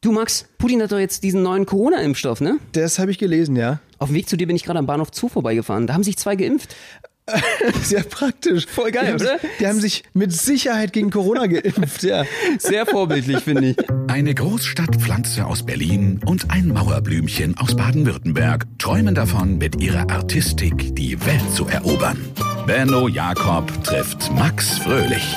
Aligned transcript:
Du 0.00 0.12
Max, 0.12 0.46
Putin 0.58 0.80
hat 0.80 0.92
doch 0.92 0.98
jetzt 0.98 1.24
diesen 1.24 1.42
neuen 1.42 1.66
Corona-Impfstoff, 1.66 2.40
ne? 2.40 2.58
Das 2.72 3.00
habe 3.00 3.10
ich 3.10 3.18
gelesen, 3.18 3.56
ja. 3.56 3.80
Auf 3.98 4.10
dem 4.10 4.14
Weg 4.14 4.28
zu 4.28 4.36
dir 4.36 4.46
bin 4.46 4.54
ich 4.54 4.62
gerade 4.62 4.78
am 4.78 4.86
Bahnhof 4.86 5.08
Zoo 5.12 5.28
vorbeigefahren. 5.28 5.88
Da 5.88 5.94
haben 5.94 6.04
sich 6.04 6.16
zwei 6.16 6.36
geimpft. 6.36 6.76
Sehr 7.82 8.04
praktisch. 8.04 8.66
Voll 8.66 8.92
geil, 8.92 9.06
die 9.06 9.12
haben, 9.12 9.20
oder? 9.20 9.38
Die 9.58 9.66
haben 9.66 9.80
sich 9.80 10.04
mit 10.14 10.32
Sicherheit 10.32 10.92
gegen 10.92 11.10
Corona 11.10 11.46
geimpft, 11.46 12.04
ja. 12.04 12.24
Sehr 12.58 12.86
vorbildlich, 12.86 13.40
finde 13.40 13.70
ich. 13.70 13.76
Eine 14.06 14.34
Großstadtpflanze 14.34 15.44
aus 15.44 15.64
Berlin 15.64 16.20
und 16.24 16.50
ein 16.50 16.68
Mauerblümchen 16.68 17.58
aus 17.58 17.74
Baden-Württemberg 17.74 18.66
träumen 18.78 19.16
davon, 19.16 19.58
mit 19.58 19.82
ihrer 19.82 20.08
Artistik 20.10 20.94
die 20.94 21.20
Welt 21.26 21.52
zu 21.52 21.66
erobern. 21.66 22.24
Benno 22.66 23.08
Jakob 23.08 23.66
trifft 23.82 24.32
Max 24.32 24.78
Fröhlich. 24.78 25.36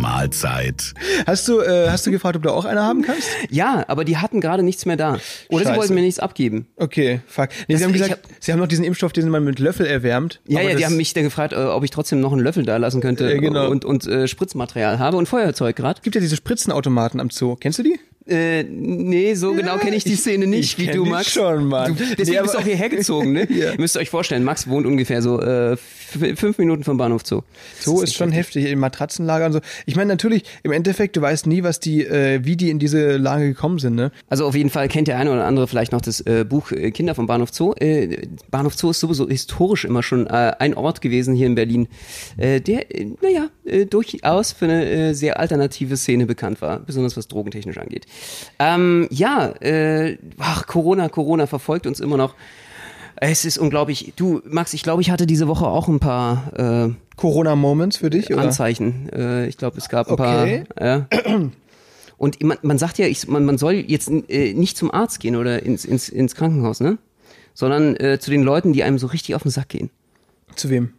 Mahlzeit. 0.00 0.94
Hast 1.26 1.46
du, 1.48 1.60
äh, 1.60 1.88
hast 1.90 2.06
du 2.06 2.10
gefragt, 2.10 2.36
ob 2.36 2.42
du 2.42 2.50
auch 2.50 2.64
eine 2.64 2.82
haben 2.82 3.02
kannst? 3.02 3.28
Ja, 3.50 3.84
aber 3.88 4.04
die 4.04 4.16
hatten 4.16 4.40
gerade 4.40 4.62
nichts 4.62 4.86
mehr 4.86 4.96
da. 4.96 5.18
Oder 5.48 5.60
sie 5.60 5.64
Scheiße. 5.66 5.76
wollten 5.78 5.94
mir 5.94 6.00
nichts 6.02 6.18
abgeben. 6.20 6.66
Okay, 6.76 7.20
fuck. 7.26 7.48
Nee, 7.66 7.74
Das- 7.74 7.78
sie 7.80 7.84
haben 7.84 7.92
gesagt, 7.92 8.18
sie 8.40 8.52
haben 8.52 8.58
noch 8.58 8.68
diesen 8.68 8.84
Impfstoff, 8.84 9.12
den 9.12 9.28
man 9.28 9.44
mit 9.44 9.58
Löffel 9.58 9.86
erwärmt. 9.86 10.40
Ja, 10.46 10.60
ja, 10.60 10.74
die 10.74 10.84
haben 10.86 10.96
mich 10.96 11.12
dann 11.14 11.24
gefragt, 11.24 11.52
äh, 11.52 11.56
ob 11.56 11.84
ich 11.84 11.90
trotzdem 11.90 12.20
noch 12.20 12.32
einen 12.32 12.42
Löffel 12.42 12.64
da 12.64 12.76
lassen 12.76 13.00
könnte 13.00 13.30
Ja, 13.30 13.38
genau. 13.38 13.68
und, 13.70 13.84
und 13.84 14.06
äh, 14.06 14.28
Spritzmaterial 14.28 14.98
habe 14.98 15.16
und 15.16 15.26
Feuerzeug 15.28 15.76
gerade. 15.76 16.00
gibt 16.02 16.14
ja 16.14 16.20
diese 16.20 16.36
Spritzenautomaten 16.36 17.20
am 17.20 17.30
Zoo. 17.30 17.56
Kennst 17.56 17.78
du 17.78 17.82
die? 17.82 17.98
Äh, 18.26 18.62
nee, 18.64 19.32
so 19.34 19.54
genau 19.54 19.78
kenne 19.78 19.96
ich 19.96 20.04
die 20.04 20.14
Szene 20.14 20.46
nicht, 20.46 20.78
ich 20.78 20.86
wie 20.86 20.92
du, 20.92 21.06
Max. 21.06 21.30
schon, 21.30 21.64
Mann. 21.64 21.96
Du, 21.96 22.04
deswegen 22.04 22.36
Nee, 22.36 22.42
bist 22.42 22.54
du 22.54 22.58
auch 22.58 22.62
hierher 22.64 22.90
gezogen, 22.90 23.32
ne? 23.32 23.46
Ja. 23.50 23.72
Ihr 23.72 23.80
müsst 23.80 23.96
euch 23.96 24.10
vorstellen, 24.10 24.44
Max 24.44 24.68
wohnt 24.68 24.86
ungefähr 24.86 25.22
so 25.22 25.40
äh, 25.40 25.78
fünf 26.08 26.58
Minuten 26.58 26.84
vom 26.84 26.96
Bahnhof 26.96 27.22
Zoo. 27.24 27.42
Zoo 27.80 28.00
ist 28.00 28.14
schon 28.14 28.32
heftig, 28.32 28.66
im 28.66 28.78
Matratzenlager 28.78 29.46
und 29.46 29.52
so. 29.52 29.60
Ich 29.86 29.96
meine, 29.96 30.08
natürlich, 30.08 30.44
im 30.62 30.72
Endeffekt, 30.72 31.16
du 31.16 31.20
weißt 31.20 31.46
nie, 31.46 31.62
was 31.62 31.80
die, 31.80 32.04
äh, 32.04 32.40
wie 32.44 32.56
die 32.56 32.70
in 32.70 32.78
diese 32.78 33.16
Lage 33.16 33.46
gekommen 33.46 33.78
sind, 33.78 33.94
ne? 33.94 34.10
Also 34.28 34.46
auf 34.46 34.54
jeden 34.54 34.70
Fall 34.70 34.88
kennt 34.88 35.08
der 35.08 35.18
eine 35.18 35.32
oder 35.32 35.44
andere 35.44 35.68
vielleicht 35.68 35.92
noch 35.92 36.00
das 36.00 36.20
äh, 36.20 36.44
Buch 36.48 36.72
äh, 36.72 36.90
Kinder 36.90 37.14
vom 37.14 37.26
Bahnhof 37.26 37.52
Zoo. 37.52 37.74
Äh, 37.74 38.26
Bahnhof 38.50 38.74
Zoo 38.74 38.90
ist 38.90 39.00
sowieso 39.00 39.28
historisch 39.28 39.84
immer 39.84 40.02
schon 40.02 40.26
äh, 40.26 40.54
ein 40.58 40.74
Ort 40.74 41.00
gewesen 41.00 41.34
hier 41.34 41.46
in 41.46 41.54
Berlin, 41.54 41.88
äh, 42.36 42.60
der, 42.60 42.94
äh, 42.94 43.06
naja, 43.22 43.48
äh, 43.64 43.86
durchaus 43.86 44.52
für 44.52 44.64
eine 44.64 44.88
äh, 44.88 45.12
sehr 45.14 45.38
alternative 45.38 45.96
Szene 45.96 46.26
bekannt 46.26 46.62
war, 46.62 46.80
besonders 46.80 47.16
was 47.16 47.28
drogentechnisch 47.28 47.78
angeht. 47.78 48.06
Ähm, 48.58 49.08
ja, 49.10 49.48
äh, 49.60 50.18
ach, 50.38 50.66
Corona, 50.66 51.08
Corona 51.08 51.46
verfolgt 51.46 51.86
uns 51.86 52.00
immer 52.00 52.16
noch. 52.16 52.34
Es 53.20 53.44
ist 53.44 53.58
unglaublich. 53.58 54.12
Du, 54.16 54.40
Max, 54.44 54.74
ich 54.74 54.82
glaube, 54.82 55.02
ich 55.02 55.10
hatte 55.10 55.26
diese 55.26 55.48
Woche 55.48 55.66
auch 55.66 55.88
ein 55.88 55.98
paar 56.00 56.52
äh, 56.88 56.90
Corona-Moments 57.16 57.96
für 57.96 58.10
dich, 58.10 58.32
oder? 58.32 58.42
Anzeichen. 58.42 59.08
Äh, 59.12 59.46
ich 59.48 59.56
glaube, 59.56 59.78
es 59.78 59.88
gab 59.88 60.06
ein 60.08 60.12
Okay. 60.12 60.64
paar. 60.76 60.84
Ja. 60.86 61.06
Und 62.16 62.42
man, 62.42 62.58
man 62.62 62.78
sagt 62.78 62.98
ja, 62.98 63.06
ich, 63.06 63.28
man, 63.28 63.44
man 63.44 63.58
soll 63.58 63.74
jetzt 63.74 64.10
äh, 64.28 64.52
nicht 64.54 64.76
zum 64.76 64.92
Arzt 64.92 65.20
gehen 65.20 65.36
oder 65.36 65.62
ins, 65.62 65.84
ins, 65.84 66.08
ins 66.08 66.34
Krankenhaus, 66.34 66.80
ne? 66.80 66.98
Sondern 67.54 67.96
äh, 67.96 68.18
zu 68.20 68.30
den 68.30 68.42
Leuten, 68.42 68.72
die 68.72 68.82
einem 68.84 68.98
so 68.98 69.06
richtig 69.08 69.34
auf 69.34 69.42
den 69.42 69.50
Sack 69.50 69.68
gehen. 69.68 69.90
Zu 70.54 70.70
wem? 70.70 70.90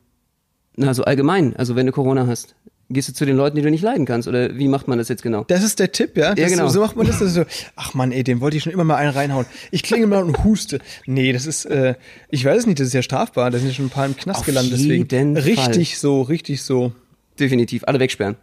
Na, 0.76 0.94
so 0.94 1.04
allgemein. 1.04 1.56
Also 1.58 1.76
wenn 1.76 1.86
du 1.86 1.92
Corona 1.92 2.26
hast, 2.28 2.56
gehst 2.90 3.08
du 3.08 3.14
zu 3.14 3.26
den 3.26 3.38
Leuten, 3.38 3.56
die 3.56 3.62
du 3.62 3.70
nicht 3.70 3.84
leiden 3.84 4.06
kannst. 4.06 4.28
Oder 4.28 4.58
wie 4.58 4.68
macht 4.68 4.88
man 4.88 4.98
das 4.98 5.10
jetzt 5.10 5.22
genau? 5.22 5.44
Das 5.48 5.64
ist 5.64 5.80
der 5.80 5.92
Tipp, 5.92 6.18
ja? 6.18 6.34
Das 6.34 6.52
genau. 6.52 6.68
So, 6.68 6.76
so 6.76 6.80
macht 6.82 6.96
man 6.96 7.08
das. 7.08 7.20
das 7.20 7.34
so, 7.34 7.44
ach 7.76 7.94
man, 7.94 8.12
ey, 8.12 8.24
dem 8.24 8.42
wollte 8.42 8.58
ich 8.58 8.64
schon 8.64 8.74
immer 8.74 8.84
mal 8.84 8.96
einen 8.96 9.12
reinhauen. 9.12 9.46
Ich 9.72 9.84
klinge 9.84 10.08
mal 10.08 10.24
und 10.24 10.44
huste. 10.44 10.80
Nee, 11.06 11.32
das 11.32 11.46
ist, 11.46 11.66
äh, 11.66 11.96
ich 12.30 12.44
weiß 12.44 12.60
es 12.60 12.66
nicht, 12.66 12.80
das 12.80 12.88
ist 12.88 12.94
ja 12.94 13.02
strafbar. 13.02 13.52
Da 13.52 13.60
sind 13.60 13.68
ja 13.68 13.74
schon 13.74 13.86
ein 13.86 13.92
paar 13.92 14.06
im 14.06 14.18
Knast 14.18 14.40
Auf 14.40 14.46
gelandet. 14.46 14.80
Deswegen. 14.80 15.38
Richtig 15.38 15.90
Fall. 15.90 16.00
so, 16.00 16.22
richtig 16.24 16.64
so. 16.64 16.92
Definitiv. 17.40 17.84
Alle 17.86 18.00
wegsperren. 18.00 18.36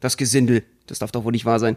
Das 0.00 0.16
Gesindel. 0.16 0.62
Das 0.86 0.98
darf 0.98 1.12
doch 1.12 1.24
wohl 1.24 1.30
nicht 1.30 1.44
wahr 1.44 1.60
sein. 1.60 1.76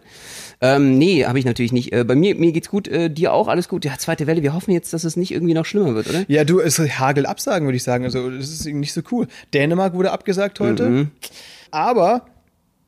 Ähm, 0.60 0.98
nee, 0.98 1.24
habe 1.24 1.38
ich 1.38 1.46
natürlich 1.46 1.72
nicht. 1.72 1.94
Äh, 1.94 2.04
bei 2.04 2.16
mir, 2.16 2.34
mir 2.36 2.52
geht's 2.52 2.70
gut, 2.70 2.88
äh, 2.88 3.12
dir 3.12 3.32
auch, 3.32 3.48
alles 3.48 3.68
gut. 3.68 3.86
Ja, 3.86 3.96
zweite 4.00 4.26
Welle, 4.26 4.42
wir 4.42 4.56
hoffen 4.56 4.72
jetzt, 4.72 4.92
dass 4.92 5.04
es 5.04 5.16
nicht 5.16 5.32
irgendwie 5.32 5.54
noch 5.54 5.66
schlimmer 5.66 5.94
wird, 5.94 6.10
oder? 6.10 6.26
Ja, 6.28 6.44
du, 6.44 6.60
es 6.60 6.80
hagelt 6.80 7.28
Absagen, 7.28 7.68
würde 7.68 7.76
ich 7.76 7.84
sagen. 7.84 8.06
Also, 8.06 8.32
das 8.32 8.50
ist 8.50 8.66
nicht 8.66 8.92
so 8.92 9.02
cool. 9.12 9.28
Dänemark 9.54 9.94
wurde 9.94 10.12
abgesagt 10.12 10.60
heute. 10.60 10.90
Mhm. 10.90 11.12
Aber 11.74 12.22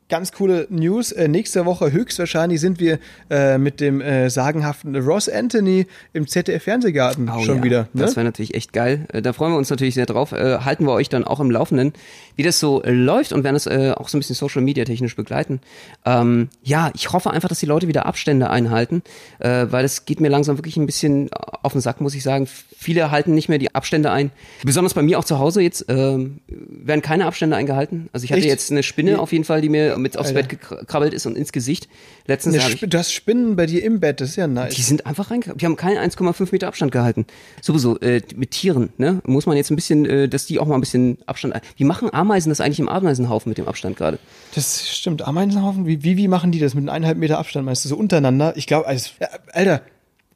ganz 0.09 0.31
coole 0.31 0.67
News. 0.69 1.11
Äh, 1.11 1.27
nächste 1.27 1.65
Woche 1.65 1.91
höchstwahrscheinlich 1.91 2.59
sind 2.61 2.79
wir 2.79 2.99
äh, 3.29 3.57
mit 3.57 3.79
dem 3.79 4.01
äh, 4.01 4.29
sagenhaften 4.29 4.95
Ross 4.95 5.27
Anthony 5.27 5.87
im 6.13 6.27
ZDF-Fernsehgarten 6.27 7.29
Oh 7.29 7.41
schon 7.43 7.57
ja, 7.57 7.63
wieder. 7.63 7.81
Ne? 7.93 8.01
Das 8.01 8.15
wäre 8.15 8.23
natürlich 8.23 8.53
echt 8.53 8.73
geil. 8.73 9.07
Äh, 9.11 9.21
Da 9.21 9.33
freuen 9.33 9.53
wir 9.53 9.57
uns 9.57 9.69
natürlich 9.69 9.95
sehr 9.95 10.05
drauf. 10.05 10.31
Äh, 10.31 10.59
halten 10.59 10.85
wir 10.85 10.91
euch 10.91 11.09
dann 11.09 11.23
auch 11.23 11.39
im 11.39 11.49
Laufenden, 11.49 11.93
wie 12.35 12.43
das 12.43 12.59
so 12.59 12.83
äh, 12.83 12.91
läuft 12.91 13.33
und 13.33 13.43
werden 13.43 13.55
es 13.55 13.67
auch 13.67 14.09
so 14.09 14.17
ein 14.17 14.19
bisschen 14.19 14.35
Social 14.35 14.61
Media 14.61 14.85
technisch 14.85 15.15
begleiten. 15.15 15.59
Ähm, 16.05 16.49
ja, 16.63 16.91
ich 16.93 17.11
hoffe 17.11 17.31
einfach, 17.31 17.49
dass 17.49 17.59
die 17.59 17.65
Leute 17.65 17.87
wieder 17.87 18.05
Abstände 18.05 18.49
einhalten, 18.49 19.01
weil 19.39 19.83
es 19.83 20.05
geht 20.05 20.19
mir 20.19 20.29
langsam 20.29 20.57
wirklich 20.57 20.77
ein 20.77 20.85
bisschen 20.85 21.29
auf 21.33 21.71
den 21.71 21.81
Sack, 21.81 22.01
muss 22.01 22.13
ich 22.13 22.23
sagen. 22.23 22.47
Viele 22.77 23.11
halten 23.11 23.33
nicht 23.33 23.49
mehr 23.49 23.57
die 23.57 23.73
Abstände 23.73 24.11
ein. 24.11 24.31
Besonders 24.63 24.93
bei 24.93 25.01
mir 25.01 25.17
auch 25.17 25.23
zu 25.23 25.39
Hause 25.39 25.61
jetzt 25.61 25.85
ähm, 25.87 26.39
werden 26.47 27.01
keine 27.01 27.25
Abstände 27.25 27.55
eingehalten. 27.55 28.09
Also 28.13 28.25
ich 28.25 28.31
hatte 28.31 28.41
Echt? 28.41 28.49
jetzt 28.49 28.71
eine 28.71 28.83
Spinne 28.83 29.19
auf 29.19 29.31
jeden 29.31 29.43
Fall, 29.43 29.61
die 29.61 29.69
mir 29.69 29.94
mit 29.97 30.17
aufs 30.17 30.29
Alter. 30.29 30.47
Bett 30.47 30.59
gekrabbelt 30.59 31.13
ist 31.13 31.25
und 31.25 31.37
ins 31.37 31.51
Gesicht. 31.51 31.87
Letztens 32.27 32.55
Eine 32.55 32.73
ich 32.73 32.79
du 32.81 32.97
hast 32.97 33.13
Spinnen 33.13 33.55
bei 33.55 33.65
dir 33.65 33.83
im 33.83 33.99
Bett, 33.99 34.21
das 34.21 34.29
ist 34.29 34.35
ja 34.35 34.47
nice. 34.47 34.75
die 34.75 34.81
sind 34.81 35.05
einfach 35.05 35.31
reingekommen. 35.31 35.57
Die 35.57 35.65
haben 35.65 35.75
keinen 35.75 35.97
1,5 35.97 36.49
Meter 36.51 36.67
Abstand 36.67 36.91
gehalten. 36.91 37.25
Sowieso, 37.61 37.99
äh, 37.99 38.21
mit 38.35 38.51
Tieren, 38.51 38.89
ne? 38.97 39.21
Muss 39.25 39.45
man 39.45 39.57
jetzt 39.57 39.71
ein 39.71 39.75
bisschen, 39.75 40.05
äh, 40.05 40.27
dass 40.27 40.45
die 40.45 40.59
auch 40.59 40.65
mal 40.65 40.75
ein 40.75 40.81
bisschen 40.81 41.17
Abstand. 41.25 41.55
Wie 41.77 41.83
machen 41.83 42.13
Ameisen 42.13 42.49
das 42.49 42.61
eigentlich 42.61 42.79
im 42.79 42.89
Ameisenhaufen 42.89 43.49
mit 43.49 43.57
dem 43.57 43.67
Abstand 43.67 43.97
gerade? 43.97 44.19
Das 44.53 44.87
stimmt. 44.87 45.21
Ameisenhaufen, 45.21 45.85
wie, 45.85 46.03
wie, 46.03 46.17
wie 46.17 46.27
machen 46.27 46.51
die 46.51 46.59
das 46.59 46.73
mit 46.73 46.83
einem 46.83 46.89
eineinhalb 46.89 47.17
Meter 47.17 47.37
Abstand, 47.37 47.65
meinst 47.65 47.85
du, 47.85 47.89
so 47.89 47.95
untereinander? 47.95 48.53
Ich 48.55 48.67
glaube, 48.67 48.87
also, 48.87 49.09
ja, 49.19 49.29
Alter, 49.51 49.81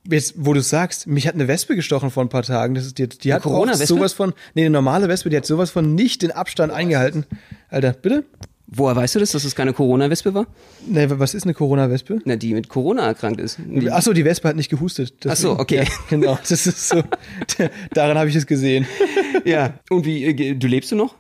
jetzt, 0.08 0.34
wo 0.38 0.54
du 0.54 0.62
sagst, 0.62 1.08
mich 1.08 1.28
hat 1.28 1.36
eine 1.36 1.48
Wespe 1.48 1.76
gestochen 1.76 2.12
vor 2.12 2.24
ein 2.24 2.30
paar 2.30 2.44
Tagen. 2.44 2.76
Das 2.76 2.86
ist, 2.86 2.98
die, 2.98 3.08
die 3.08 3.34
hat 3.34 3.42
auch 3.42 3.52
Corona-Wespe? 3.52 3.88
sowas 3.88 4.14
von, 4.14 4.34
nee, 4.54 4.62
eine 4.62 4.70
normale 4.70 5.08
Wespe, 5.08 5.30
die 5.30 5.38
hat 5.38 5.46
sowas 5.46 5.72
von 5.72 5.96
nicht 5.96 6.22
den 6.22 6.32
Abstand 6.32 6.72
eingehalten. 6.72 7.26
Alter, 7.70 7.94
bitte? 7.94 8.26
Woher 8.72 8.96
weißt 8.96 9.16
du 9.16 9.20
das, 9.20 9.32
dass 9.32 9.46
es 9.46 9.56
keine 9.56 9.74
Corona-Wespe 9.74 10.34
war? 10.34 10.46
Nee, 10.86 11.08
was 11.10 11.34
ist 11.34 11.44
eine 11.44 11.56
Corona-Wespe? 11.56 12.20
Na, 12.26 12.36
die 12.36 12.54
mit 12.54 12.70
Corona 12.70 13.08
erkrankt 13.08 13.42
ist. 13.42 13.58
Die, 13.66 13.90
Achso, 13.90 14.14
die 14.14 14.24
Wespe 14.24 14.48
hat 14.48 14.56
nicht 14.56 14.70
gehustet. 14.70 15.14
Ach 15.28 15.36
so, 15.36 15.58
okay. 15.58 15.78
Ja, 15.80 15.86
genau, 16.10 16.38
das 16.48 16.68
ist 16.68 16.90
so. 16.90 17.02
Daran 17.94 18.18
habe 18.18 18.30
ich 18.30 18.36
es 18.36 18.46
gesehen. 18.46 18.86
ja. 19.46 19.74
Und 19.90 20.06
wie, 20.06 20.24
äh, 20.24 20.56
du 20.56 20.68
lebst 20.68 20.92
du 20.92 20.96
noch? 20.96 21.16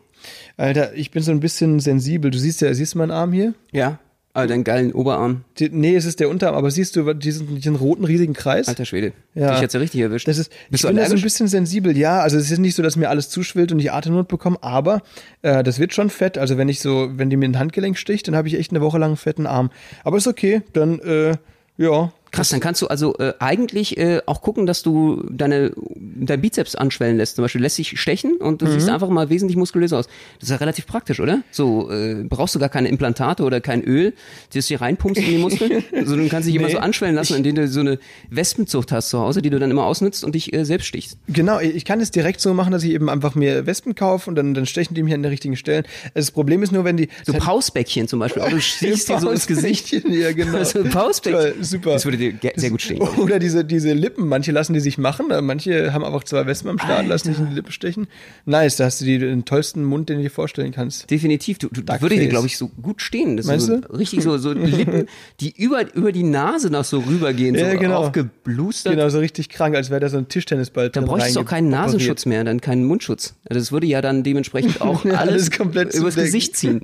Alter, 0.57 0.93
ich 0.93 1.09
bin 1.09 1.23
so 1.23 1.31
ein 1.31 1.39
bisschen 1.39 1.79
sensibel. 1.79 2.29
Du 2.29 2.37
siehst 2.37 2.61
ja, 2.61 2.73
siehst 2.73 2.93
du 2.93 2.99
meinen 2.99 3.11
Arm 3.11 3.33
hier? 3.33 3.53
Ja. 3.71 3.99
Alter, 4.33 4.53
deinen 4.53 4.63
geilen 4.63 4.93
Oberarm. 4.93 5.43
Die, 5.57 5.69
nee, 5.69 5.95
es 5.95 6.05
ist 6.05 6.19
der 6.19 6.29
Unterarm, 6.29 6.55
aber 6.55 6.69
siehst 6.69 6.95
du 6.95 7.13
diesen, 7.13 7.55
diesen 7.55 7.75
roten, 7.75 8.03
riesigen 8.03 8.33
Kreis? 8.33 8.67
Alter 8.67 8.85
Schwede. 8.85 9.13
Ja. 9.33 9.51
Dich 9.51 9.61
jetzt 9.61 9.73
ja 9.73 9.79
richtig 9.79 10.01
erwischt. 10.01 10.27
Das 10.27 10.37
ist, 10.37 10.51
Bist 10.69 10.83
ich 10.83 10.87
bin 10.87 10.97
da 10.97 11.05
so 11.07 11.15
ein 11.15 11.21
bisschen 11.21 11.47
sensibel, 11.47 11.97
ja. 11.97 12.19
Also 12.19 12.37
es 12.37 12.51
ist 12.51 12.59
nicht 12.59 12.75
so, 12.75 12.83
dass 12.83 12.95
mir 12.95 13.09
alles 13.09 13.29
zuschwillt 13.29 13.71
und 13.71 13.79
ich 13.79 13.91
Atemnot 13.91 14.27
bekomme, 14.27 14.57
aber 14.61 15.01
äh, 15.41 15.63
das 15.63 15.79
wird 15.79 15.93
schon 15.93 16.09
fett. 16.11 16.37
Also 16.37 16.57
wenn 16.57 16.69
ich 16.69 16.79
so, 16.79 17.09
wenn 17.13 17.29
die 17.29 17.37
mir 17.37 17.45
in 17.45 17.53
den 17.53 17.59
Handgelenk 17.59 17.97
sticht, 17.97 18.27
dann 18.27 18.35
habe 18.35 18.47
ich 18.47 18.55
echt 18.55 18.71
eine 18.71 18.81
Woche 18.81 18.99
lang 18.99 19.09
einen 19.09 19.17
fetten 19.17 19.47
Arm. 19.47 19.71
Aber 20.03 20.17
ist 20.17 20.27
okay, 20.27 20.61
dann 20.73 20.99
äh, 20.99 21.35
ja. 21.77 22.11
Krass, 22.31 22.49
dann 22.49 22.59
kannst 22.59 22.81
du 22.81 22.87
also 22.87 23.15
äh, 23.17 23.33
eigentlich 23.39 23.97
äh, 23.97 24.21
auch 24.25 24.41
gucken, 24.41 24.65
dass 24.65 24.83
du 24.83 25.23
deine 25.31 25.71
dein 25.95 26.41
Bizeps 26.41 26.75
anschwellen 26.75 27.17
lässt. 27.17 27.35
Zum 27.35 27.43
Beispiel 27.43 27.61
lässt 27.61 27.77
sich 27.77 27.99
stechen 27.99 28.37
und 28.37 28.61
du 28.61 28.65
Mhm. 28.65 28.71
siehst 28.73 28.89
einfach 28.89 29.09
mal 29.09 29.29
wesentlich 29.29 29.57
muskulös 29.57 29.93
aus. 29.93 30.05
Das 30.39 30.43
ist 30.43 30.49
ja 30.51 30.57
relativ 30.57 30.85
praktisch, 30.85 31.19
oder? 31.19 31.41
So 31.51 31.89
äh, 31.91 32.23
brauchst 32.23 32.53
du 32.55 32.59
gar 32.59 32.69
keine 32.69 32.87
Implantate 32.89 33.43
oder 33.43 33.61
kein 33.61 33.83
Öl, 33.83 34.13
das 34.53 34.67
dir 34.67 34.79
reinpumpst 34.81 35.21
in 35.21 35.29
die 35.29 35.37
Muskeln, 35.37 35.83
sondern 36.05 36.25
du 36.25 36.29
kannst 36.29 36.47
dich 36.47 36.55
immer 36.55 36.67
Nee. 36.67 36.73
so 36.73 36.79
anschwellen 36.79 37.15
lassen, 37.15 37.35
indem 37.35 37.55
du 37.55 37.67
so 37.67 37.79
eine 37.79 37.99
Wespenzucht 38.29 38.91
hast 38.91 39.09
zu 39.09 39.19
Hause, 39.19 39.41
die 39.41 39.49
du 39.49 39.59
dann 39.59 39.71
immer 39.71 39.85
ausnutzt 39.85 40.23
und 40.23 40.35
dich 40.35 40.53
äh, 40.53 40.65
selbst 40.65 40.85
stichst. 40.87 41.17
Genau, 41.27 41.59
ich 41.59 41.85
kann 41.85 41.99
es 41.99 42.11
direkt 42.11 42.41
so 42.41 42.53
machen, 42.53 42.71
dass 42.71 42.83
ich 42.83 42.91
eben 42.91 43.09
einfach 43.09 43.35
mir 43.35 43.65
Wespen 43.65 43.95
kaufe 43.95 44.29
und 44.29 44.35
dann, 44.35 44.53
dann 44.53 44.65
stechen 44.65 44.93
die 44.93 45.03
mir 45.03 45.15
an 45.15 45.23
den 45.23 45.29
richtigen 45.31 45.55
Stellen. 45.55 45.83
Das 46.13 46.31
Problem 46.31 46.61
ist 46.63 46.71
nur, 46.71 46.83
wenn 46.83 46.97
die 46.97 47.09
So 47.25 47.33
Pausbäckchen 47.33 48.07
zum 48.07 48.19
Beispiel. 48.19 48.41
Auch 48.43 48.49
du 48.49 48.61
stichst 48.61 49.09
dir 49.09 49.19
so 49.19 49.29
ins 49.31 49.47
Gesicht. 49.47 49.91
Ja, 50.07 50.31
genau. 50.31 50.63
So 50.69 50.83
Pausbäckchen. 50.83 51.53
Toll, 51.53 51.63
super. 51.63 51.93
Das 51.93 52.05
würde 52.05 52.17
dir 52.19 52.51
sehr 52.55 52.69
gut 52.69 52.81
stehen. 52.81 53.01
Oder 53.17 53.39
diese, 53.39 53.65
diese 53.65 53.93
Lippen, 53.93 54.27
manche 54.27 54.51
lassen 54.51 54.73
die 54.73 54.79
sich 54.79 54.97
machen, 54.97 55.31
äh, 55.31 55.41
manche 55.41 55.93
haben 55.93 56.03
einfach 56.03 56.23
zwei 56.23 56.45
Wespen 56.45 56.69
am 56.71 56.79
Start, 56.79 57.07
lass 57.07 57.23
dich 57.23 57.39
in 57.39 57.49
die 57.49 57.55
Lippe 57.55 57.71
stechen. 57.71 58.07
Nice, 58.45 58.75
da 58.75 58.85
hast 58.85 59.01
du 59.01 59.05
die, 59.05 59.17
den 59.19 59.45
tollsten 59.45 59.83
Mund, 59.83 60.09
den 60.09 60.17
du 60.17 60.23
dir 60.23 60.29
vorstellen 60.29 60.71
kannst. 60.71 61.09
Definitiv. 61.09 61.57
Du, 61.57 61.69
du 61.69 61.81
würde 62.01 62.15
dir, 62.15 62.27
glaube 62.27 62.47
ich, 62.47 62.57
so 62.57 62.67
gut 62.67 63.01
stehen. 63.01 63.37
Das 63.37 63.45
Meinst 63.47 63.67
so, 63.67 63.77
du? 63.77 63.95
richtig 63.95 64.21
so, 64.23 64.37
so 64.37 64.51
Lippen, 64.53 65.07
die 65.39 65.53
über, 65.55 65.93
über 65.95 66.11
die 66.11 66.23
Nase 66.23 66.69
noch 66.69 66.83
so 66.83 66.99
rübergehen, 66.99 67.55
Ja, 67.55 67.71
so 67.71 67.77
genau. 67.77 67.97
aufgeblustert. 67.97 68.93
Genau, 68.93 69.09
so 69.09 69.19
richtig 69.19 69.49
krank, 69.49 69.75
als 69.75 69.89
wäre 69.89 69.99
da 69.99 70.09
so 70.09 70.17
ein 70.17 70.27
Tischtennisball 70.27 70.89
Dann 70.89 71.05
drin 71.05 71.09
bräuchtest 71.09 71.35
du 71.35 71.41
auch 71.41 71.45
keinen. 71.45 71.69
Nasenschutz 71.69 72.25
mehr, 72.25 72.43
dann 72.43 72.61
keinen 72.61 72.83
Mundschutz. 72.83 73.35
Also 73.49 73.59
Das 73.59 73.71
würde 73.71 73.87
ja 73.87 74.01
dann 74.01 74.23
dementsprechend 74.23 74.81
auch 74.81 75.05
alles, 75.05 75.17
alles 75.17 75.51
komplett 75.51 75.93
übers. 75.93 76.15
Gesicht 76.15 76.55
ziehen. 76.55 76.81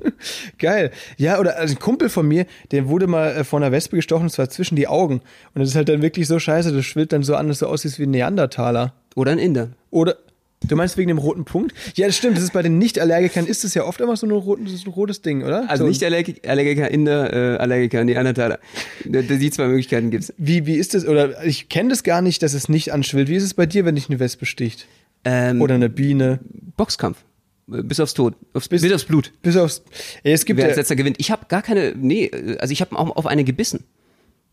Geil. 0.58 0.90
Ja, 1.18 1.38
oder 1.38 1.58
also 1.58 1.74
ein 1.74 1.78
Kumpel 1.78 2.08
von 2.08 2.26
mir, 2.26 2.46
der 2.70 2.88
wurde 2.88 3.06
mal 3.06 3.28
äh, 3.36 3.44
von 3.44 3.62
einer 3.62 3.72
Wespe 3.72 3.96
gestochen, 3.96 4.24
und 4.24 4.30
zwar 4.30 4.48
zwischen 4.48 4.76
die 4.76 4.88
Augen. 4.88 5.20
Und 5.54 5.60
das 5.60 5.70
ist 5.70 5.76
halt 5.76 5.88
dann 5.88 6.02
wirklich 6.02 6.26
so 6.28 6.38
scheiße, 6.38 6.72
das 6.72 6.84
schwillt 6.84 7.12
dann 7.12 7.22
so 7.22 7.34
an, 7.36 7.48
dass 7.48 7.58
du 7.60 7.66
aussiehst 7.66 7.98
wie 7.98 8.04
ein 8.04 8.10
Neandertaler. 8.10 8.94
Oder 9.14 9.32
ein 9.32 9.38
Inder. 9.38 9.70
Oder, 9.90 10.16
du 10.66 10.76
meinst 10.76 10.96
wegen 10.96 11.08
dem 11.08 11.18
roten 11.18 11.44
Punkt? 11.44 11.74
Ja, 11.94 12.06
das 12.06 12.16
stimmt, 12.16 12.36
das 12.36 12.44
ist 12.44 12.52
bei 12.52 12.62
den 12.62 12.78
Nicht-Allergikern 12.78 13.46
ist 13.46 13.64
es 13.64 13.72
ja 13.74 13.84
oft 13.84 14.00
einfach 14.02 14.16
so 14.16 14.26
ein, 14.26 14.30
roten, 14.30 14.66
ein 14.66 14.90
rotes 14.90 15.22
Ding, 15.22 15.42
oder? 15.42 15.68
Also 15.70 15.84
so. 15.84 15.88
nicht 15.88 16.02
Allergiker, 16.04 16.48
Allergiker, 16.50 16.90
Inder, 16.90 17.32
äh, 17.32 17.56
Allergiker, 17.56 18.04
Neandertaler. 18.04 18.58
Da- 19.04 19.22
da- 19.22 19.34
Die 19.36 19.50
zwei 19.50 19.66
Möglichkeiten 19.68 20.10
gibt's. 20.10 20.32
Wie, 20.36 20.66
wie 20.66 20.74
ist 20.76 20.92
das, 20.94 21.06
oder 21.06 21.44
ich 21.44 21.68
kenne 21.68 21.88
das 21.90 22.02
gar 22.02 22.20
nicht, 22.20 22.42
dass 22.42 22.52
es 22.54 22.68
nicht 22.68 22.92
anschwillt. 22.92 23.28
Wie 23.28 23.36
ist 23.36 23.42
es 23.44 23.54
bei 23.54 23.66
dir, 23.66 23.84
wenn 23.84 23.94
dich 23.94 24.08
eine 24.10 24.18
Wespe 24.20 24.44
sticht? 24.46 24.86
Ähm, 25.24 25.60
Oder 25.62 25.74
eine 25.76 25.88
Biene? 25.88 26.38
Boxkampf. 26.76 27.18
Bis 27.66 27.98
aufs 27.98 28.14
Tod. 28.14 28.34
Aufs, 28.54 28.68
bis, 28.68 28.92
aufs 28.92 29.04
Blut. 29.04 29.32
Bis 29.42 29.56
aufs, 29.56 29.82
ey, 30.22 30.32
es 30.32 30.44
gibt 30.44 30.58
Wer 30.58 30.66
ja, 30.66 30.68
als 30.68 30.76
letzter 30.76 30.94
gewinnt. 30.94 31.16
Ich 31.18 31.32
habe 31.32 31.46
gar 31.48 31.62
keine, 31.62 31.94
nee, 31.96 32.30
also 32.60 32.70
ich 32.70 32.80
habe 32.80 32.96
auch 32.96 33.16
auf 33.16 33.26
eine 33.26 33.42
gebissen. 33.42 33.82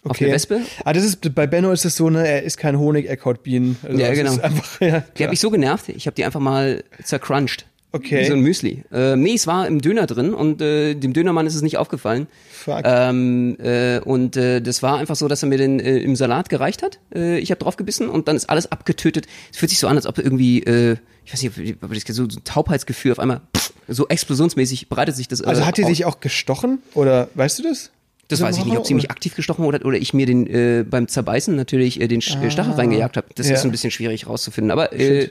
Auf 0.04 0.12
okay. 0.12 0.26
eine 0.26 0.34
Wespe. 0.34 0.62
Ah, 0.84 0.92
das 0.94 1.04
ist, 1.04 1.34
bei 1.34 1.48
Benno 1.48 1.72
ist 1.72 1.86
es 1.86 1.96
so, 1.96 2.10
ne, 2.10 2.28
er 2.28 2.44
ist 2.44 2.58
kein 2.58 2.78
Honig, 2.78 3.06
er 3.08 3.16
kaut 3.18 3.44
Bienen. 3.44 3.78
Also 3.84 3.98
Ja, 3.98 4.14
genau. 4.14 4.38
Einfach, 4.40 4.82
ja, 4.82 5.04
Die 5.18 5.24
habe 5.24 5.34
ich 5.34 5.40
so 5.40 5.50
genervt, 5.50 5.90
ich 5.90 6.08
habe 6.08 6.16
die 6.16 6.26
einfach 6.26 6.42
mal 6.42 6.84
zercrunched. 7.04 7.66
Okay. 7.96 8.22
Wie 8.22 8.26
so 8.26 8.34
ein 8.34 8.40
Müsli. 8.40 8.84
Ähm, 8.92 9.22
nee, 9.22 9.36
es 9.36 9.46
war 9.46 9.68
im 9.68 9.80
Döner 9.80 10.08
drin 10.08 10.34
und 10.34 10.64
äh, 10.64 10.96
dem 10.96 11.14
Dönermann 11.14 11.46
ist 11.46 11.54
es 11.54 11.62
nicht 11.62 11.78
aufgefallen. 11.78 12.26
Fuck. 12.52 12.82
Ähm, 12.86 13.56
äh, 13.60 14.00
und 14.00 14.36
äh, 14.36 14.62
das 14.62 14.82
war 14.82 14.98
einfach 14.98 15.16
so, 15.16 15.28
dass 15.28 15.44
er 15.44 15.50
mir 15.50 15.60
den 15.60 15.80
äh, 15.80 16.00
im 16.00 16.16
Salat 16.16 16.50
gereicht 16.50 16.82
hat. 16.82 16.98
Äh, 17.14 17.38
ich 17.38 17.52
habe 17.52 17.60
drauf 17.60 17.78
gebissen 17.78 18.10
und 18.10 18.28
dann 18.28 18.36
ist 18.36 18.50
alles 18.50 18.72
abgetötet. 18.72 19.28
Es 19.52 19.60
fühlt 19.60 19.70
sich 19.70 19.78
so 19.78 19.88
an, 19.88 19.96
als 19.96 20.08
ob 20.08 20.18
irgendwie, 20.18 20.64
äh, 20.64 20.98
ich 21.24 21.34
weiß 21.34 21.44
nicht, 21.44 21.84
ob 21.84 21.94
das 21.94 22.04
so, 22.16 22.28
so 22.28 22.40
ein 22.40 22.44
Taubheitsgefühl 22.44 23.12
auf 23.12 23.20
einmal 23.20 23.42
pff, 23.56 23.74
so 23.88 24.08
explosionsmäßig 24.08 24.90
breitet 24.90 25.16
sich 25.16 25.28
das. 25.28 25.42
Äh, 25.42 25.46
Also 25.46 25.64
hat 25.68 25.78
die 25.78 25.84
aus. 25.84 25.90
sich 25.90 26.06
auch 26.06 26.20
gestochen? 26.20 26.80
Oder 26.96 27.30
weißt 27.36 27.60
du 27.60 27.64
das? 27.64 27.92
Das 28.30 28.42
weiß 28.42 28.58
ich 28.58 28.66
nicht, 28.66 28.78
ob 28.78 28.86
sie 28.88 28.94
mich 28.94 29.12
aktiv 29.12 29.36
gestochen 29.36 29.66
oder, 29.66 29.86
oder 29.86 29.98
ich 29.98 30.14
mir 30.14 30.26
den 30.26 30.48
äh, 30.48 30.86
beim 30.90 31.08
Zerbeißen 31.08 31.56
natürlich 31.56 32.00
äh, 32.02 32.08
den 32.08 32.20
äh, 32.20 32.52
Stachel 32.52 32.74
reingejagt 32.74 33.18
habe. 33.18 33.28
Das 33.36 33.48
Ah, 33.48 33.50
ja. 33.50 33.56
ist 33.56 33.66
ein 33.66 33.72
bisschen 33.72 33.92
schwierig 33.92 34.28
rauszufinden. 34.28 34.72
Aber 34.72 34.94
äh, 34.94 35.30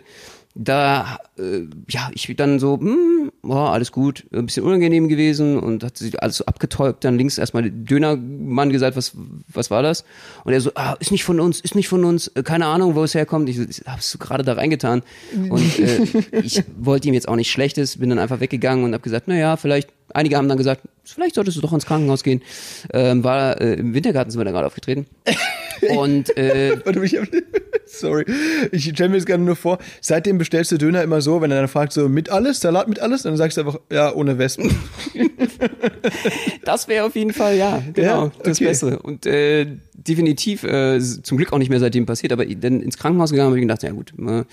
da, 0.54 1.18
äh, 1.38 1.62
ja, 1.88 2.10
ich 2.12 2.28
dann 2.36 2.58
so, 2.58 2.78
hm, 2.78 3.32
boah, 3.40 3.72
alles 3.72 3.90
gut, 3.90 4.24
ein 4.32 4.44
bisschen 4.44 4.64
unangenehm 4.64 5.08
gewesen 5.08 5.58
und 5.58 5.82
hat 5.82 5.96
sich 5.96 6.22
alles 6.22 6.36
so 6.36 6.44
abgetäubt. 6.44 7.04
Dann 7.04 7.16
links 7.16 7.38
erstmal 7.38 7.62
der 7.62 7.72
Dönermann 7.72 8.68
gesagt, 8.70 8.94
was, 8.94 9.12
was 9.48 9.70
war 9.70 9.82
das? 9.82 10.04
Und 10.44 10.52
er 10.52 10.60
so, 10.60 10.70
ah, 10.74 10.94
ist 11.00 11.10
nicht 11.10 11.24
von 11.24 11.40
uns, 11.40 11.60
ist 11.60 11.74
nicht 11.74 11.88
von 11.88 12.04
uns, 12.04 12.28
äh, 12.28 12.42
keine 12.42 12.66
Ahnung, 12.66 12.94
wo 12.94 13.02
es 13.02 13.14
herkommt. 13.14 13.48
Ich 13.48 13.56
so, 13.56 13.64
hab's 13.86 14.12
du 14.12 14.18
gerade 14.18 14.44
da 14.44 14.52
reingetan. 14.52 15.02
Und 15.48 15.78
äh, 15.78 16.06
ich 16.42 16.62
wollte 16.76 17.08
ihm 17.08 17.14
jetzt 17.14 17.28
auch 17.28 17.36
nicht 17.36 17.50
Schlechtes, 17.50 17.96
bin 17.96 18.10
dann 18.10 18.18
einfach 18.18 18.40
weggegangen 18.40 18.84
und 18.84 18.92
habe 18.92 19.02
gesagt, 19.02 19.28
na 19.28 19.36
ja, 19.36 19.56
vielleicht, 19.56 19.88
einige 20.12 20.36
haben 20.36 20.48
dann 20.48 20.58
gesagt, 20.58 20.82
vielleicht 21.04 21.34
solltest 21.34 21.56
du 21.56 21.60
doch 21.60 21.72
ins 21.72 21.86
Krankenhaus 21.86 22.22
gehen. 22.22 22.42
Ähm, 22.92 23.24
war 23.24 23.60
äh, 23.60 23.74
im 23.74 23.94
Wintergarten 23.94 24.30
sind 24.30 24.40
wir 24.40 24.44
da 24.44 24.50
gerade 24.50 24.66
aufgetreten. 24.66 25.06
Und 25.96 26.36
äh, 26.36 26.76
Warte, 26.84 27.04
ich 27.04 27.16
hab, 27.16 27.26
sorry. 27.86 28.24
Ich 28.70 28.84
stelle 28.88 29.08
mir 29.10 29.16
das 29.16 29.26
gerade 29.26 29.42
nur 29.42 29.56
vor, 29.56 29.78
seitdem 30.00 30.38
bestellst 30.38 30.70
du 30.70 30.78
Döner 30.78 31.02
immer 31.02 31.20
so, 31.20 31.40
wenn 31.40 31.50
er 31.50 31.58
dann 31.58 31.68
fragt, 31.68 31.92
so 31.92 32.08
mit 32.08 32.30
alles, 32.30 32.60
Salat 32.60 32.88
mit 32.88 33.00
alles, 33.00 33.22
dann 33.22 33.36
sagst 33.36 33.56
du 33.56 33.62
einfach, 33.62 33.80
ja, 33.90 34.14
ohne 34.14 34.38
Wespen. 34.38 34.72
Das 36.64 36.88
wäre 36.88 37.06
auf 37.06 37.14
jeden 37.16 37.32
Fall, 37.32 37.56
ja, 37.56 37.82
genau, 37.92 38.24
Ja, 38.26 38.32
das 38.42 38.58
okay. 38.58 38.66
Bessere. 38.66 38.98
Und 39.00 39.26
äh, 39.26 39.66
definitiv, 39.94 40.64
äh, 40.64 41.00
zum 41.00 41.36
Glück 41.36 41.52
auch 41.52 41.58
nicht 41.58 41.70
mehr 41.70 41.80
seitdem 41.80 42.06
passiert, 42.06 42.32
aber 42.32 42.44
dann 42.46 42.80
ins 42.80 42.98
Krankenhaus 42.98 43.30
gegangen 43.30 43.48
habe 43.48 43.58
ich 43.58 43.62
gedacht, 43.62 43.82
ja 43.82 43.90
gut, 43.90 44.12
äh, 44.18 44.44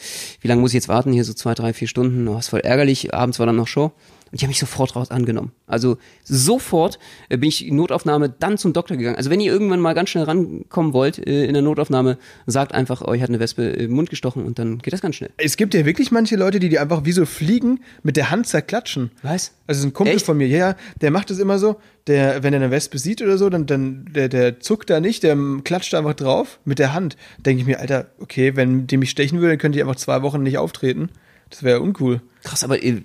wie 0.42 0.48
lange 0.48 0.62
muss 0.62 0.72
ich 0.72 0.76
jetzt 0.76 0.88
warten? 0.88 1.12
Hier 1.12 1.24
so 1.24 1.34
zwei, 1.34 1.54
drei, 1.54 1.74
vier 1.74 1.88
Stunden, 1.88 2.28
oh, 2.28 2.38
ist 2.38 2.50
voll 2.50 2.62
ärgerlich. 2.62 3.14
Abends 3.14 3.40
war 3.40 3.46
dann 3.46 3.56
noch 3.56 3.68
Show. 3.68 3.92
Und 4.32 4.40
die 4.40 4.46
haben 4.46 4.50
mich 4.50 4.60
sofort 4.60 4.96
raus 4.96 5.12
angenommen. 5.12 5.52
Also 5.68 5.98
sofort 6.24 7.00
äh, 7.30 7.38
bin 7.38 7.50
ich 7.50 7.66
in 7.66 7.76
Notaufnahme 7.76 8.30
dann 8.30 8.58
zum 8.58 8.74
Doktor 8.74 8.98
gegangen. 8.98 9.16
Also 9.16 9.30
wenn 9.30 9.40
ihr 9.40 9.52
irgendwann 9.52 9.80
mal 9.80 9.94
ganz 9.94 10.10
schnell 10.10 10.24
rankommen 10.24 10.94
wollt 10.94 11.18
äh, 11.26 11.46
in 11.46 11.54
der 11.54 11.62
Notaufnahme, 11.62 12.18
sagt 12.46 12.74
einfach, 12.74 13.02
euch 13.02 13.22
hat 13.22 13.30
eine 13.30 13.40
Wespe 13.40 13.64
im 13.64 13.92
Mund 13.92 14.10
gestochen 14.10 14.46
und 14.46 14.60
dann 14.60 14.80
geht 14.80 14.94
das 14.94 15.02
ganz 15.02 15.16
schnell. 15.16 15.32
Es 15.38 15.58
gibt 15.58 15.74
ja 15.74 15.86
wirklich 15.86 16.12
manche 16.12 16.36
Leute, 16.36 16.60
die 16.60 16.70
die 16.70 16.80
einfach 16.80 17.06
wie 17.06 17.12
so 17.12 17.26
fliegen 17.26 17.80
mit 18.04 18.18
der 18.18 18.30
Hand 18.30 18.48
zerklatschen. 18.48 19.12
Was? 19.24 19.54
Also 19.68 19.88
ein 19.88 19.94
Kumpel 19.94 20.16
Echt? 20.16 20.26
von 20.26 20.38
mir, 20.38 20.48
ja, 20.48 20.76
der 21.02 21.12
macht 21.12 21.30
das 21.30 21.40
immer 21.40 21.60
so, 21.60 21.78
der, 22.08 22.44
wenn 22.44 22.54
er 22.54 22.60
eine 22.60 22.72
Wespe 22.72 22.98
sieht 22.98 23.22
oder 23.22 23.38
so, 23.38 23.50
dann, 23.50 23.66
dann 23.66 24.06
der, 24.12 24.30
der 24.30 24.60
zuckt 24.60 24.90
da 24.90 25.00
nicht, 25.00 25.24
der 25.24 25.38
klatscht 25.64 25.94
da 25.94 26.00
einfach 26.00 26.16
drauf 26.16 26.60
mit 26.66 26.80
der 26.80 26.94
Hand. 26.94 27.18
Denke 27.46 27.62
ich 27.62 27.68
mir, 27.68 27.80
Alter, 27.80 28.08
okay, 28.20 28.56
wenn 28.56 28.88
die 28.88 28.98
mich 28.98 29.12
stechen 29.12 29.40
würde, 29.40 29.54
dann 29.54 29.60
könnte 29.60 29.78
ich 29.78 29.84
einfach 29.84 29.96
zwei 29.96 30.22
Wochen 30.22 30.42
nicht 30.42 30.58
auftreten. 30.58 31.10
Das 31.50 31.64
wäre 31.64 31.80
uncool. 31.82 32.22
Krass, 32.44 32.64
aber 32.64 32.82
äh, 32.84 33.02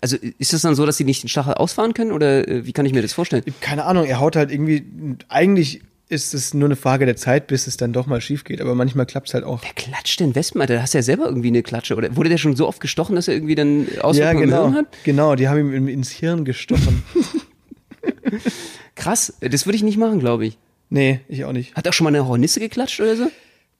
also 0.00 0.16
ist 0.38 0.52
das 0.52 0.62
dann 0.62 0.74
so, 0.74 0.84
dass 0.86 0.96
sie 0.96 1.04
nicht 1.04 1.22
den 1.22 1.28
Stachel 1.28 1.54
ausfahren 1.54 1.94
können 1.94 2.12
oder 2.12 2.46
äh, 2.46 2.66
wie 2.66 2.72
kann 2.72 2.86
ich 2.86 2.92
mir 2.92 3.02
das 3.02 3.12
vorstellen? 3.12 3.42
Keine 3.60 3.84
Ahnung, 3.84 4.04
er 4.04 4.20
haut 4.20 4.36
halt 4.36 4.50
irgendwie, 4.50 4.84
eigentlich 5.28 5.82
ist 6.08 6.34
es 6.34 6.54
nur 6.54 6.68
eine 6.68 6.76
Frage 6.76 7.04
der 7.04 7.16
Zeit, 7.16 7.48
bis 7.48 7.66
es 7.66 7.76
dann 7.76 7.92
doch 7.92 8.06
mal 8.06 8.20
schief 8.20 8.44
geht, 8.44 8.60
aber 8.60 8.76
manchmal 8.76 9.06
klappt 9.06 9.26
es 9.26 9.34
halt 9.34 9.42
auch. 9.42 9.62
Wer 9.64 9.72
klatscht 9.72 10.20
denn 10.20 10.36
Wespen, 10.36 10.60
Alter? 10.60 10.74
Da 10.74 10.82
hast 10.82 10.94
du 10.94 10.98
ja 10.98 11.02
selber 11.02 11.26
irgendwie 11.26 11.48
eine 11.48 11.64
Klatsche. 11.64 11.96
Oder 11.96 12.14
wurde 12.14 12.28
der 12.28 12.38
schon 12.38 12.54
so 12.54 12.68
oft 12.68 12.78
gestochen, 12.80 13.16
dass 13.16 13.26
er 13.26 13.34
irgendwie 13.34 13.56
dann 13.56 13.88
Ja, 13.92 14.02
Auswirkungen 14.02 14.44
im 14.44 14.50
genau. 14.50 14.62
Hirn 14.66 14.74
hat? 14.76 14.86
Genau, 15.02 15.34
die 15.34 15.48
haben 15.48 15.58
ihm 15.58 15.72
in- 15.74 15.88
ins 15.88 16.10
Hirn 16.10 16.44
gestochen. 16.44 17.02
Krass, 18.94 19.34
das 19.40 19.66
würde 19.66 19.76
ich 19.76 19.82
nicht 19.82 19.98
machen, 19.98 20.20
glaube 20.20 20.46
ich. 20.46 20.58
nee, 20.90 21.20
ich 21.28 21.44
auch 21.44 21.52
nicht. 21.52 21.74
Hat 21.74 21.88
auch 21.88 21.92
schon 21.92 22.04
mal 22.04 22.10
eine 22.14 22.26
Hornisse 22.26 22.60
geklatscht 22.60 23.00
oder 23.00 23.16
so? 23.16 23.30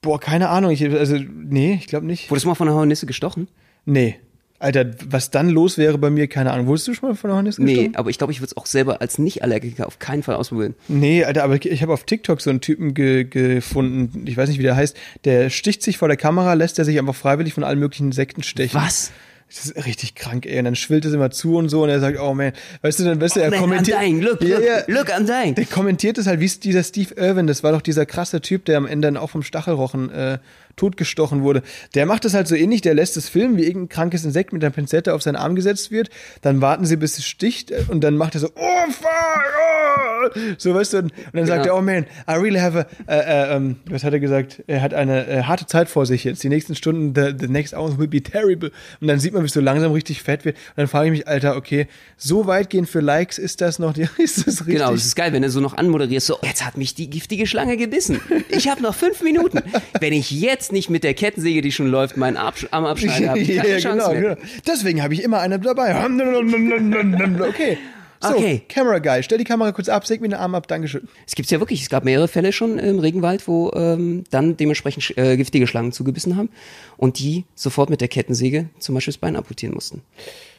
Boah, 0.03 0.21
keine 0.21 0.49
Ahnung, 0.51 0.71
ich, 0.71 0.85
also, 0.85 1.17
nee, 1.17 1.79
ich 1.81 1.87
glaube 1.87 2.07
nicht. 2.07 2.31
Wurdest 2.31 2.45
du 2.45 2.49
mal 2.49 2.55
von 2.55 2.69
einer 2.69 2.77
Hornisse 2.77 3.07
gestochen? 3.07 3.49
Nee. 3.87 4.17
Alter, 4.59 4.87
was 5.11 5.31
dann 5.31 5.51
los 5.51 5.77
wäre 5.77 5.99
bei 5.99 6.09
mir, 6.09 6.29
keine 6.29 6.51
Ahnung. 6.51 6.67
Wurdest 6.67 6.89
du 6.89 6.95
schon 6.95 7.11
mal 7.11 7.15
von 7.15 7.29
der 7.29 7.37
Hornisse 7.37 7.63
Nee, 7.63 7.91
aber 7.95 8.09
ich 8.09 8.17
glaube, 8.17 8.33
ich 8.33 8.41
würde 8.41 8.47
es 8.47 8.57
auch 8.57 8.65
selber 8.65 9.03
als 9.03 9.19
Nicht-Allergiker 9.19 9.87
auf 9.87 9.99
keinen 9.99 10.23
Fall 10.23 10.35
ausprobieren. 10.37 10.75
Nee, 10.89 11.25
Alter, 11.25 11.45
aber 11.45 11.63
ich 11.63 11.83
habe 11.83 11.93
auf 11.93 12.05
TikTok 12.05 12.41
so 12.41 12.49
einen 12.49 12.63
Typen 12.63 12.95
ge 12.95 13.25
gefunden, 13.25 14.27
ich 14.27 14.37
weiß 14.37 14.49
nicht, 14.49 14.59
wie 14.59 14.63
der 14.63 14.75
heißt, 14.77 14.97
der 15.25 15.51
sticht 15.51 15.83
sich 15.83 15.99
vor 15.99 16.09
der 16.09 16.17
Kamera, 16.17 16.55
lässt 16.55 16.79
er 16.79 16.87
sich 16.87 16.99
einfach 16.99 17.15
freiwillig 17.15 17.53
von 17.53 17.65
allen 17.65 17.79
möglichen 17.79 18.07
Insekten 18.07 18.43
stechen. 18.43 18.81
Was? 18.81 19.13
Das 19.49 19.67
ist 19.67 19.87
richtig 19.87 20.17
krank, 20.17 20.45
ey. 20.47 20.59
Und 20.59 20.65
dann 20.65 20.75
schwillt 20.75 21.05
es 21.05 21.13
immer 21.13 21.31
zu 21.31 21.57
und 21.57 21.69
so 21.69 21.85
und 21.85 21.89
er 21.89 22.01
sagt, 22.01 22.19
oh 22.19 22.35
man, 22.35 22.53
weißt 22.83 22.99
du, 22.99 23.05
dann 23.05 23.21
weißt 23.21 23.37
du, 23.37 23.41
er 23.41 23.51
Man, 23.51 23.59
I'm 23.59 23.63
kommentiert. 23.63 24.01
dying, 24.01 24.21
look, 24.21 24.43
ja, 24.43 24.57
look, 24.57 24.67
ja, 24.67 24.83
look, 24.89 25.09
I'm 25.13 25.27
dying. 25.27 25.55
Der 25.55 25.67
kommentiert 25.67 26.19
es 26.19 26.27
halt, 26.27 26.41
wie 26.41 26.47
es 26.47 26.59
dieser 26.59 26.83
Steve 26.83 27.15
Irwin, 27.15 27.47
das 27.47 27.63
war 27.63 27.71
doch 27.73 27.83
dieser 27.83 28.07
krasse 28.07 28.41
Typ, 28.41 28.65
der 28.65 28.79
am 28.79 28.87
Ende 28.87 29.07
dann 29.07 29.17
auch 29.17 29.31
vom 29.31 29.43
Stachelrochen 29.43 30.11
äh, 30.11 30.39
totgestochen 30.77 31.43
wurde. 31.43 31.63
Der 31.95 32.07
macht 32.07 32.25
das 32.25 32.35
halt 32.35 32.49
so 32.49 32.55
ähnlich, 32.55 32.81
der 32.83 32.95
lässt 32.95 33.17
es 33.17 33.29
filmen, 33.29 33.57
wie 33.57 33.65
irgendein 33.65 33.89
krankes 33.89 34.25
Insekt 34.25 34.53
mit 34.53 34.63
einer 34.63 34.73
Pinzette 34.73 35.15
auf 35.15 35.23
seinen 35.23 35.37
Arm 35.37 35.57
gesetzt 35.57 35.91
wird. 35.91 36.11
Dann 36.43 36.61
warten 36.61 36.85
sie, 36.87 36.97
bis 36.97 37.19
es 37.19 37.27
sticht 37.27 37.71
äh, 37.71 37.85
und 37.89 38.03
dann 38.03 38.17
macht 38.17 38.35
er 38.35 38.41
so, 38.41 38.49
oh 38.55 38.91
fuck, 38.91 39.09
oh. 39.09 40.41
So, 40.59 40.75
weißt 40.75 40.93
du, 40.95 40.99
und 40.99 41.13
dann 41.33 41.47
sagt 41.47 41.67
er, 41.67 41.73
Genau. 41.73 41.79
oh 41.79 41.83
man, 41.83 42.05
I 42.29 42.33
really 42.35 42.59
have 42.59 42.87
a, 43.07 43.13
äh, 43.13 43.19
äh, 43.53 43.57
ähm, 43.57 43.77
was 43.89 44.05
hat 44.05 44.13
er 44.13 44.21
gesagt? 44.21 44.63
Er 44.67 44.83
hat 44.83 44.93
eine 44.95 45.27
äh, 45.27 45.43
harte 45.45 45.67
Zeit 45.67 45.89
vor 45.89 46.05
sich 46.07 46.25
jetzt. 46.25 46.43
Die 46.43 46.49
nächsten 46.49 46.75
Stunden, 46.75 47.15
the, 47.15 47.33
the 47.39 47.51
next 47.51 47.75
hours 47.75 47.99
will 47.99 48.09
be 48.09 48.23
terrible. 48.23 48.71
Und 49.01 49.09
dann 49.09 49.19
sieht 49.21 49.33
man, 49.33 49.43
wie 49.43 49.47
es 49.47 49.53
so 49.53 49.61
langsam 49.61 49.93
richtig 49.93 50.23
fett 50.23 50.45
wird. 50.45 50.57
Und 50.57 50.77
dann 50.77 50.89
frage 50.89 51.07
ich 51.07 51.13
mich, 51.13 51.29
Alter, 51.29 51.57
okay, 51.57 51.87
so 52.17 52.47
weitgehend 52.47 52.89
für 52.89 53.01
Likes 53.01 53.39
ist 53.39 53.61
das 53.61 53.79
noch, 53.79 53.97
ist 54.19 54.47
das 54.47 54.61
richtig? 54.61 54.77
Genau, 54.77 54.93
das 54.93 55.07
ist 55.07 55.17
geil, 55.17 55.33
wenn 55.33 55.43
du 55.43 55.51
so 55.51 55.61
noch 55.61 55.75
anmoderierst, 55.77 56.27
so, 56.27 56.39
jetzt 56.43 56.65
hat 56.65 56.77
mich 56.77 56.95
die 56.95 57.09
giftige 57.09 57.47
Schlange 57.47 57.77
gebissen. 57.77 58.21
Ich 58.49 58.69
habe 58.69 58.83
noch 58.83 58.95
fünf 58.95 59.23
Minuten. 59.23 59.63
Wenn 60.01 60.13
ich 60.13 60.31
jetzt 60.31 60.66
nicht 60.73 60.91
mit 60.91 61.05
der 61.05 61.15
Kettensäge, 61.15 61.61
die 61.61 61.73
schon 61.73 61.87
läuft, 61.89 62.17
meinen 62.17 62.37
Absch 62.37 62.67
Arm 62.71 62.85
abschneide, 62.85 63.29
habe 63.31 63.39
ich 63.39 63.57
keine 63.57 63.69
ja, 63.69 63.79
Chance 63.79 64.07
genau, 64.09 64.13
mehr. 64.13 64.37
genau. 64.37 64.49
Deswegen 64.67 65.03
habe 65.03 65.15
ich 65.15 65.23
immer 65.23 65.41
eine 65.41 65.59
dabei. 65.59 65.95
Okay. 67.49 67.79
So, 68.21 68.31
Okay. 68.31 68.63
Camera 68.69 68.99
Guy, 68.99 69.23
stell 69.23 69.39
die 69.39 69.45
Kamera 69.45 69.73
kurz 69.73 69.89
ab, 69.89 70.07
säg 70.07 70.21
mir 70.21 70.29
den 70.29 70.39
Arm 70.39 70.55
ab, 70.55 70.67
Dankeschön. 70.69 71.09
Es 71.27 71.35
gibt's 71.35 71.51
ja 71.51 71.61
wirklich, 71.61 71.83
es 71.83 71.91
gab 71.91 72.05
mehrere 72.05 72.29
Fälle 72.29 72.53
schon 72.53 72.79
im 72.79 72.99
Regenwald, 72.99 73.47
wo 73.47 73.71
ähm, 73.75 74.25
dann 74.31 74.57
dementsprechend 74.57 75.17
äh, 75.19 75.37
giftige 75.37 75.67
Schlangen 75.67 75.93
zugebissen 75.93 76.37
haben 76.37 76.49
und 76.97 77.19
die 77.19 77.45
sofort 77.55 77.91
mit 77.91 78.01
der 78.01 78.09
Kettensäge 78.09 78.71
zum 78.79 78.95
Beispiel 78.95 79.13
das 79.13 79.19
Bein 79.19 79.37
amputieren 79.37 79.75
mussten. 79.75 80.03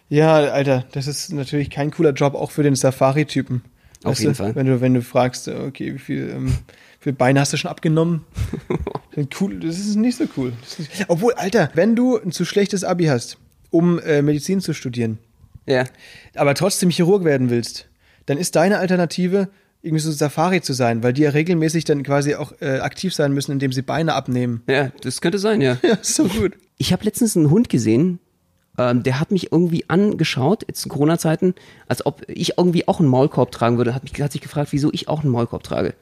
Ja, 0.09 0.35
Alter, 0.35 0.85
das 0.91 1.07
ist 1.07 1.33
natürlich 1.33 1.69
kein 1.69 1.91
cooler 1.91 2.11
Job, 2.11 2.35
auch 2.35 2.51
für 2.51 2.63
den 2.63 2.75
Safari-Typen. 2.75 3.63
Auf 4.03 4.11
Weißt 4.11 4.19
jeden 4.21 4.33
du, 4.33 4.37
Fall. 4.37 4.55
Wenn 4.55 4.67
du, 4.67 4.81
wenn 4.81 4.93
du 4.93 5.01
fragst, 5.01 5.47
okay, 5.47 5.93
wie 5.95 5.99
viel, 5.99 6.29
ähm, 6.29 6.47
wie 6.47 6.53
viele 7.03 7.15
Beine 7.15 7.39
hast 7.39 7.53
du 7.53 7.57
schon 7.57 7.71
abgenommen? 7.71 8.25
cool, 9.41 9.59
das 9.59 9.79
ist 9.79 9.95
nicht 9.95 10.17
so 10.17 10.25
cool. 10.37 10.53
Nicht, 10.77 11.05
obwohl, 11.07 11.33
Alter, 11.33 11.71
wenn 11.73 11.95
du 11.95 12.17
ein 12.17 12.31
zu 12.31 12.45
schlechtes 12.45 12.83
Abi 12.83 13.05
hast, 13.05 13.37
um 13.71 13.99
äh, 13.99 14.21
Medizin 14.21 14.61
zu 14.61 14.73
studieren, 14.73 15.17
Ja. 15.65 15.85
aber 16.35 16.53
trotzdem 16.53 16.89
Chirurg 16.89 17.23
werden 17.23 17.49
willst, 17.49 17.87
dann 18.27 18.37
ist 18.37 18.55
deine 18.55 18.77
Alternative, 18.79 19.49
irgendwie 19.81 20.01
so 20.01 20.11
Safari 20.11 20.61
zu 20.61 20.73
sein, 20.73 21.01
weil 21.03 21.13
die 21.13 21.21
ja 21.21 21.29
regelmäßig 21.29 21.85
dann 21.85 22.03
quasi 22.03 22.35
auch 22.35 22.51
äh, 22.61 22.79
aktiv 22.79 23.13
sein 23.13 23.31
müssen, 23.33 23.51
indem 23.51 23.71
sie 23.71 23.81
Beine 23.83 24.13
abnehmen. 24.13 24.63
Ja, 24.67 24.91
das 25.01 25.21
könnte 25.21 25.39
sein, 25.39 25.61
ja. 25.61 25.77
Ja, 25.83 25.97
so 26.01 26.25
gut. 26.27 26.53
ich 26.77 26.91
habe 26.93 27.03
letztens 27.05 27.35
einen 27.37 27.49
Hund 27.51 27.69
gesehen, 27.69 28.19
ähm, 28.77 29.03
der 29.03 29.19
hat 29.19 29.31
mich 29.31 29.51
irgendwie 29.51 29.85
angeschaut, 29.89 30.63
jetzt 30.67 30.85
in 30.85 30.89
Corona-Zeiten, 30.89 31.55
als 31.87 32.05
ob 32.05 32.21
ich 32.27 32.57
irgendwie 32.57 32.87
auch 32.87 32.99
einen 32.99 33.09
Maulkorb 33.09 33.51
tragen 33.51 33.77
würde. 33.77 33.95
Hat 33.95 34.03
mich 34.03 34.19
hat 34.21 34.31
sich 34.31 34.41
gefragt, 34.41 34.69
wieso 34.71 34.91
ich 34.93 35.07
auch 35.07 35.23
einen 35.23 35.31
Maulkorb 35.31 35.63
trage. 35.63 35.93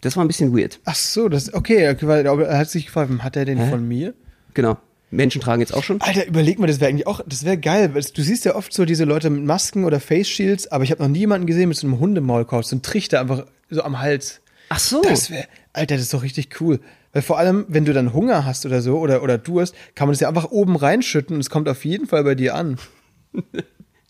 Das 0.00 0.16
war 0.16 0.24
ein 0.24 0.28
bisschen 0.28 0.56
weird. 0.56 0.78
Ach 0.84 0.94
so, 0.94 1.28
das 1.28 1.52
okay, 1.52 1.88
okay, 1.90 2.06
weil 2.06 2.24
er 2.24 2.58
hat 2.58 2.70
sich 2.70 2.86
gefragt, 2.86 3.10
hat 3.22 3.36
er 3.36 3.44
den 3.44 3.58
Hä? 3.58 3.70
von 3.70 3.86
mir? 3.86 4.14
Genau. 4.54 4.76
Menschen 5.10 5.40
tragen 5.40 5.60
jetzt 5.60 5.72
auch 5.72 5.82
schon. 5.82 6.00
Alter, 6.00 6.26
überleg 6.26 6.58
mal, 6.58 6.66
das 6.66 6.80
wäre 6.80 6.90
eigentlich 6.90 7.06
auch, 7.06 7.20
das 7.26 7.44
wäre 7.44 7.56
geil. 7.56 7.88
Du 7.88 8.22
siehst 8.22 8.44
ja 8.44 8.54
oft 8.54 8.72
so 8.72 8.84
diese 8.84 9.04
Leute 9.04 9.30
mit 9.30 9.44
Masken 9.44 9.84
oder 9.84 10.00
Face 10.00 10.28
Shields, 10.28 10.70
aber 10.70 10.84
ich 10.84 10.90
habe 10.90 11.02
noch 11.02 11.08
nie 11.08 11.20
jemanden 11.20 11.46
gesehen 11.46 11.68
mit 11.68 11.78
so 11.78 11.86
einem 11.86 11.98
Hundemaulkorb, 11.98 12.64
so 12.64 12.76
ein 12.76 12.82
Trichter 12.82 13.20
einfach 13.20 13.46
so 13.70 13.82
am 13.82 14.00
Hals. 14.00 14.40
Ach 14.68 14.78
so. 14.78 15.00
Das 15.00 15.30
wäre, 15.30 15.46
Alter, 15.72 15.94
das 15.94 16.04
ist 16.04 16.14
doch 16.14 16.22
richtig 16.22 16.60
cool. 16.60 16.80
Weil 17.12 17.22
vor 17.22 17.38
allem, 17.38 17.64
wenn 17.68 17.84
du 17.84 17.92
dann 17.92 18.12
Hunger 18.12 18.44
hast 18.44 18.66
oder 18.66 18.82
so 18.82 18.98
oder, 18.98 19.22
oder 19.22 19.38
Durst, 19.38 19.74
kann 19.94 20.08
man 20.08 20.12
das 20.12 20.20
ja 20.20 20.28
einfach 20.28 20.50
oben 20.50 20.76
reinschütten 20.76 21.34
und 21.36 21.40
es 21.40 21.48
kommt 21.50 21.68
auf 21.68 21.84
jeden 21.84 22.06
Fall 22.06 22.24
bei 22.24 22.34
dir 22.34 22.54
an. 22.54 22.76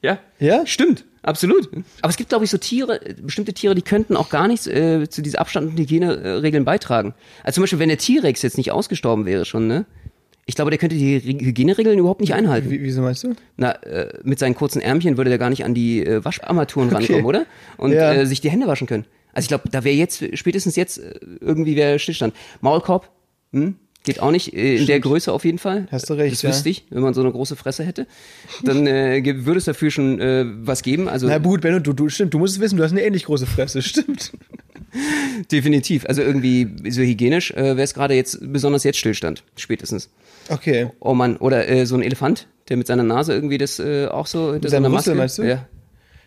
Ja? 0.01 0.21
Ja? 0.39 0.65
Stimmt, 0.65 1.05
absolut. 1.23 1.69
Aber 2.03 2.11
es 2.11 2.17
gibt, 2.17 2.29
glaube 2.29 2.45
ich, 2.45 2.53
so 2.53 2.57
Tiere, 2.59 3.05
äh, 3.05 3.15
bestimmte 3.21 3.53
Tiere, 3.53 3.75
die 3.75 3.83
könnten 3.83 4.15
auch 4.17 4.29
gar 4.31 4.47
nichts 4.47 4.69
äh, 4.69 5.09
zu 5.09 5.23
diesen 5.23 5.39
Abstand- 5.39 5.71
und 5.71 5.77
Hygieneregeln 5.77 6.65
beitragen. 6.65 7.15
Also 7.43 7.57
zum 7.57 7.63
Beispiel, 7.65 7.81
wenn 7.81 7.89
der 7.89 7.99
T-Rex 7.99 8.43
jetzt 8.43 8.59
nicht 8.59 8.71
ausgestorben 8.71 9.27
wäre 9.27 9.45
schon, 9.45 9.67
ne? 9.67 9.87
Ich 10.47 10.55
glaube, 10.55 10.71
der 10.71 10.79
könnte 10.79 10.95
die 10.95 11.17
Re- 11.17 11.45
Hygieneregeln 11.45 11.99
überhaupt 11.99 12.21
nicht 12.21 12.33
einhalten. 12.33 12.71
Wie, 12.71 12.81
wieso 12.81 13.03
meinst 13.03 13.25
du? 13.25 13.35
Na, 13.57 13.73
äh, 13.83 14.17
mit 14.23 14.39
seinen 14.39 14.55
kurzen 14.55 14.81
Ärmchen 14.81 15.17
würde 15.17 15.31
der 15.31 15.39
gar 15.39 15.51
nicht 15.51 15.65
an 15.65 15.75
die 15.75 16.07
äh, 16.07 16.25
Wascharmaturen 16.25 16.91
rankommen, 16.91 17.25
oder? 17.25 17.45
Und 17.77 17.91
Ja. 17.91 18.13
äh, 18.13 18.25
sich 18.25 18.41
die 18.41 18.51
Hände 18.51 18.69
waschen 18.69 18.87
können. 18.87 19.05
Also 19.39 19.45
ich 19.45 19.49
glaube, 19.49 19.69
da 19.71 19.85
wäre 19.85 19.95
jetzt, 19.95 20.25
spätestens 20.37 20.75
jetzt, 20.75 20.99
äh, 20.99 21.15
irgendwie 21.41 21.77
wäre 21.77 22.01
Stillstand. 22.01 22.35
Maulkorb, 22.61 23.09
hm? 23.53 23.77
Geht 24.03 24.21
auch 24.21 24.33
nicht, 24.33 24.53
äh, 24.53 24.77
in 24.79 24.87
der 24.87 24.99
Größe 24.99 25.33
auf 25.33 25.45
jeden 25.45 25.59
Fall. 25.59 25.87
Hast 25.93 26.11
du 26.11 26.15
recht, 26.15 26.33
Das 26.33 26.43
ja. 26.43 26.49
wüsste 26.49 26.69
ich, 26.71 26.87
wenn 26.91 27.03
man 27.03 27.15
so 27.15 27.21
eine 27.21 27.31
große 27.31 27.55
Fresse 27.55 27.85
hätte. 27.85 28.09
Dann 28.65 28.87
äh, 28.89 29.23
würde 29.47 29.59
es 29.59 29.67
dafür 29.67 29.93
schon 29.93 30.21
äh, 30.21 30.45
was 30.63 30.83
geben. 30.83 31.09
Also 31.09 31.29
Na 31.29 31.39
gut, 31.39 31.61
Benno, 31.61 31.79
du, 31.79 31.93
du, 31.93 32.09
stimmt, 32.09 32.35
du 32.35 32.41
musst 32.41 32.57
es 32.57 32.61
wissen, 32.61 32.77
du 32.79 32.83
hast 32.83 32.91
eine 32.91 33.03
ähnlich 33.03 33.27
große 33.27 33.47
Fresse, 33.47 33.81
stimmt. 33.83 34.33
definitiv. 35.53 36.05
Also 36.07 36.23
irgendwie 36.23 36.91
so 36.91 37.03
hygienisch 37.03 37.53
äh, 37.53 37.77
wäre 37.77 37.83
es 37.83 37.95
gerade 37.95 38.15
jetzt, 38.15 38.39
besonders 38.53 38.83
jetzt 38.83 38.99
Stillstand, 38.99 39.45
spätestens. 39.57 40.11
Okay. 40.49 40.91
Oh 40.99 41.15
Mann, 41.15 41.37
oder 41.37 41.69
äh, 41.69 41.87
so 41.87 41.95
ein 41.95 42.03
Elefant, 42.03 42.49
der 42.71 42.77
mit 42.77 42.89
seiner 42.89 43.05
Nase 43.05 43.35
irgendwie 43.35 43.59
das 43.59 43.79
äh, 43.79 44.07
auch 44.07 44.27
so 44.27 44.53
hinter 44.55 44.69
seiner 44.69 44.89
Rüssel, 44.89 45.15
Maske. 45.15 45.15
meinst 45.15 45.39
du? 45.39 45.43
Ja. 45.45 45.69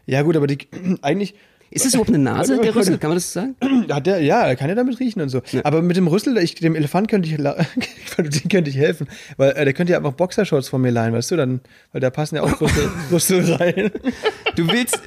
Ja, 0.06 0.22
gut, 0.22 0.38
aber 0.38 0.48
die, 0.48 0.60
eigentlich, 1.02 1.36
Ist 1.74 1.86
das 1.86 1.94
überhaupt 1.94 2.10
eine 2.10 2.20
Nase, 2.20 2.60
der 2.60 2.76
Rüssel? 2.76 2.98
Kann 2.98 3.12
man 3.12 3.16
das 3.16 3.32
sagen? 3.32 3.56
Hat 3.90 4.06
der, 4.06 4.22
ja, 4.22 4.42
er 4.44 4.56
kann 4.58 4.68
ja 4.68 4.76
damit 4.76 5.00
riechen 5.00 5.22
und 5.22 5.30
so. 5.30 5.42
Aber 5.64 5.82
mit 5.82 5.96
dem 5.96 6.08
Rüssel, 6.08 6.38
ich, 6.38 6.56
dem 6.56 6.76
Elefant 6.76 7.08
könnte 7.08 7.30
ich, 7.30 7.36
dem 8.18 8.50
könnte 8.50 8.70
ich 8.70 8.76
helfen. 8.78 9.08
Weil 9.38 9.52
äh, 9.52 9.64
der 9.64 9.74
könnte 9.74 9.94
ja 9.94 9.98
einfach 9.98 10.12
Boxershorts 10.14 10.68
von 10.68 10.82
mir 10.82 10.92
leihen, 10.92 11.14
weißt 11.14 11.32
du? 11.32 11.38
Dann, 11.38 11.62
weil 11.94 12.02
da 12.02 12.10
passen 12.10 12.36
ja 12.36 12.44
auch 12.44 12.60
Rüssel, 12.60 12.90
Rüssel 13.12 13.54
rein. 13.54 13.92
Du 14.58 14.68
willst 14.68 15.00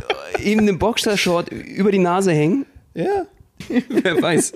ihm 0.42 0.60
eine 0.60 0.72
Boxershort 0.72 1.50
über 1.52 1.92
die 1.92 1.98
Nase 1.98 2.32
hängen? 2.32 2.64
Ja. 2.94 3.26
Wer 3.88 4.20
weiß. 4.22 4.54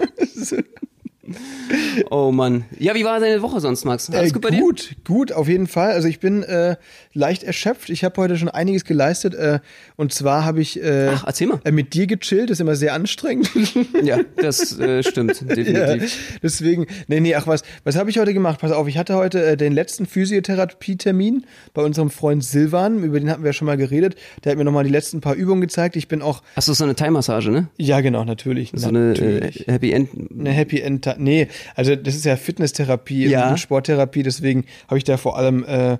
Oh 2.11 2.31
Mann. 2.33 2.65
Ja, 2.79 2.95
wie 2.95 3.05
war 3.05 3.21
deine 3.21 3.43
Woche 3.43 3.61
sonst, 3.61 3.85
Max? 3.85 4.09
Alles 4.11 4.31
Äh, 4.31 4.33
gut 4.33 4.43
bei 4.43 4.51
dir? 4.51 4.61
gut, 4.61 4.97
gut, 5.07 5.33
auf 5.33 5.47
jeden 5.47 5.67
Fall. 5.67 5.91
Also 5.93 6.09
ich 6.09 6.21
bin 6.21 6.43
äh, 6.43 6.77
leicht 7.19 7.43
erschöpft. 7.43 7.91
Ich 7.91 8.05
habe 8.05 8.21
heute 8.21 8.37
schon 8.39 8.49
einiges 8.49 8.85
geleistet. 8.85 9.35
Äh, 9.35 9.59
und 9.97 10.13
zwar 10.13 10.45
habe 10.45 10.61
ich 10.61 10.83
äh, 10.83 11.09
Ach, 11.13 11.25
erzähl 11.27 11.49
mal. 11.49 11.61
äh, 11.65 11.73
mit 11.73 11.93
dir 11.95 12.07
gechillt. 12.07 12.51
Das 12.51 12.57
ist 12.59 12.61
immer 12.61 12.77
sehr 12.77 12.95
anstrengend. 12.95 13.51
Ja, 14.03 14.21
das 14.37 14.79
äh, 14.79 15.03
stimmt, 15.03 15.41
Ja, 15.49 15.55
definitiv. 15.55 16.39
deswegen, 16.43 16.87
nee, 17.09 17.21
nee, 17.21 17.35
ach 17.35 17.47
was, 17.47 17.63
was 17.85 17.97
habe 17.97 18.11
ich 18.11 18.19
heute 18.19 18.33
gemacht? 18.33 18.61
Pass 18.61 18.71
auf, 18.71 18.87
ich 18.87 18.97
hatte 18.97 19.15
heute 19.17 19.45
äh, 19.45 19.57
den 19.57 19.73
letzten 19.73 20.07
Physiotherapie-Termin 20.07 21.45
bei 21.75 21.83
unserem 21.83 22.11
Freund 22.11 22.45
Silvan, 22.45 23.03
über 23.03 23.19
den 23.21 23.31
hatten 23.31 23.43
wir 23.43 23.49
ja 23.49 23.53
schon 23.53 23.67
mal 23.67 23.77
geredet. 23.77 24.15
Der 24.45 24.53
hat 24.53 24.59
mir 24.59 24.65
nochmal 24.65 24.85
die 24.85 24.91
letzten 24.91 25.21
paar 25.21 25.35
Übungen 25.35 25.61
gezeigt. 25.61 25.97
Ich 25.97 26.09
bin 26.09 26.23
auch, 26.23 26.43
Hast 26.57 26.69
du 26.69 26.73
so 26.75 26.85
eine 26.85 26.95
Thai-Massage, 26.95 27.51
ne? 27.51 27.69
ja 27.77 28.01
genau, 28.01 28.25
natürlich. 28.25 28.71
So 28.75 28.89
eine 28.89 28.99
äh, 28.99 29.09
natürlich. 29.09 29.65
Happy 29.67 29.93
End. 29.93 30.11
eine 30.39 30.51
Happy 30.51 30.81
End. 30.81 31.09
Nee, 31.19 31.49
also 31.75 31.97
das 31.97 32.15
ist 32.15 32.25
ja 32.25 32.37
Fitnesstherapie 32.37 33.27
Ja. 33.29 33.51
und 33.51 33.59
Sporttherapie, 33.59 34.23
deswegen 34.23 34.65
habe 34.87 34.99
ich 34.99 35.05
da 35.05 35.17
vor 35.17 35.37
allem, 35.39 35.65
äh, 35.65 35.99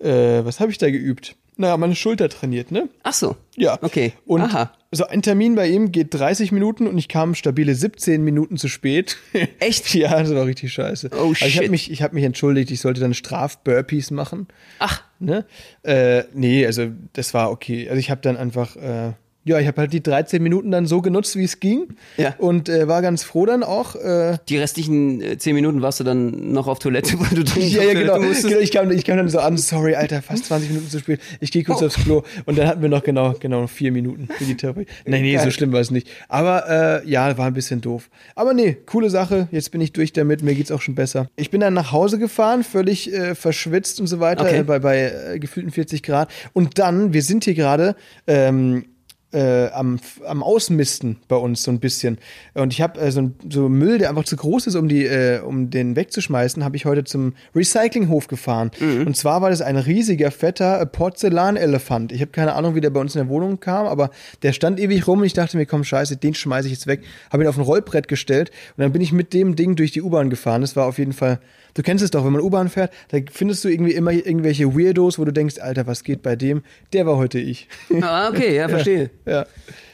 äh, 0.00 0.44
was 0.44 0.60
habe 0.60 0.70
ich 0.72 0.78
da 0.78 0.90
geübt? 0.90 1.36
Naja, 1.56 1.76
meine 1.76 1.94
Schulter 1.94 2.30
trainiert, 2.30 2.70
ne? 2.72 2.88
Ach 3.02 3.12
so. 3.12 3.36
Ja. 3.54 3.78
Okay. 3.82 4.14
Und 4.24 4.40
Aha. 4.40 4.72
so 4.92 5.06
ein 5.06 5.20
Termin 5.20 5.56
bei 5.56 5.68
ihm 5.68 5.92
geht 5.92 6.14
30 6.14 6.52
Minuten 6.52 6.86
und 6.86 6.96
ich 6.96 7.06
kam 7.08 7.34
stabile 7.34 7.74
17 7.74 8.24
Minuten 8.24 8.56
zu 8.56 8.68
spät. 8.68 9.18
Echt? 9.58 9.94
ja, 9.94 10.18
das 10.22 10.34
war 10.34 10.46
richtig 10.46 10.72
scheiße. 10.72 11.10
Oh, 11.12 11.16
Aber 11.16 11.30
Ich 11.32 11.40
habe 11.42 11.64
shit. 11.64 11.70
mich, 11.70 11.90
ich 11.90 12.02
hab 12.02 12.14
mich 12.14 12.24
entschuldigt, 12.24 12.70
ich 12.70 12.80
sollte 12.80 13.00
dann 13.00 13.12
Straf-Burpees 13.12 14.10
machen. 14.10 14.48
Ach, 14.78 15.02
Ne? 15.18 15.44
Äh, 15.82 16.22
nee, 16.32 16.64
also 16.64 16.86
das 17.12 17.34
war 17.34 17.50
okay. 17.50 17.90
Also 17.90 18.00
ich 18.00 18.10
habe 18.10 18.22
dann 18.22 18.38
einfach, 18.38 18.76
äh, 18.76 19.12
ja, 19.44 19.58
ich 19.58 19.66
habe 19.66 19.80
halt 19.80 19.92
die 19.92 20.02
13 20.02 20.42
Minuten 20.42 20.70
dann 20.70 20.86
so 20.86 21.00
genutzt, 21.00 21.34
wie 21.36 21.44
es 21.44 21.60
ging. 21.60 21.88
Ja. 22.18 22.34
Und 22.38 22.68
äh, 22.68 22.86
war 22.88 23.00
ganz 23.00 23.22
froh 23.22 23.46
dann 23.46 23.62
auch. 23.62 23.96
Äh, 23.96 24.36
die 24.48 24.58
restlichen 24.58 25.22
äh, 25.22 25.38
zehn 25.38 25.54
Minuten 25.54 25.80
warst 25.80 25.98
du 25.98 26.04
dann 26.04 26.52
noch 26.52 26.66
auf 26.68 26.78
Toilette, 26.78 27.14
weil 27.20 27.30
du 27.30 27.42
dringend 27.44 27.72
ja, 27.72 27.82
ja, 27.82 27.94
genau. 27.94 28.18
genau 28.18 28.58
ich, 28.60 28.70
kam, 28.70 28.90
ich 28.90 29.04
kam 29.04 29.16
dann 29.16 29.28
so 29.30 29.38
an, 29.38 29.56
sorry, 29.56 29.94
Alter, 29.94 30.20
fast 30.20 30.44
20 30.46 30.68
Minuten 30.70 30.88
zu 30.90 30.98
spät. 30.98 31.20
Ich 31.40 31.50
gehe 31.52 31.64
kurz 31.64 31.80
Oh. 31.82 31.86
aufs 31.86 31.94
Klo. 31.96 32.22
Und 32.44 32.58
dann 32.58 32.66
hatten 32.66 32.82
wir 32.82 32.90
noch 32.90 33.02
genau, 33.02 33.34
genau 33.40 33.66
vier 33.66 33.92
Minuten 33.92 34.28
für 34.36 34.44
die 34.44 34.56
Therapie. 34.56 34.86
Nee, 35.06 35.22
nee, 35.22 35.38
so 35.38 35.50
schlimm 35.50 35.72
war 35.72 35.80
es 35.80 35.90
nicht. 35.90 36.08
Aber 36.28 37.02
äh, 37.04 37.08
ja, 37.08 37.36
war 37.38 37.46
ein 37.46 37.54
bisschen 37.54 37.80
doof. 37.80 38.10
Aber 38.34 38.52
nee, 38.52 38.76
coole 38.86 39.08
Sache. 39.08 39.48
Jetzt 39.50 39.70
bin 39.70 39.80
ich 39.80 39.92
durch 39.94 40.12
damit. 40.12 40.42
Mir 40.42 40.54
geht's 40.54 40.70
auch 40.70 40.82
schon 40.82 40.94
besser. 40.94 41.28
Ich 41.36 41.50
bin 41.50 41.60
dann 41.62 41.72
nach 41.74 41.92
Hause 41.92 42.18
gefahren, 42.18 42.62
völlig 42.62 43.10
äh, 43.12 43.34
verschwitzt 43.34 44.00
und 44.00 44.06
so 44.06 44.20
weiter, 44.20 44.44
Okay. 44.44 44.58
äh, 44.58 44.62
bei, 44.64 44.78
bei 44.80 45.12
äh, 45.34 45.38
gefühlten 45.38 45.70
40 45.72 46.02
Grad. 46.02 46.30
Und 46.52 46.78
dann, 46.78 47.14
wir 47.14 47.22
sind 47.22 47.44
hier 47.44 47.54
gerade 47.54 47.96
ähm, 48.26 48.84
äh, 49.32 49.68
am, 49.68 50.00
am 50.26 50.42
Ausmisten 50.42 51.18
bei 51.28 51.36
uns 51.36 51.62
so 51.62 51.70
ein 51.70 51.78
bisschen. 51.78 52.18
Und 52.54 52.72
ich 52.72 52.80
habe 52.80 53.00
äh, 53.00 53.12
so, 53.12 53.30
so 53.48 53.68
Müll, 53.68 53.98
der 53.98 54.08
einfach 54.08 54.24
zu 54.24 54.36
groß 54.36 54.66
ist, 54.66 54.74
um, 54.74 54.88
die, 54.88 55.06
äh, 55.06 55.40
um 55.40 55.70
den 55.70 55.96
wegzuschmeißen, 55.96 56.64
habe 56.64 56.76
ich 56.76 56.84
heute 56.84 57.04
zum 57.04 57.34
Recyclinghof 57.54 58.26
gefahren. 58.26 58.70
Und 59.06 59.16
zwar 59.16 59.40
war 59.42 59.50
das 59.50 59.62
ein 59.62 59.76
riesiger, 59.76 60.30
fetter 60.30 60.80
äh, 60.80 60.86
Porzellanelefant. 60.86 62.12
Ich 62.12 62.20
habe 62.20 62.32
keine 62.32 62.54
Ahnung, 62.54 62.74
wie 62.74 62.80
der 62.80 62.90
bei 62.90 63.00
uns 63.00 63.14
in 63.14 63.20
der 63.20 63.28
Wohnung 63.28 63.60
kam, 63.60 63.86
aber 63.86 64.10
der 64.42 64.52
stand 64.52 64.80
ewig 64.80 65.06
rum 65.06 65.20
und 65.20 65.26
ich 65.26 65.32
dachte 65.32 65.56
mir, 65.56 65.66
komm, 65.66 65.84
scheiße, 65.84 66.16
den 66.16 66.34
schmeiße 66.34 66.66
ich 66.66 66.72
jetzt 66.74 66.86
weg. 66.86 67.02
Habe 67.32 67.44
ihn 67.44 67.48
auf 67.48 67.56
ein 67.56 67.62
Rollbrett 67.62 68.08
gestellt 68.08 68.50
und 68.76 68.82
dann 68.82 68.92
bin 68.92 69.02
ich 69.02 69.12
mit 69.12 69.32
dem 69.32 69.54
Ding 69.54 69.76
durch 69.76 69.92
die 69.92 70.02
U-Bahn 70.02 70.30
gefahren. 70.30 70.60
Das 70.62 70.74
war 70.76 70.86
auf 70.86 70.98
jeden 70.98 71.12
Fall, 71.12 71.38
du 71.74 71.82
kennst 71.82 72.02
es 72.04 72.10
doch, 72.10 72.24
wenn 72.24 72.32
man 72.32 72.42
U-Bahn 72.42 72.68
fährt, 72.68 72.92
da 73.10 73.18
findest 73.30 73.64
du 73.64 73.68
irgendwie 73.68 73.92
immer 73.92 74.12
irgendwelche 74.12 74.74
Weirdos, 74.74 75.18
wo 75.18 75.24
du 75.24 75.32
denkst, 75.32 75.58
Alter, 75.58 75.86
was 75.86 76.04
geht 76.04 76.22
bei 76.22 76.36
dem? 76.36 76.62
Der 76.92 77.06
war 77.06 77.16
heute 77.16 77.38
ich. 77.38 77.68
Ah, 78.02 78.28
okay, 78.28 78.56
ja, 78.56 78.68
verstehe. 78.68 79.10
ja. 79.26 79.44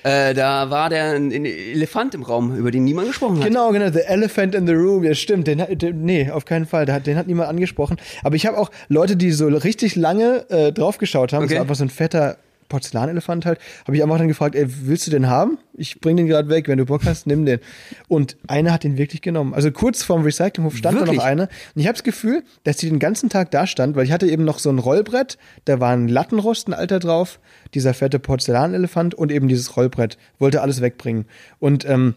Äh, 0.04 0.34
da 0.34 0.70
war 0.70 0.88
der 0.88 1.14
ein, 1.14 1.32
ein 1.32 1.44
Elefant 1.44 2.14
im 2.14 2.22
Raum, 2.22 2.56
über 2.56 2.70
den 2.70 2.84
niemand 2.84 3.08
gesprochen 3.08 3.38
hat. 3.38 3.46
Genau, 3.46 3.72
genau, 3.72 3.90
The 3.90 4.00
Elephant 4.00 4.54
in 4.54 4.66
the 4.66 4.72
Room, 4.72 5.02
ja 5.02 5.14
stimmt, 5.14 5.48
den, 5.48 5.64
den 5.78 6.04
nee, 6.04 6.30
auf 6.30 6.44
keinen 6.44 6.66
Fall, 6.66 6.86
den 6.86 7.16
hat, 7.16 7.26
niemand 7.26 7.48
angesprochen. 7.48 7.96
Aber 8.22 8.36
ich 8.36 8.46
habe 8.46 8.56
auch 8.58 8.70
Leute, 8.88 9.16
die 9.16 9.32
so 9.32 9.48
richtig 9.48 9.96
lange 9.96 10.48
äh, 10.50 10.72
draufgeschaut 10.72 11.32
haben, 11.32 11.44
Okay. 11.44 11.54
war 11.54 11.62
einfach 11.62 11.74
so 11.74 11.84
ein 11.84 11.90
fetter 11.90 12.38
Porzellanelefant 12.68 13.46
halt, 13.46 13.58
habe 13.86 13.96
ich 13.96 14.02
einfach 14.02 14.18
dann 14.18 14.28
gefragt, 14.28 14.54
ey, 14.54 14.66
willst 14.68 15.06
du 15.06 15.10
den 15.10 15.28
haben? 15.28 15.58
Ich 15.74 16.00
bring 16.00 16.16
den 16.16 16.26
gerade 16.26 16.48
weg, 16.48 16.68
wenn 16.68 16.78
du 16.78 16.86
Bock 16.86 17.04
hast, 17.04 17.26
nimm 17.26 17.44
den. 17.46 17.60
Und 18.08 18.36
einer 18.46 18.72
hat 18.72 18.84
den 18.84 18.96
wirklich 18.96 19.22
genommen. 19.22 19.54
Also 19.54 19.70
kurz 19.70 20.02
vorm 20.02 20.22
Recyclinghof 20.22 20.76
stand 20.76 20.96
da 20.96 21.00
Wirklich? 21.00 21.18
noch 21.18 21.24
einer. 21.24 21.48
Und 21.74 21.80
ich 21.80 21.86
habe 21.86 21.94
das 21.94 22.04
Gefühl, 22.04 22.42
dass 22.64 22.76
die 22.76 22.88
den 22.88 22.98
ganzen 22.98 23.28
Tag 23.28 23.50
da 23.50 23.66
stand, 23.66 23.96
weil 23.96 24.04
ich 24.04 24.12
hatte 24.12 24.26
eben 24.26 24.44
noch 24.44 24.58
so 24.58 24.70
ein 24.70 24.78
Rollbrett, 24.78 25.38
da 25.64 25.80
war 25.80 25.92
ein 25.92 26.08
Lattenrost, 26.08 26.68
ein 26.68 26.74
Alter 26.74 26.98
drauf, 26.98 27.40
dieser 27.74 27.94
fette 27.94 28.18
Porzellanelefant 28.18 29.14
und 29.14 29.32
eben 29.32 29.48
dieses 29.48 29.76
Rollbrett. 29.76 30.18
Wollte 30.38 30.62
alles 30.62 30.80
wegbringen. 30.80 31.26
Und 31.58 31.84
ähm, 31.84 32.14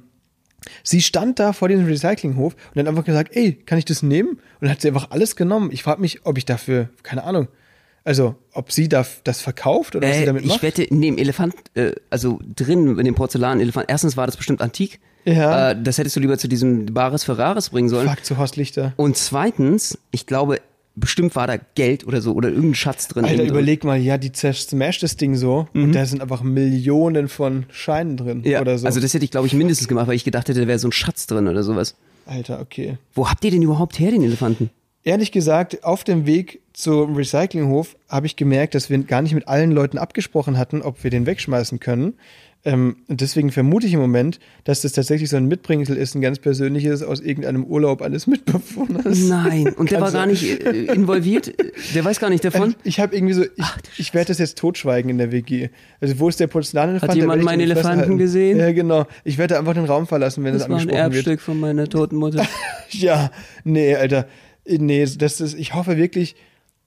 Sie 0.83 1.01
stand 1.01 1.39
da 1.39 1.53
vor 1.53 1.67
diesem 1.67 1.85
Recyclinghof 1.85 2.55
und 2.73 2.79
hat 2.79 2.87
einfach 2.87 3.05
gesagt, 3.05 3.35
ey, 3.35 3.53
kann 3.53 3.77
ich 3.77 3.85
das 3.85 4.03
nehmen? 4.03 4.31
Und 4.31 4.39
dann 4.61 4.71
hat 4.71 4.81
sie 4.81 4.89
einfach 4.89 5.11
alles 5.11 5.35
genommen. 5.35 5.69
Ich 5.71 5.83
frage 5.83 6.01
mich, 6.01 6.25
ob 6.25 6.37
ich 6.37 6.45
dafür, 6.45 6.89
keine 7.03 7.23
Ahnung, 7.23 7.47
also 8.03 8.35
ob 8.53 8.71
sie 8.71 8.87
da 8.89 9.05
das 9.23 9.41
verkauft 9.41 9.95
oder 9.95 10.07
was 10.07 10.15
sie 10.17 10.23
Äh, 10.23 10.25
damit 10.25 10.43
ich 10.43 10.49
macht. 10.49 10.63
wette, 10.63 10.83
in 10.83 11.01
dem 11.01 11.17
Elefant, 11.17 11.53
äh, 11.75 11.91
also 12.09 12.39
drin, 12.55 12.97
in 12.97 13.05
dem 13.05 13.15
Porzellanelefant, 13.15 13.85
erstens 13.89 14.17
war 14.17 14.25
das 14.25 14.37
bestimmt 14.37 14.61
antik. 14.61 14.99
Ja. 15.25 15.71
Äh, 15.71 15.81
das 15.81 15.97
hättest 15.97 16.15
du 16.15 16.19
lieber 16.19 16.37
zu 16.37 16.47
diesem 16.47 16.85
Bares 16.87 17.23
Ferraris 17.23 17.69
bringen 17.69 17.89
sollen. 17.89 18.07
Fuck, 18.09 18.23
zu 18.25 18.37
Horst 18.37 18.55
Lichter. 18.55 18.93
Und 18.95 19.17
zweitens, 19.17 19.97
ich 20.11 20.25
glaube, 20.25 20.61
bestimmt 20.95 21.35
war 21.35 21.47
da 21.47 21.55
Geld 21.75 22.05
oder 22.07 22.21
so 22.21 22.33
oder 22.33 22.49
irgendein 22.49 22.75
Schatz 22.75 23.07
drin. 23.07 23.23
Alter, 23.25 23.43
überleg 23.43 23.83
mal, 23.83 23.97
ja, 23.99 24.17
die 24.17 24.31
zersmasht 24.31 25.01
das 25.03 25.15
Ding 25.17 25.35
so 25.35 25.67
und 25.73 25.93
da 25.93 26.05
sind 26.05 26.21
einfach 26.21 26.41
Millionen 26.41 27.27
von 27.29 27.65
Scheinen 27.69 28.17
drin 28.17 28.41
Ja, 28.43 28.59
oder 28.61 28.77
so. 28.77 28.85
also 28.85 28.99
das 28.99 29.13
hätte 29.13 29.23
ich, 29.23 29.31
glaube 29.31 29.47
ich, 29.47 29.53
mindestens 29.53 29.87
gemacht, 29.87 30.07
weil 30.07 30.15
ich 30.15 30.25
gedacht 30.25 30.49
hätte, 30.49 30.59
da 30.61 30.67
wäre 30.67 30.79
so 30.79 30.87
ein 30.87 30.91
Schatz 30.91 31.25
drin 31.27 31.47
oder 31.47 31.63
sowas. 31.63 31.95
Alter, 32.25 32.59
okay. 32.59 32.97
Wo 33.13 33.29
habt 33.29 33.43
ihr 33.45 33.51
denn 33.51 33.61
überhaupt 33.61 33.97
her, 33.99 34.11
den 34.11 34.23
Elefanten? 34.23 34.69
Ehrlich 35.03 35.31
gesagt, 35.31 35.83
auf 35.83 36.03
dem 36.03 36.25
Weg 36.25 36.61
zum 36.73 37.15
Recyclinghof 37.15 37.95
habe 38.09 38.25
ich 38.25 38.35
gemerkt, 38.35 38.75
dass 38.75 38.89
wir 38.89 38.97
gar 38.99 39.21
nicht 39.21 39.33
mit 39.33 39.47
allen 39.47 39.71
Leuten 39.71 39.97
abgesprochen 39.97 40.57
hatten, 40.57 40.81
ob 40.81 41.03
wir 41.03 41.11
den 41.11 41.25
wegschmeißen 41.25 41.79
können. 41.79 42.15
Ähm, 42.65 42.97
und 43.07 43.21
deswegen 43.21 43.51
vermute 43.51 43.87
ich 43.87 43.93
im 43.93 44.01
Moment, 44.01 44.39
dass 44.65 44.81
das 44.81 44.91
tatsächlich 44.91 45.29
so 45.29 45.37
ein 45.37 45.45
Mitbringsel 45.45 45.95
ist, 45.95 46.15
ein 46.15 46.21
ganz 46.21 46.39
persönliches 46.39 47.01
aus 47.03 47.21
irgendeinem 47.21 47.63
Urlaub 47.63 48.01
eines 48.01 48.27
Mitbewohners. 48.27 49.17
Nein, 49.19 49.73
und 49.77 49.91
der 49.91 50.01
war 50.01 50.11
gar 50.11 50.25
nicht 50.25 50.43
äh, 50.43 50.93
involviert. 50.93 51.53
Der 51.95 52.03
weiß 52.03 52.19
gar 52.19 52.29
nicht 52.29 52.43
davon. 52.43 52.75
Ich 52.83 52.99
habe 52.99 53.15
irgendwie 53.15 53.33
so, 53.33 53.43
ich, 53.43 53.65
ich 53.97 54.13
werde 54.13 54.27
das 54.27 54.39
jetzt 54.39 54.57
totschweigen 54.57 55.09
in 55.09 55.17
der 55.17 55.31
WG. 55.31 55.69
Also 56.01 56.19
wo 56.19 56.27
ist 56.27 56.41
der 56.41 56.47
Porzellanelefant? 56.47 57.11
Hat 57.11 57.17
jemand 57.17 57.43
meinen 57.43 57.61
Elefanten 57.61 58.17
gesehen? 58.17 58.59
Ja, 58.59 58.73
genau. 58.73 59.07
Ich 59.23 59.37
werde 59.37 59.57
einfach 59.57 59.73
den 59.73 59.85
Raum 59.85 60.05
verlassen, 60.05 60.43
wenn 60.43 60.51
das, 60.51 60.63
Das 60.63 60.69
war 60.69 60.77
ein 60.77 60.81
angesprochen 60.81 61.13
wird. 61.13 61.15
Erbstück 61.15 61.41
von 61.41 61.59
meiner 61.61 61.87
toten 61.89 62.17
Mutter. 62.17 62.45
Ja, 62.89 63.31
nee, 63.63 63.95
Alter. 63.95 64.27
Nee, 64.77 65.05
das 65.17 65.41
ist, 65.41 65.57
ich 65.57 65.73
hoffe 65.73 65.97
wirklich, 65.97 66.35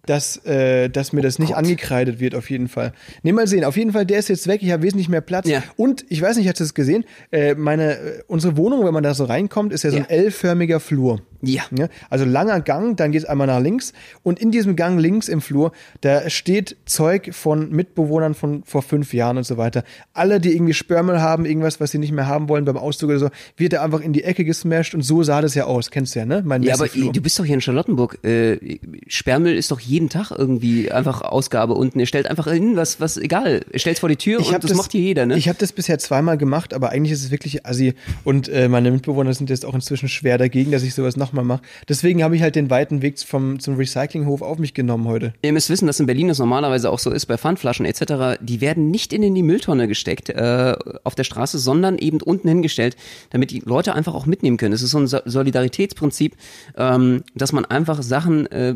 dass, 0.06 0.36
äh, 0.46 0.88
dass 0.88 1.12
mir 1.12 1.20
das 1.22 1.38
nicht 1.38 1.50
Oh 1.50 1.54
Gott. 1.54 1.64
angekreidet 1.64 2.18
wird, 2.20 2.34
auf 2.34 2.50
jeden 2.50 2.68
Fall. 2.68 2.92
Nee, 3.22 3.32
mal 3.32 3.46
sehen. 3.46 3.64
Auf 3.64 3.76
jeden 3.76 3.92
Fall, 3.92 4.04
der 4.04 4.18
ist 4.18 4.28
jetzt 4.28 4.48
weg. 4.48 4.60
Ich 4.62 4.70
habe 4.72 4.82
wesentlich 4.82 5.08
mehr 5.08 5.20
Platz. 5.20 5.46
Ja. 5.48 5.62
Und 5.76 6.04
ich 6.08 6.20
weiß 6.20 6.36
nicht, 6.36 6.48
hast 6.48 6.58
du 6.58 6.64
das 6.64 6.74
gesehen? 6.74 7.04
Äh, 7.30 7.54
meine, 7.54 7.96
äh, 7.98 8.22
unsere 8.26 8.56
Wohnung, 8.56 8.84
wenn 8.84 8.92
man 8.94 9.04
da 9.04 9.14
so 9.14 9.24
reinkommt, 9.24 9.72
ist 9.72 9.84
ja 9.84 9.90
so 9.90 9.98
ein 9.98 10.06
Ja. 10.08 10.16
L-förmiger 10.16 10.80
Flur. 10.80 11.22
Ja. 11.42 11.62
Ja, 11.76 11.88
also 12.08 12.24
langer 12.24 12.60
Gang, 12.60 12.96
dann 12.96 13.12
geht 13.12 13.22
es 13.22 13.28
einmal 13.28 13.46
nach 13.48 13.60
links 13.60 13.92
und 14.22 14.38
in 14.38 14.50
diesem 14.50 14.76
Gang 14.76 15.00
links 15.00 15.28
im 15.28 15.40
Flur, 15.40 15.72
da 16.00 16.30
steht 16.30 16.76
Zeug 16.86 17.30
von 17.34 17.70
Mitbewohnern 17.70 18.34
von 18.34 18.62
vor 18.64 18.82
fünf 18.82 19.12
Jahren 19.12 19.36
und 19.36 19.44
so 19.44 19.56
weiter. 19.56 19.82
Alle, 20.12 20.40
die 20.40 20.54
irgendwie 20.54 20.74
Sperrmüll 20.74 21.20
haben, 21.20 21.44
irgendwas, 21.44 21.80
was 21.80 21.90
sie 21.90 21.98
nicht 21.98 22.12
mehr 22.12 22.26
haben 22.26 22.48
wollen 22.48 22.64
beim 22.64 22.76
Auszug 22.76 23.10
oder 23.10 23.18
so, 23.18 23.28
wird 23.56 23.72
da 23.72 23.82
einfach 23.82 24.00
in 24.00 24.12
die 24.12 24.22
Ecke 24.24 24.44
gesmashed 24.44 24.94
und 24.94 25.02
so 25.02 25.22
sah 25.22 25.40
das 25.40 25.54
ja 25.54 25.64
aus. 25.64 25.90
Kennst 25.90 26.14
du 26.14 26.20
ja, 26.20 26.26
ne? 26.26 26.42
Mein 26.44 26.62
Ja, 26.62 26.74
aber 26.74 26.84
Messeflur. 26.84 27.12
du 27.12 27.20
bist 27.20 27.38
doch 27.38 27.44
hier 27.44 27.54
in 27.54 27.60
Charlottenburg. 27.60 28.18
Äh, 28.24 28.78
Sperrmüll 29.08 29.54
ist 29.54 29.70
doch 29.70 29.80
jeden 29.80 30.08
Tag 30.08 30.30
irgendwie 30.30 30.92
einfach 30.92 31.22
Ausgabe 31.22 31.74
unten. 31.74 31.98
Ihr 31.98 32.06
stellt 32.06 32.28
einfach 32.28 32.46
hin, 32.46 32.76
was, 32.76 33.00
was 33.00 33.16
egal. 33.16 33.62
Ihr 33.72 33.78
stellt 33.78 33.98
vor 33.98 34.08
die 34.08 34.16
Tür 34.16 34.38
und 34.38 34.52
hab 34.52 34.60
das, 34.60 34.74
macht 34.74 34.92
hier 34.92 35.00
jeder, 35.00 35.26
ne? 35.26 35.36
Ich 35.36 35.48
habe 35.48 35.58
das 35.58 35.72
bisher 35.72 35.98
zweimal 35.98 36.38
gemacht, 36.38 36.74
aber 36.74 36.90
eigentlich 36.90 37.12
ist 37.12 37.24
es 37.24 37.30
wirklich 37.30 37.66
assi. 37.66 37.94
Und 38.24 38.48
äh, 38.48 38.68
meine 38.68 38.90
Mitbewohner 38.90 39.34
sind 39.34 39.50
jetzt 39.50 39.64
auch 39.64 39.74
inzwischen 39.74 40.08
schwer 40.08 40.38
dagegen, 40.38 40.70
dass 40.70 40.82
ich 40.82 40.94
sowas 40.94 41.16
nochmal 41.32 41.44
mache. 41.56 41.62
Deswegen 41.88 42.22
habe 42.22 42.36
ich 42.36 42.42
halt 42.42 42.54
den 42.56 42.70
weiten 42.70 43.02
Weg 43.02 43.18
vom, 43.20 43.58
zum 43.60 43.76
Recyclinghof 43.76 44.42
auf 44.42 44.58
mich 44.58 44.74
genommen 44.74 45.06
heute. 45.06 45.32
Ihr 45.42 45.52
müsst 45.52 45.70
wissen, 45.70 45.86
dass 45.86 46.00
in 46.00 46.06
Berlin 46.06 46.28
das 46.28 46.38
normalerweise 46.38 46.90
auch 46.90 46.98
so 46.98 47.10
ist, 47.10 47.26
bei 47.26 47.36
Pfandflaschen 47.38 47.84
etc., 47.86 48.38
die 48.40 48.60
werden 48.60 48.90
nicht 48.90 49.12
in 49.12 49.34
die 49.34 49.42
Mülltonne 49.42 49.88
gesteckt 49.88 50.28
äh, 50.30 50.74
auf 51.04 51.14
der 51.14 51.24
Straße, 51.24 51.58
sondern 51.58 51.98
eben 51.98 52.20
unten 52.20 52.48
hingestellt, 52.48 52.96
damit 53.30 53.50
die 53.50 53.60
Leute 53.60 53.94
einfach 53.94 54.14
auch 54.14 54.26
mitnehmen 54.26 54.56
können. 54.56 54.74
Es 54.74 54.82
ist 54.82 54.90
so 54.90 54.98
ein 54.98 55.06
So- 55.06 55.20
Solidaritätsprinzip, 55.24 56.36
ähm, 56.76 57.24
dass 57.34 57.52
man 57.52 57.64
einfach 57.64 58.02
Sachen, 58.02 58.46
äh, 58.46 58.74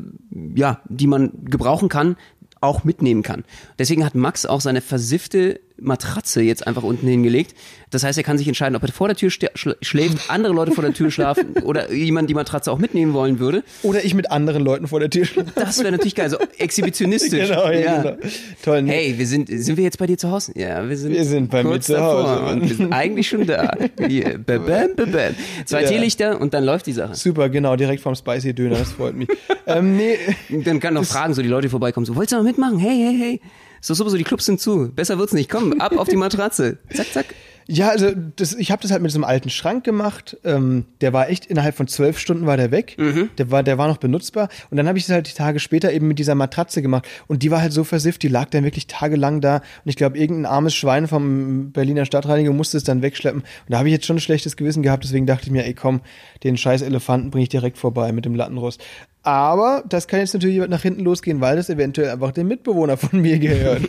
ja, 0.54 0.80
die 0.88 1.06
man 1.06 1.30
gebrauchen 1.44 1.88
kann, 1.88 2.16
auch 2.60 2.84
mitnehmen 2.84 3.22
kann. 3.22 3.44
Deswegen 3.78 4.04
hat 4.04 4.14
Max 4.14 4.46
auch 4.46 4.60
seine 4.60 4.80
versiffte 4.80 5.60
Matratze 5.78 6.42
jetzt 6.42 6.66
einfach 6.66 6.82
unten 6.82 7.06
hingelegt. 7.06 7.54
Das 7.90 8.02
heißt, 8.02 8.18
er 8.18 8.24
kann 8.24 8.36
sich 8.38 8.48
entscheiden, 8.48 8.74
ob 8.76 8.82
er 8.82 8.88
vor 8.92 9.08
der 9.08 9.16
Tür 9.16 9.30
schläft, 9.30 10.30
andere 10.30 10.52
Leute 10.52 10.72
vor 10.72 10.82
der 10.82 10.92
Tür 10.92 11.10
schlafen 11.10 11.54
oder 11.64 11.92
jemand 11.92 12.28
die 12.28 12.34
Matratze 12.34 12.72
auch 12.72 12.78
mitnehmen 12.78 13.12
wollen 13.12 13.38
würde. 13.38 13.62
Oder 13.82 14.04
ich 14.04 14.14
mit 14.14 14.30
anderen 14.30 14.64
Leuten 14.64 14.88
vor 14.88 15.00
der 15.00 15.10
Tür. 15.10 15.26
Das 15.54 15.78
wäre 15.78 15.92
natürlich 15.92 16.14
geil, 16.14 16.30
so 16.30 16.36
exhibitionistisch. 16.58 17.48
genau, 17.48 17.70
ja, 17.70 18.02
genau. 18.02 18.16
Toll. 18.64 18.82
nee. 18.82 18.90
Hey, 18.90 19.18
wir 19.18 19.26
sind, 19.26 19.48
sind 19.48 19.76
wir 19.76 19.84
jetzt 19.84 19.98
bei 19.98 20.06
dir 20.06 20.18
zu 20.18 20.30
Hause? 20.30 20.52
Ja, 20.56 20.88
wir 20.88 20.96
sind, 20.96 21.12
Wir 21.12 21.24
sind 21.24 21.50
bei 21.50 21.62
mir 21.62 21.80
zu 21.80 21.98
Hause. 22.00 22.40
und 22.52 22.68
wir 22.68 22.74
sind 22.76 22.92
eigentlich 22.92 23.28
schon 23.28 23.46
da. 23.46 23.72
Hier, 24.08 24.38
bam, 24.38 24.66
bam, 24.66 24.88
bam, 24.96 25.12
bam. 25.12 25.34
Zwei 25.64 25.82
Ja. 25.82 25.88
Teelichter 25.88 26.40
und 26.40 26.54
dann 26.54 26.64
läuft 26.64 26.86
die 26.86 26.92
Sache. 26.92 27.14
Super, 27.14 27.48
genau, 27.48 27.76
direkt 27.76 28.00
vom 28.02 28.14
Spicy 28.14 28.52
Döner, 28.54 28.76
das 28.78 28.92
freut 28.92 29.14
mich. 29.14 29.28
ähm, 29.66 29.96
nee, 29.96 30.16
Dann 30.48 30.80
kann 30.80 30.94
noch 30.94 31.04
fragen, 31.04 31.34
so 31.34 31.42
die 31.42 31.48
Leute, 31.48 31.68
vorbeikommen, 31.68 32.06
so, 32.06 32.16
wolltest 32.16 32.32
du 32.32 32.36
noch 32.38 32.44
mitmachen? 32.44 32.78
Hey, 32.78 32.96
hey, 32.96 33.18
hey. 33.18 33.40
So, 33.86 33.94
so, 33.94 34.08
so, 34.08 34.16
die 34.16 34.24
Clubs 34.24 34.46
sind 34.46 34.60
zu. 34.60 34.90
Besser 34.92 35.16
wird's 35.16 35.32
nicht. 35.32 35.48
Komm, 35.48 35.80
ab 35.80 35.96
auf 35.96 36.08
die 36.08 36.16
Matratze. 36.16 36.78
Zack, 36.92 37.06
zack. 37.12 37.26
ja, 37.68 37.88
also 37.88 38.10
das, 38.34 38.52
ich 38.54 38.72
habe 38.72 38.82
das 38.82 38.90
halt 38.90 39.00
mit 39.00 39.12
so 39.12 39.18
einem 39.18 39.22
alten 39.22 39.48
Schrank 39.48 39.84
gemacht. 39.84 40.36
Ähm, 40.42 40.86
der 41.00 41.12
war 41.12 41.28
echt 41.28 41.46
innerhalb 41.46 41.76
von 41.76 41.86
zwölf 41.86 42.18
Stunden 42.18 42.46
war 42.46 42.56
der 42.56 42.72
weg. 42.72 42.96
Der 43.38 43.52
war, 43.52 43.62
der 43.62 43.78
war 43.78 43.86
noch 43.86 43.98
benutzbar. 43.98 44.48
Und 44.70 44.76
dann 44.76 44.88
habe 44.88 44.98
ich 44.98 45.06
das 45.06 45.14
halt 45.14 45.28
die 45.28 45.34
Tage 45.34 45.60
später 45.60 45.92
eben 45.92 46.08
mit 46.08 46.18
dieser 46.18 46.34
Matratze 46.34 46.82
gemacht. 46.82 47.06
Und 47.28 47.44
die 47.44 47.52
war 47.52 47.60
halt 47.60 47.72
so 47.72 47.84
versifft, 47.84 48.24
die 48.24 48.28
lag 48.28 48.50
dann 48.50 48.64
wirklich 48.64 48.88
tagelang 48.88 49.40
da. 49.40 49.58
Und 49.58 49.62
ich 49.84 49.94
glaube, 49.94 50.18
irgendein 50.18 50.46
armes 50.46 50.74
Schwein 50.74 51.06
vom 51.06 51.70
Berliner 51.70 52.06
Stadtreiniger 52.06 52.52
musste 52.52 52.78
es 52.78 52.82
dann 52.82 53.02
wegschleppen. 53.02 53.42
Und 53.42 53.46
da 53.68 53.78
habe 53.78 53.88
ich 53.88 53.92
jetzt 53.92 54.06
schon 54.06 54.16
ein 54.16 54.20
schlechtes 54.20 54.56
Gewissen 54.56 54.82
gehabt. 54.82 55.04
Deswegen 55.04 55.26
dachte 55.26 55.46
ich 55.46 55.52
mir, 55.52 55.64
ey 55.64 55.74
komm, 55.74 56.00
den 56.42 56.56
scheiß 56.56 56.82
Elefanten 56.82 57.30
bringe 57.30 57.44
ich 57.44 57.50
direkt 57.50 57.78
vorbei 57.78 58.10
mit 58.10 58.24
dem 58.24 58.34
Lattenrost. 58.34 58.82
Aber 59.26 59.82
das 59.88 60.06
kann 60.06 60.20
jetzt 60.20 60.34
natürlich 60.34 60.68
nach 60.68 60.82
hinten 60.82 61.02
losgehen, 61.02 61.40
weil 61.40 61.56
das 61.56 61.68
eventuell 61.68 62.10
einfach 62.10 62.30
dem 62.30 62.46
Mitbewohner 62.46 62.96
von 62.96 63.20
mir 63.20 63.40
gehört. 63.40 63.82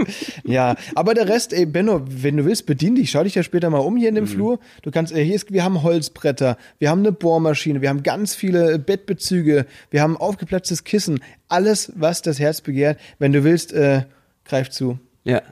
ja, 0.44 0.76
aber 0.94 1.14
der 1.14 1.28
Rest, 1.28 1.52
ey, 1.52 1.66
Benno, 1.66 2.02
wenn 2.06 2.36
du 2.36 2.44
willst, 2.44 2.64
bedien 2.66 2.94
dich. 2.94 3.10
Schau 3.10 3.24
dich 3.24 3.34
ja 3.34 3.42
später 3.42 3.70
mal 3.70 3.78
um 3.78 3.96
hier 3.96 4.08
in 4.08 4.14
dem 4.14 4.28
Flur. 4.28 4.60
Du 4.82 4.92
kannst, 4.92 5.12
äh, 5.12 5.24
hier 5.24 5.34
ist, 5.34 5.52
wir 5.52 5.64
haben 5.64 5.82
Holzbretter, 5.82 6.56
wir 6.78 6.90
haben 6.90 7.00
eine 7.00 7.10
Bohrmaschine, 7.10 7.82
wir 7.82 7.88
haben 7.88 8.04
ganz 8.04 8.36
viele 8.36 8.78
Bettbezüge, 8.78 9.66
wir 9.90 10.00
haben 10.00 10.16
aufgeplatztes 10.16 10.84
Kissen. 10.84 11.18
Alles, 11.48 11.90
was 11.96 12.22
das 12.22 12.38
Herz 12.38 12.60
begehrt. 12.60 13.00
Wenn 13.18 13.32
du 13.32 13.42
willst, 13.42 13.72
äh, 13.72 14.02
greif 14.44 14.70
zu. 14.70 15.00
Ja. 15.24 15.42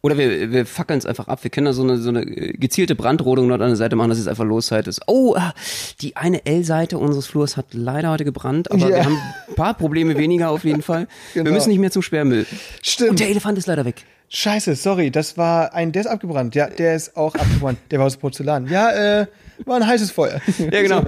Oder 0.00 0.16
wir, 0.16 0.52
wir 0.52 0.64
fackeln 0.64 0.98
es 0.98 1.06
einfach 1.06 1.26
ab. 1.26 1.42
Wir 1.42 1.50
können 1.50 1.64
da 1.66 1.72
so 1.72 1.82
eine, 1.82 1.98
so 1.98 2.10
eine 2.10 2.22
äh, 2.22 2.52
gezielte 2.52 2.94
Brandrodung 2.94 3.48
dort 3.48 3.60
an 3.60 3.68
der 3.68 3.76
Seite 3.76 3.96
machen, 3.96 4.10
dass 4.10 4.18
es 4.18 4.28
einfach 4.28 4.44
Loszeit 4.44 4.86
ist. 4.86 5.00
Oh, 5.08 5.34
ah, 5.36 5.52
die 6.00 6.14
eine 6.14 6.46
L-Seite 6.46 6.98
unseres 6.98 7.26
Flurs 7.26 7.56
hat 7.56 7.66
leider 7.72 8.10
heute 8.10 8.24
gebrannt, 8.24 8.70
aber 8.70 8.88
Ja. 8.88 8.96
wir 8.96 9.04
haben 9.04 9.18
ein 9.48 9.54
paar 9.56 9.74
Probleme 9.74 10.16
weniger 10.16 10.50
auf 10.50 10.64
jeden 10.64 10.82
Fall. 10.82 11.08
Genau. 11.34 11.46
Wir 11.46 11.52
müssen 11.52 11.70
nicht 11.70 11.78
mehr 11.80 11.90
zum 11.90 12.02
Sperrmüll. 12.02 12.46
Stimmt. 12.82 13.10
Und 13.10 13.20
der 13.20 13.28
Elefant 13.28 13.58
ist 13.58 13.66
leider 13.66 13.84
weg. 13.84 14.04
Scheiße, 14.28 14.74
sorry, 14.76 15.10
das 15.10 15.36
war 15.36 15.74
ein, 15.74 15.90
der 15.92 16.02
ist 16.02 16.06
abgebrannt. 16.06 16.54
Ja, 16.54 16.68
der 16.68 16.94
ist 16.94 17.16
auch 17.16 17.34
abgebrannt. 17.34 17.78
Der 17.90 17.98
war 17.98 18.06
aus 18.06 18.16
Porzellan. 18.18 18.66
Ja, 18.66 18.90
äh, 19.20 19.26
war 19.64 19.76
ein 19.76 19.86
heißes 19.86 20.10
Feuer. 20.12 20.40
Ja, 20.58 20.82
genau. 20.82 21.02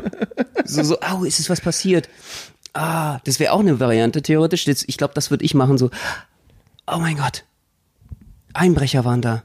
So, 0.65 0.83
so, 0.83 0.99
au, 1.01 1.25
ist 1.25 1.39
es 1.39 1.49
was 1.51 1.61
passiert? 1.61 2.09
Ah, 2.73 3.19
das 3.25 3.39
wäre 3.41 3.53
auch 3.53 3.61
eine 3.61 3.79
Variante, 3.79 4.23
theoretisch. 4.23 4.67
Jetzt, 4.67 4.85
ich 4.89 4.97
glaube, 4.97 5.15
das 5.15 5.31
würde 5.31 5.45
ich 5.45 5.55
machen, 5.55 5.77
so, 5.79 5.91
oh 6.87 6.99
mein 6.99 7.17
Gott, 7.17 7.45
Einbrecher 8.55 9.05
waren 9.05 9.23
da. 9.23 9.43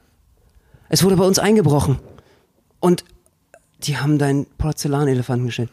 Es 0.88 1.02
wurde 1.02 1.16
bei 1.16 1.24
uns 1.24 1.38
eingebrochen. 1.38 1.98
Und 2.80 3.04
die 3.82 3.98
haben 3.98 4.18
deinen 4.18 4.46
Porzellanelefanten 4.58 5.68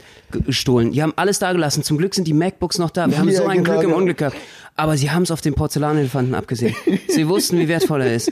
gestohlen. 0.45 0.91
Die 0.91 1.01
haben 1.01 1.13
alles 1.15 1.39
da 1.39 1.51
gelassen. 1.53 1.83
Zum 1.83 1.97
Glück 1.97 2.13
sind 2.15 2.27
die 2.27 2.33
MacBooks 2.33 2.77
noch 2.77 2.89
da. 2.89 3.09
Wir 3.09 3.17
haben 3.17 3.29
Ja, 3.29 3.37
so 3.41 3.47
ein 3.47 3.63
genau, 3.63 3.71
Glück 3.71 3.83
im 3.83 3.89
genau. 3.89 3.97
Unglück 3.97 4.17
gehabt. 4.17 4.35
Aber 4.75 4.97
sie 4.97 5.11
haben 5.11 5.23
es 5.23 5.31
auf 5.31 5.41
den 5.41 5.53
Porzellanelefanten 5.53 6.35
abgesehen. 6.35 6.75
sie 7.07 7.27
wussten, 7.27 7.59
wie 7.59 7.67
wertvoll 7.67 8.01
er 8.01 8.13
ist. 8.15 8.31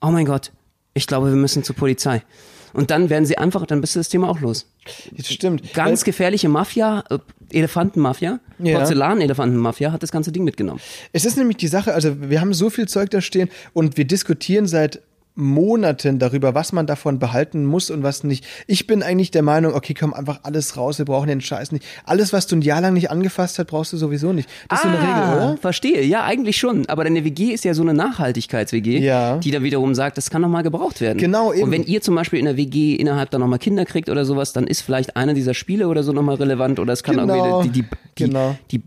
Oh 0.00 0.08
mein 0.10 0.26
Gott, 0.26 0.52
ich 0.94 1.06
glaube, 1.06 1.28
wir 1.28 1.36
müssen 1.36 1.62
zur 1.62 1.76
Polizei. 1.76 2.22
Und 2.72 2.90
dann 2.90 3.10
werden 3.10 3.26
sie 3.26 3.38
einfach, 3.38 3.66
dann 3.66 3.80
bist 3.80 3.94
du 3.94 4.00
das 4.00 4.08
Thema 4.08 4.28
auch 4.28 4.40
los. 4.40 4.66
Das 5.12 5.30
stimmt. 5.32 5.72
Ganz 5.74 6.04
gefährliche 6.04 6.48
Mafia, 6.48 7.04
äh, 7.10 7.18
Elefantenmafia, 7.52 8.40
Ja. 8.58 8.78
Porzellanelefantenmafia 8.78 9.92
hat 9.92 10.02
das 10.02 10.10
ganze 10.12 10.32
Ding 10.32 10.44
mitgenommen. 10.44 10.80
Es 11.12 11.24
ist 11.24 11.36
nämlich 11.36 11.58
die 11.58 11.68
Sache, 11.68 11.92
also 11.94 12.30
wir 12.30 12.40
haben 12.40 12.54
so 12.54 12.70
viel 12.70 12.88
Zeug 12.88 13.10
da 13.10 13.20
stehen 13.20 13.48
und 13.72 13.96
wir 13.96 14.04
diskutieren 14.06 14.66
seit 14.66 15.00
Monaten 15.34 16.18
darüber, 16.18 16.54
was 16.54 16.72
man 16.72 16.86
davon 16.86 17.18
behalten 17.18 17.64
muss 17.64 17.90
und 17.90 18.02
was 18.02 18.22
nicht. 18.24 18.44
Ich 18.66 18.86
bin 18.86 19.02
eigentlich 19.02 19.30
der 19.30 19.42
Meinung, 19.42 19.74
okay, 19.74 19.94
komm 19.98 20.12
einfach 20.12 20.40
alles 20.42 20.76
raus, 20.76 20.98
wir 20.98 21.04
brauchen 21.06 21.28
den 21.28 21.40
Scheiß 21.40 21.72
nicht. 21.72 21.84
Alles, 22.04 22.32
was 22.32 22.46
du 22.46 22.56
ein 22.56 22.62
Jahr 22.62 22.80
lang 22.80 22.94
nicht 22.94 23.10
angefasst 23.10 23.58
hast, 23.58 23.66
brauchst 23.66 23.92
du 23.92 23.96
sowieso 23.96 24.32
nicht. 24.32 24.48
Das 24.68 24.80
ist 24.80 24.82
so 24.82 24.88
eine 24.88 24.98
Regel, 24.98 25.12
oder? 25.36 25.52
Ah, 25.54 25.56
Verstehe, 25.60 26.02
ja, 26.04 26.24
eigentlich 26.24 26.56
schon. 26.58 26.86
Aber 26.88 27.04
deine 27.04 27.24
WG 27.24 27.52
ist 27.52 27.64
ja 27.64 27.72
so 27.74 27.82
eine 27.82 27.94
Nachhaltigkeits-WG, 27.94 28.98
Ja. 28.98 29.38
die 29.38 29.50
dann 29.50 29.62
wiederum 29.62 29.94
sagt, 29.94 30.18
das 30.18 30.30
kann 30.30 30.42
nochmal 30.42 30.62
gebraucht 30.62 31.00
werden. 31.00 31.18
Genau, 31.18 31.52
eben. 31.52 31.64
Und 31.64 31.70
wenn 31.70 31.84
ihr 31.84 32.02
zum 32.02 32.14
Beispiel 32.14 32.38
in 32.38 32.44
der 32.44 32.56
WG 32.56 32.94
innerhalb 32.96 33.30
da 33.30 33.38
nochmal 33.38 33.58
Kinder 33.58 33.84
kriegt 33.84 34.08
oder 34.10 34.24
sowas, 34.24 34.52
dann 34.52 34.66
ist 34.66 34.82
vielleicht 34.82 35.16
einer 35.16 35.34
dieser 35.34 35.54
Spiele 35.54 35.88
oder 35.88 36.02
so 36.02 36.12
nochmal 36.12 36.36
relevant 36.36 36.78
oder 36.78 36.92
es 36.92 37.02
kann 37.02 37.16
Genau, 37.16 37.60
irgendwie 37.62 37.68
die, 37.70 37.82
die, 37.82 37.88
die, 38.18 38.24
genau. 38.26 38.56
die 38.70 38.78
die 38.78 38.82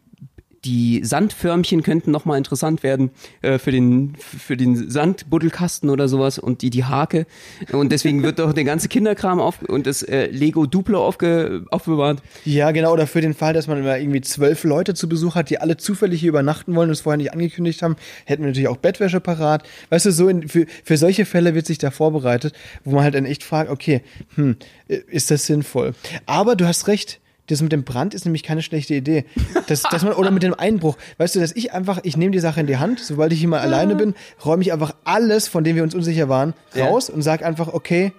Sandförmchen 1.03 1.83
könnten 1.83 2.11
nochmal 2.11 2.37
interessant 2.37 2.83
werden 2.83 3.11
äh, 3.41 3.57
für 3.57 3.71
den 3.71 4.15
für 4.17 4.57
den 4.57 4.89
Sandbuddelkasten 4.89 5.89
oder 5.89 6.07
sowas 6.07 6.39
und 6.39 6.61
die 6.61 6.69
die 6.69 6.85
Hake 6.85 7.25
und 7.71 7.91
deswegen 7.91 8.23
wird 8.23 8.39
doch 8.39 8.53
der 8.53 8.63
ganze 8.63 8.87
Kinderkram 8.87 9.39
auf 9.39 9.61
und 9.61 9.87
das 9.87 10.03
äh, 10.03 10.27
Lego 10.27 10.65
Duplo 10.65 11.05
aufge, 11.05 11.65
aufbewahrt. 11.69 12.21
Ja, 12.43 12.71
genau, 12.71 12.93
oder 12.93 13.07
für 13.07 13.21
den 13.21 13.33
Fall, 13.33 13.53
dass 13.53 13.67
man 13.67 13.79
immer 13.79 13.97
irgendwie 13.97 14.21
zwölf 14.21 14.63
Leute 14.63 14.93
zu 14.93 15.07
Besuch 15.09 15.35
hat, 15.35 15.49
die 15.49 15.59
alle 15.59 15.77
zufällig 15.77 16.19
hier 16.19 16.29
übernachten 16.29 16.75
wollen 16.75 16.89
und 16.89 16.93
es 16.93 17.01
vorher 17.01 17.17
nicht 17.17 17.33
angekündigt 17.33 17.81
haben, 17.81 17.95
hätten 18.25 18.43
wir 18.43 18.47
natürlich 18.47 18.67
auch 18.67 18.77
Bettwäsche 18.77 19.19
parat. 19.19 19.67
Weißt 19.89 20.05
du, 20.05 20.11
so 20.11 20.27
in, 20.27 20.47
für, 20.47 20.65
für 20.83 20.97
solche 20.97 21.25
Fälle 21.25 21.55
wird 21.55 21.65
sich 21.65 21.77
da 21.77 21.91
vorbereitet, 21.91 22.53
wo 22.83 22.91
man 22.91 23.03
halt 23.03 23.15
dann 23.15 23.25
echt 23.25 23.43
fragt, 23.43 23.69
okay, 23.69 24.01
hm, 24.35 24.57
ist 24.87 25.31
das 25.31 25.45
sinnvoll? 25.45 25.93
Aber 26.25 26.55
du 26.55 26.67
hast 26.67 26.87
recht. 26.87 27.19
Das 27.47 27.61
mit 27.61 27.71
dem 27.71 27.83
Brand 27.83 28.13
ist 28.13 28.25
nämlich 28.25 28.41
keine 28.43 28.61
schlechte 28.63 28.95
Idee. 28.95 29.25
Das, 29.67 29.83
dass 29.83 30.03
man, 30.03 30.13
oder 30.13 30.31
mit 30.31 30.41
dem 30.43 30.53
Einbruch. 30.55 30.97
Weißt 31.17 31.35
du, 31.35 31.39
dass 31.39 31.51
ich 31.55 31.73
einfach, 31.73 31.99
ich 32.03 32.17
nehme 32.17 32.31
die 32.31 32.39
Sache 32.39 32.59
in 32.61 32.67
die 32.67 32.77
Hand, 32.77 32.99
sobald 32.99 33.31
ich 33.33 33.39
hier 33.39 33.47
mal 33.47 33.59
alleine 33.59 33.95
bin, 33.95 34.15
räume 34.43 34.63
ich 34.63 34.73
einfach 34.73 34.95
alles, 35.03 35.47
von 35.47 35.63
dem 35.63 35.75
wir 35.75 35.83
uns 35.83 35.93
unsicher 35.93 36.27
waren, 36.27 36.53
Ja. 36.73 36.87
raus 36.87 37.09
und 37.09 37.21
sag 37.21 37.43
einfach, 37.43 37.67
okay, 37.73 38.13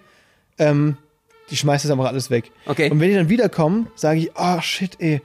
ähm, 0.59 0.97
die 1.51 1.57
schmeißt 1.57 1.85
das 1.85 1.91
einfach 1.91 2.07
alles 2.07 2.31
weg. 2.31 2.51
Okay. 2.67 2.91
Und 2.91 3.01
wenn 3.01 3.09
die 3.09 3.15
dann 3.17 3.29
wiederkommen, 3.29 3.89
sage 3.97 4.21
ich, 4.21 4.31
oh 4.37 4.61
shit, 4.61 4.97
ey, 5.01 5.21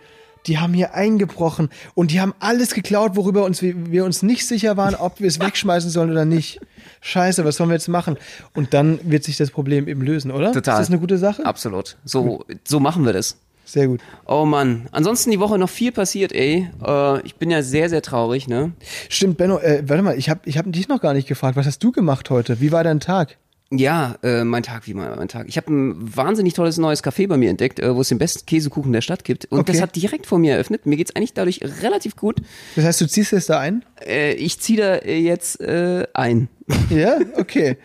die 0.48 0.58
haben 0.58 0.74
hier 0.74 0.96
eingebrochen 0.96 1.70
und 1.94 2.10
die 2.10 2.20
haben 2.20 2.34
alles 2.40 2.74
geklaut, 2.74 3.16
worüber 3.16 3.44
uns, 3.46 3.62
wir, 3.62 3.92
wir 3.92 4.04
uns 4.06 4.24
nicht 4.24 4.48
sicher 4.48 4.78
waren, 4.78 4.96
ob 4.96 5.20
wir 5.20 5.28
es 5.28 5.40
wegschmeißen 5.40 5.92
sollen 5.92 6.10
oder 6.10 6.26
nicht. 6.26 6.60
Scheiße, 7.02 7.46
was 7.46 7.58
sollen 7.58 7.70
wir 7.70 7.76
jetzt 7.76 7.88
machen? 7.88 8.18
Und 8.56 8.74
dann 8.74 9.00
wird 9.04 9.24
sich 9.24 9.38
das 9.38 9.52
Problem 9.52 9.88
eben 9.88 10.02
lösen, 10.02 10.32
oder? 10.32 10.52
Total. 10.52 10.76
Ist 10.76 10.88
das 10.88 10.90
eine 10.90 11.00
gute 11.00 11.20
Sache? 11.20 11.46
Absolut. 11.46 11.98
So, 12.04 12.44
so 12.64 12.80
machen 12.80 13.06
wir 13.06 13.14
das. 13.14 13.38
Sehr 13.72 13.88
gut. 13.88 14.02
Oh 14.26 14.44
Mann. 14.44 14.90
Ansonsten 14.92 15.32
die 15.32 15.40
Woche 15.40 15.58
noch 15.58 15.70
viel 15.70 15.94
passiert, 15.94 16.34
ey. 16.34 16.68
Äh, 16.86 17.22
ich 17.26 17.36
bin 17.36 17.50
ja 17.50 17.64
sehr, 17.64 17.88
sehr 17.90 18.02
traurig, 18.02 18.50
ne? 18.50 18.74
Stimmt, 19.08 19.38
Benno, 19.38 19.60
äh, 19.60 19.82
warte 19.88 20.04
mal, 20.04 20.18
ich 20.18 20.30
habe 20.30 20.42
ich 20.44 20.58
hab 20.58 20.70
dich 20.70 20.90
noch 20.90 21.00
gar 21.00 21.14
nicht 21.14 21.26
gefragt. 21.26 21.56
Was 21.56 21.66
hast 21.66 21.82
du 21.82 21.94
gemacht 21.94 22.30
heute? 22.30 22.60
Wie 22.60 22.74
war 22.74 22.84
dein 22.84 23.00
Tag? 23.00 23.38
Ja, 23.74 24.16
äh, 24.24 24.44
mein 24.44 24.64
Tag, 24.64 24.86
wie 24.88 24.94
mein, 24.94 25.16
mein 25.16 25.30
Tag. 25.30 25.46
Ich 25.48 25.56
habe 25.56 25.72
ein 25.72 26.18
wahnsinnig 26.18 26.54
tolles 26.54 26.78
neues 26.78 27.02
Café 27.02 27.30
bei 27.30 27.38
mir 27.38 27.50
entdeckt, 27.50 27.80
äh, 27.80 27.96
wo 27.96 28.02
es 28.02 28.10
den 28.10 28.18
besten 28.18 28.46
Käsekuchen 28.46 28.92
der 28.92 29.00
Stadt 29.00 29.24
gibt. 29.24 29.46
Und 29.46 29.60
Okay. 29.62 29.72
das 29.72 29.82
hat 29.82 29.96
direkt 29.96 30.26
vor 30.26 30.40
mir 30.40 30.56
eröffnet. 30.56 30.86
Mir 30.86 30.98
geht's 30.98 31.16
eigentlich 31.16 31.34
dadurch 31.34 31.62
relativ 31.82 32.18
gut. 32.18 32.42
Das 32.76 32.84
heißt, 32.84 33.00
du 33.00 33.08
ziehst 33.08 33.32
es 33.32 33.46
da 33.46 33.62
ein? 33.62 33.86
Äh, 34.06 34.34
ich 34.34 34.60
ziehe 34.60 34.78
da 34.78 35.08
jetzt 35.10 35.62
äh, 35.62 36.06
ein. 36.14 36.50
Ja, 36.90 37.20
okay. 37.38 37.78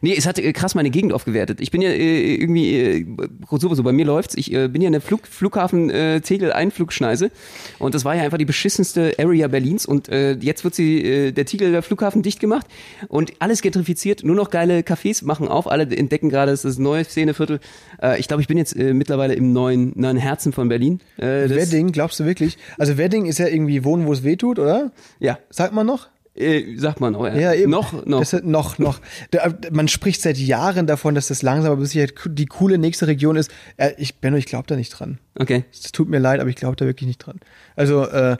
Nee, 0.00 0.14
es 0.16 0.26
hat 0.26 0.38
äh, 0.38 0.52
krass 0.52 0.74
meine 0.74 0.90
Gegend 0.90 1.12
aufgewertet. 1.12 1.60
Ich 1.60 1.70
bin 1.70 1.80
ja 1.80 1.90
äh, 1.90 2.34
irgendwie, 2.34 2.78
äh, 2.78 3.06
sowieso 3.50 3.82
bei 3.82 3.92
mir 3.92 4.04
läuft's. 4.04 4.36
Ich 4.36 4.52
äh, 4.52 4.68
bin 4.68 4.82
ja 4.82 4.86
in 4.86 4.92
der 4.92 5.00
Flug, 5.00 5.26
Flughafen 5.26 5.90
äh, 5.90 6.20
Tegel 6.20 6.52
Einflugschneise 6.52 7.30
und 7.78 7.94
das 7.94 8.04
war 8.04 8.14
ja 8.14 8.22
einfach 8.22 8.38
die 8.38 8.44
beschissenste 8.44 9.14
Area 9.18 9.48
Berlins 9.48 9.86
und 9.86 10.08
äh, 10.08 10.32
jetzt 10.34 10.64
wird 10.64 10.74
sie 10.74 11.02
äh, 11.02 11.32
der 11.32 11.46
Tegel 11.46 11.72
der 11.72 11.82
Flughafen 11.82 12.22
dicht 12.22 12.38
gemacht 12.38 12.66
und 13.08 13.32
alles 13.38 13.62
gentrifiziert. 13.62 14.24
Nur 14.24 14.36
noch 14.36 14.50
geile 14.50 14.80
Cafés 14.80 15.24
machen 15.24 15.48
auf. 15.48 15.66
Alle 15.66 15.84
entdecken 15.84 16.28
gerade, 16.28 16.52
es 16.52 16.64
ist 16.64 16.76
das 16.76 16.78
neue 16.78 17.04
Szeneviertel. 17.04 17.60
Äh, 18.02 18.20
ich 18.20 18.28
glaube, 18.28 18.42
ich 18.42 18.48
bin 18.48 18.58
jetzt 18.58 18.76
äh, 18.76 18.92
mittlerweile 18.94 19.34
im 19.34 19.52
neuen, 19.52 19.92
neuen 19.96 20.16
Herzen 20.16 20.52
von 20.52 20.68
Berlin. 20.68 21.00
Äh, 21.16 21.48
Wedding, 21.48 21.92
glaubst 21.92 22.20
du 22.20 22.24
wirklich? 22.24 22.58
Also 22.78 22.98
Wedding 22.98 23.26
ist 23.26 23.38
ja 23.38 23.46
irgendwie 23.46 23.84
wohnen, 23.84 24.06
wo 24.06 24.12
es 24.12 24.22
weh 24.22 24.36
tut, 24.36 24.58
oder? 24.58 24.92
Ja, 25.18 25.38
Sagt 25.54 25.72
man 25.72 25.86
noch? 25.86 26.08
Äh, 26.34 26.76
sagt 26.76 27.00
man 27.00 27.14
auch. 27.14 27.26
Ja, 27.26 27.34
Ja, 27.34 27.54
eben. 27.54 27.70
Noch, 27.70 28.04
noch. 28.06 28.22
Ist, 28.22 28.44
noch, 28.44 28.78
noch. 28.78 29.00
Da, 29.30 29.54
man 29.70 29.88
spricht 29.88 30.20
seit 30.20 30.36
Jahren 30.36 30.86
davon, 30.86 31.14
dass 31.14 31.28
das 31.28 31.42
langsam 31.42 31.72
aber 31.72 31.86
sicher 31.86 32.06
die 32.26 32.46
coole 32.46 32.78
nächste 32.78 33.06
Region 33.06 33.36
ist. 33.36 33.50
Äh, 33.76 33.92
ich, 33.98 34.16
Benno, 34.16 34.36
ich 34.36 34.46
glaube 34.46 34.66
da 34.66 34.76
nicht 34.76 34.90
dran. 34.90 35.18
okay. 35.38 35.64
Es 35.72 35.92
tut 35.92 36.08
mir 36.08 36.18
leid, 36.18 36.40
aber 36.40 36.50
ich 36.50 36.56
glaube 36.56 36.76
da 36.76 36.86
wirklich 36.86 37.06
nicht 37.06 37.18
dran. 37.18 37.40
Also, 37.76 38.04
äh, 38.06 38.36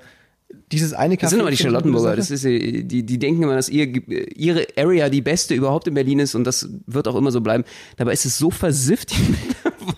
dieses 0.72 0.92
eine 0.92 1.14
Café. 1.14 1.20
Das 1.22 1.30
sind 1.30 1.40
aber 1.40 1.50
die 1.50 1.56
Charlottenburger. 1.56 2.16
Das 2.16 2.30
ist, 2.30 2.44
äh, 2.44 2.82
die, 2.82 3.04
die 3.04 3.18
denken 3.18 3.42
immer, 3.42 3.54
dass 3.54 3.68
ihr, 3.68 3.86
ihre 4.36 4.66
Area 4.76 5.08
die 5.08 5.22
beste 5.22 5.54
überhaupt 5.54 5.86
in 5.86 5.94
Berlin 5.94 6.18
ist 6.18 6.34
und 6.34 6.44
das 6.44 6.68
wird 6.86 7.08
auch 7.08 7.16
immer 7.16 7.30
so 7.30 7.40
bleiben. 7.40 7.64
Dabei 7.96 8.12
ist 8.12 8.24
es 8.24 8.38
so 8.38 8.50
versifft. 8.50 9.14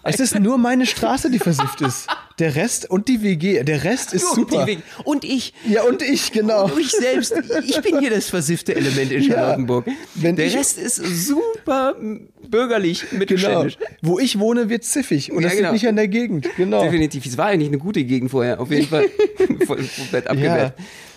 Es 0.03 0.21
ist 0.21 0.39
nur 0.39 0.59
meine 0.59 0.87
Straße, 0.87 1.31
die 1.31 1.39
versifft 1.39 1.81
ist. 1.81 2.09
Der 2.39 2.55
Rest 2.55 2.91
und 2.91 3.09
die 3.09 3.23
WG. 3.23 3.63
Der 3.63 3.85
Rest 3.85 4.13
ist 4.13 4.25
Und 4.25 4.51
super. 4.51 4.67
Und 5.05 5.25
ich. 5.25 5.55
Ja, 5.67 5.85
und 5.85 6.03
ich, 6.03 6.33
genau. 6.33 6.65
Und 6.67 6.79
ich 6.79 6.91
selbst. 6.91 7.33
Ich 7.67 7.81
bin 7.81 7.99
hier 7.99 8.11
das 8.11 8.29
versiffte 8.29 8.75
Element 8.77 9.11
in 9.11 9.23
Ja. 9.23 9.35
Charlottenburg. 9.37 9.87
Wenn 10.15 10.37
Der 10.37 10.53
Rest 10.53 10.77
ist 10.79 10.97
super 10.97 11.95
bürgerlich, 12.47 13.05
Genau. 13.09 13.19
mittelständisch. 13.21 13.79
Wo 14.03 14.19
ich 14.19 14.39
wohne, 14.39 14.69
wird 14.69 14.85
ziffig. 14.85 15.33
Und 15.33 15.43
Ja, 15.43 15.49
das 15.49 15.57
genau. 15.57 15.71
liegt 15.71 15.83
nicht 15.83 15.89
an 15.89 15.97
der 15.97 16.09
Gegend. 16.09 16.47
Genau. 16.57 16.83
Definitiv. 16.85 17.25
Es 17.25 17.39
war 17.39 17.47
eigentlich 17.47 17.69
eine 17.69 17.79
gute 17.79 18.05
Gegend 18.05 18.31
vorher. 18.31 18.61
Auf 18.61 18.71
jeden 18.71 18.87
Fall. 18.87 19.07
Voll 19.67 19.85
komplett 19.97 20.27
abgewehrt. 20.27 20.75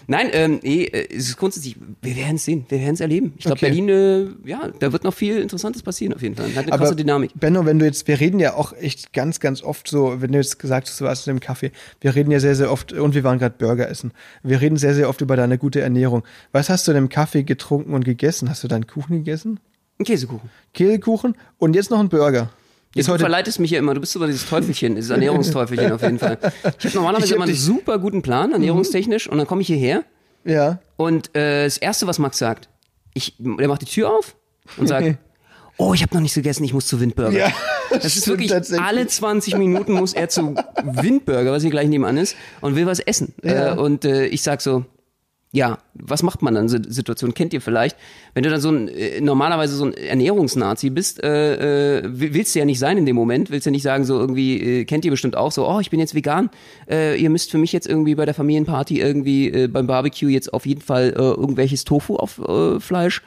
Nein, 0.10 0.30
ähm, 0.34 0.60
eh, 0.64 0.88
es 1.12 1.30
ist 1.30 1.38
grundsätzlich, 1.38 1.76
wir 2.02 2.16
werden 2.16 2.38
es 2.38 2.46
sehen, 2.46 2.66
wir 2.68 2.80
werden 2.80 2.96
es 2.96 3.00
erleben. 3.00 3.34
Ich 3.38 3.44
glaube, 3.44 3.60
Okay. 3.60 3.68
Berlin, 3.68 3.90
äh, 3.90 4.50
ja, 4.50 4.70
da 4.80 4.92
wird 4.92 5.04
noch 5.04 5.14
viel 5.14 5.38
Interessantes 5.38 5.84
passieren 5.84 6.16
auf 6.16 6.24
jeden 6.24 6.36
Fall. 6.36 6.48
Hat 6.56 6.66
eine 6.66 6.78
krasse 6.78 6.96
Dynamik. 6.96 7.32
Benno, 7.36 7.64
wenn 7.68 7.78
du 7.78 7.86
jetzt, 7.86 8.08
wir 8.08 8.20
reden 8.20 8.40
ja 8.40 8.56
auch 8.56 8.74
echt 8.74 9.14
ganz, 9.14 9.40
ganz 9.40 9.62
oft 9.62 9.88
so, 9.88 10.20
wenn 10.20 10.32
du 10.32 10.40
jetzt 10.40 10.58
gesagt 10.58 10.88
hast, 10.88 11.00
du 11.00 11.06
warst 11.06 11.28
in 11.28 11.32
einem 11.32 11.42
Kaffee, 11.42 11.72
wir 12.02 12.16
reden 12.16 12.32
ja 12.32 12.40
sehr, 12.40 12.56
sehr 12.56 12.72
oft, 12.72 12.92
und 12.92 13.14
wir 13.14 13.24
waren 13.24 13.38
gerade 13.38 13.54
Burger 13.56 13.88
essen. 13.88 14.12
Wir 14.42 14.62
reden 14.62 14.78
sehr, 14.78 14.96
sehr 14.96 15.10
oft 15.10 15.22
über 15.22 15.36
deine 15.36 15.60
gute 15.60 15.82
Ernährung. 15.82 16.24
Was 16.52 16.70
hast 16.70 16.88
du 16.88 16.92
in 16.92 16.96
dem 16.96 17.10
Kaffee 17.10 17.44
getrunken 17.44 17.94
und 17.94 18.04
gegessen? 18.04 18.50
Hast 18.50 18.64
du 18.64 18.68
deinen 18.68 18.88
Kuchen 18.88 19.18
gegessen? 19.18 19.60
Ein 20.00 20.06
Käsekuchen. 20.06 20.50
Kehlkuchen 20.74 21.36
und 21.60 21.76
jetzt 21.76 21.92
noch 21.92 22.00
ein 22.00 22.10
Burger. 22.10 22.50
Jetzt 22.96 23.02
Ist 23.02 23.08
du 23.08 23.14
heute, 23.14 23.22
verleitest 23.22 23.60
mich 23.60 23.70
ja 23.70 23.78
immer, 23.78 23.94
du 23.94 24.00
bist 24.00 24.16
immer 24.16 24.26
dieses 24.26 24.50
Teufelchen, 24.50 24.96
dieses 24.96 25.12
Ernährungsteufelchen 25.12 25.92
auf 25.92 26.02
jeden 26.02 26.18
Fall. 26.18 26.40
Ich 26.80 26.86
habe 26.86 26.96
normalerweise 26.96 27.26
Ich 27.26 27.32
hab 27.32 27.36
immer 27.38 27.46
einen 27.46 27.54
super 27.54 28.00
guten 28.00 28.24
Plan, 28.24 28.52
ernährungstechnisch, 28.52 29.28
und 29.30 29.38
dann 29.38 29.46
komme 29.46 29.62
ich 29.62 29.68
hierher 29.68 30.04
ja. 30.44 30.80
und 30.98 31.36
äh, 31.36 31.66
das 31.66 31.78
Erste, 31.78 32.08
was 32.08 32.18
Max 32.18 32.40
sagt, 32.40 32.68
ich, 33.14 33.36
der 33.38 33.68
macht 33.68 33.84
die 33.84 33.86
Tür 33.86 34.10
auf 34.12 34.36
und 34.78 34.88
sagt, 34.88 35.18
oh, 35.78 35.94
ich 35.94 36.02
habe 36.02 36.16
noch 36.16 36.22
nichts 36.22 36.34
gegessen, 36.34 36.64
ich 36.64 36.74
muss 36.74 36.88
zu 36.88 37.00
Windburger. 37.00 37.38
Ja, 37.38 37.52
das 37.92 38.16
ist 38.16 38.28
wirklich, 38.28 38.52
alle 38.80 39.06
20 39.06 39.58
Minuten 39.58 39.94
muss 39.94 40.14
er 40.14 40.30
zu 40.30 40.56
Windburger, 40.84 41.52
was 41.52 41.62
hier 41.62 41.72
gleich 41.72 41.88
nebenan 41.88 42.18
ist, 42.18 42.36
und 42.62 42.76
will 42.76 42.88
was 42.88 43.00
essen. 43.00 43.36
Ja. 43.44 43.76
Äh, 43.76 43.78
und 43.78 44.04
äh, 44.04 44.26
ich 44.26 44.42
sag 44.42 44.62
so, 44.62 44.86
ja, 45.52 45.78
was 46.02 46.24
macht 46.24 46.42
man 46.42 46.56
dann 46.56 46.68
Situationen? 46.68 47.34
Kennt 47.34 47.54
ihr 47.54 47.62
vielleicht? 47.62 47.98
Wenn 48.34 48.44
du 48.44 48.50
dann 48.50 48.62
so 48.62 48.70
ein, 48.70 48.88
äh, 48.88 49.22
normalerweise 49.22 49.76
so 49.76 49.86
ein 49.86 49.94
Ernährungsnazi 49.94 50.90
bist, 50.90 51.24
äh, 51.24 52.00
äh, 52.00 52.04
will- 52.06 52.34
willst 52.34 52.56
du 52.56 52.60
ja 52.60 52.66
nicht 52.66 52.80
sein 52.80 52.98
in 52.98 53.06
dem 53.06 53.16
Moment, 53.16 53.50
willst 53.52 53.66
ja 53.66 53.72
nicht 53.72 53.84
sagen, 53.84 54.06
so 54.06 54.20
irgendwie, 54.20 54.82
äh, 54.82 54.86
kennt 54.86 55.06
ihr 55.06 55.12
bestimmt 55.12 55.36
auch 55.36 55.52
so, 55.52 55.68
oh, 55.68 55.80
ich 55.80 55.90
bin 55.90 56.00
jetzt 56.00 56.16
vegan, 56.16 56.50
äh, 56.90 57.20
ihr 57.22 57.30
müsst 57.30 57.52
für 57.52 57.58
mich 57.58 57.74
jetzt 57.74 57.88
irgendwie 57.88 58.16
bei 58.16 58.26
der 58.26 58.34
Familienparty 58.34 59.00
irgendwie 59.00 59.50
äh, 59.50 59.68
beim 59.68 59.88
Barbecue 59.88 60.30
jetzt 60.30 60.54
auf 60.54 60.66
jeden 60.66 60.82
Fall 60.82 61.10
irgendwelches 61.10 61.84
Tofu 61.84 62.16
auf 62.16 62.40
Fleisch 62.80 63.22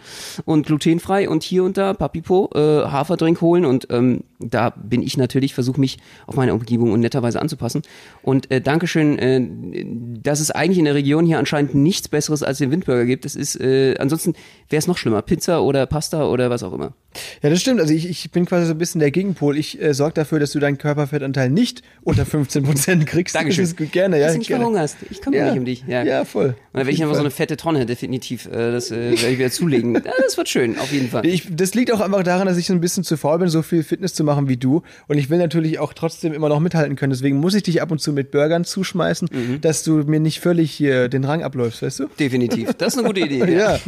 und 0.45 0.67
glutenfrei 0.67 1.29
und 1.29 1.43
hier 1.43 1.65
und 1.65 1.77
da 1.77 1.93
Papipo, 1.95 2.51
Haferdrink 2.55 3.41
holen 3.41 3.65
und 3.65 3.89
ähm, 3.91 4.21
da 4.39 4.71
bin 4.71 5.03
ich 5.03 5.17
natürlich, 5.17 5.55
versuche 5.55 5.79
mich 5.81 5.99
auf 6.27 6.37
meine 6.37 6.55
Umgebung 6.55 6.93
und 6.93 7.01
netterweise 7.01 7.41
anzupassen. 7.41 7.83
Und 8.23 8.49
Dankeschön, 8.65 10.21
dass 10.23 10.41
es 10.41 10.51
eigentlich 10.51 10.79
in 10.79 10.85
der 10.87 10.95
Region 10.95 11.27
hier 11.27 11.39
anscheinend 11.39 11.75
nichts 11.75 12.09
Besseres 12.09 12.43
als 12.43 12.61
den 12.62 12.70
Windburger 12.70 13.05
gibt. 13.05 13.25
Das 13.25 13.37
ist, 13.37 13.61
äh, 13.61 13.96
ansonsten 13.98 14.35
wäre 14.70 14.79
es 14.79 14.87
noch 14.87 14.96
schlimmer. 14.98 15.20
Pizza 15.22 15.62
oder 15.62 15.85
Pasta 15.87 16.25
oder 16.27 16.48
was 16.51 16.62
auch 16.62 16.72
immer. 16.72 16.94
Ja, 17.42 17.51
das 17.51 17.61
stimmt. 17.61 17.79
Also 17.79 17.92
ich, 17.92 18.09
ich 18.09 18.31
bin 18.31 18.46
quasi 18.46 18.64
so 18.66 18.72
ein 18.72 18.79
bisschen 18.79 18.98
der 19.01 19.11
Gegenpol. 19.11 19.59
Ich 19.59 19.81
äh, 19.83 19.92
sorge 19.92 20.14
dafür, 20.14 20.40
dass 20.40 20.53
du 20.53 20.61
deinen 20.61 20.79
Körperfettanteil 20.79 21.51
nicht 21.51 21.83
unter 22.05 22.25
15 22.25 22.62
Prozent 22.62 23.07
kriegst. 23.07 23.35
Dankeschön. 23.35 23.64
Das 23.64 23.72
ist 23.75 23.92
gerne, 23.92 24.18
ja. 24.18 24.25
Dass 24.27 24.33
du 24.35 24.38
nicht 24.38 24.51
verhungerst. 24.51 24.96
Ich 25.11 25.20
kümmere 25.20 25.40
Ja. 25.40 25.51
mich 25.51 25.59
um 25.59 25.64
dich. 25.66 25.85
Ja, 25.87 26.03
Ja, 26.05 26.25
voll. 26.25 26.55
Und 26.72 26.81
Auf 26.81 26.88
ich 26.88 27.03
einfach 27.03 27.14
so 27.16 27.20
eine 27.20 27.31
fette 27.31 27.59
Tonne, 27.59 27.85
definitiv. 27.85 28.46
Äh, 28.46 28.72
das 28.72 28.90
äh, 28.90 29.11
werde 29.11 29.29
ich 29.33 29.38
wieder 29.38 29.51
zulegen. 29.51 29.94
Ja, 30.05 30.12
das 30.25 30.37
wird 30.38 30.48
schön, 30.48 30.79
auf 30.79 30.90
jeden 30.90 31.09
Fall. 31.11 31.27
Ich, 31.27 31.46
das 31.55 31.75
liegt 31.75 31.92
auch 31.92 32.01
einfach 32.01 32.22
daran, 32.22 32.46
dass 32.46 32.57
ich 32.57 32.66
so 32.66 32.72
ein 32.72 32.81
bisschen 32.81 33.05
zu 33.05 33.16
faul 33.18 33.38
bin, 33.38 33.48
so 33.48 33.61
viel 33.62 33.83
Fitness 33.83 34.14
zu 34.14 34.25
machen 34.25 34.48
wie 34.48 34.57
du. 34.57 34.83
Und 35.07 35.18
ich 35.18 35.29
will 35.29 35.38
natürlich 35.38 35.79
auch 35.79 35.92
trotzdem 35.92 36.33
immer 36.33 36.48
noch 36.48 36.61
mithalten 36.61 36.96
können. 36.96 37.12
Deswegen 37.12 37.37
muss 37.38 37.55
ich 37.55 37.62
dich 37.62 37.83
ab 37.83 37.90
und 37.90 37.98
zu 38.01 38.12
mit 38.14 38.31
Burgern 38.31 38.64
zuschmeißen, 38.64 39.29
Mhm. 39.33 39.61
dass 39.61 39.83
du 39.85 39.96
mir 40.05 40.18
nicht 40.20 40.40
völlig 40.40 40.72
hier 40.72 41.09
den 41.09 41.25
Rang 41.25 41.42
abläufst, 41.42 41.83
weißt 41.83 42.01
du? 42.01 42.07
Definitiv. 42.18 42.52
Das 42.79 42.95
ist 42.95 42.99
eine 42.99 43.07
gute 43.07 43.21
Idee. 43.21 43.43
Ja, 43.53 43.79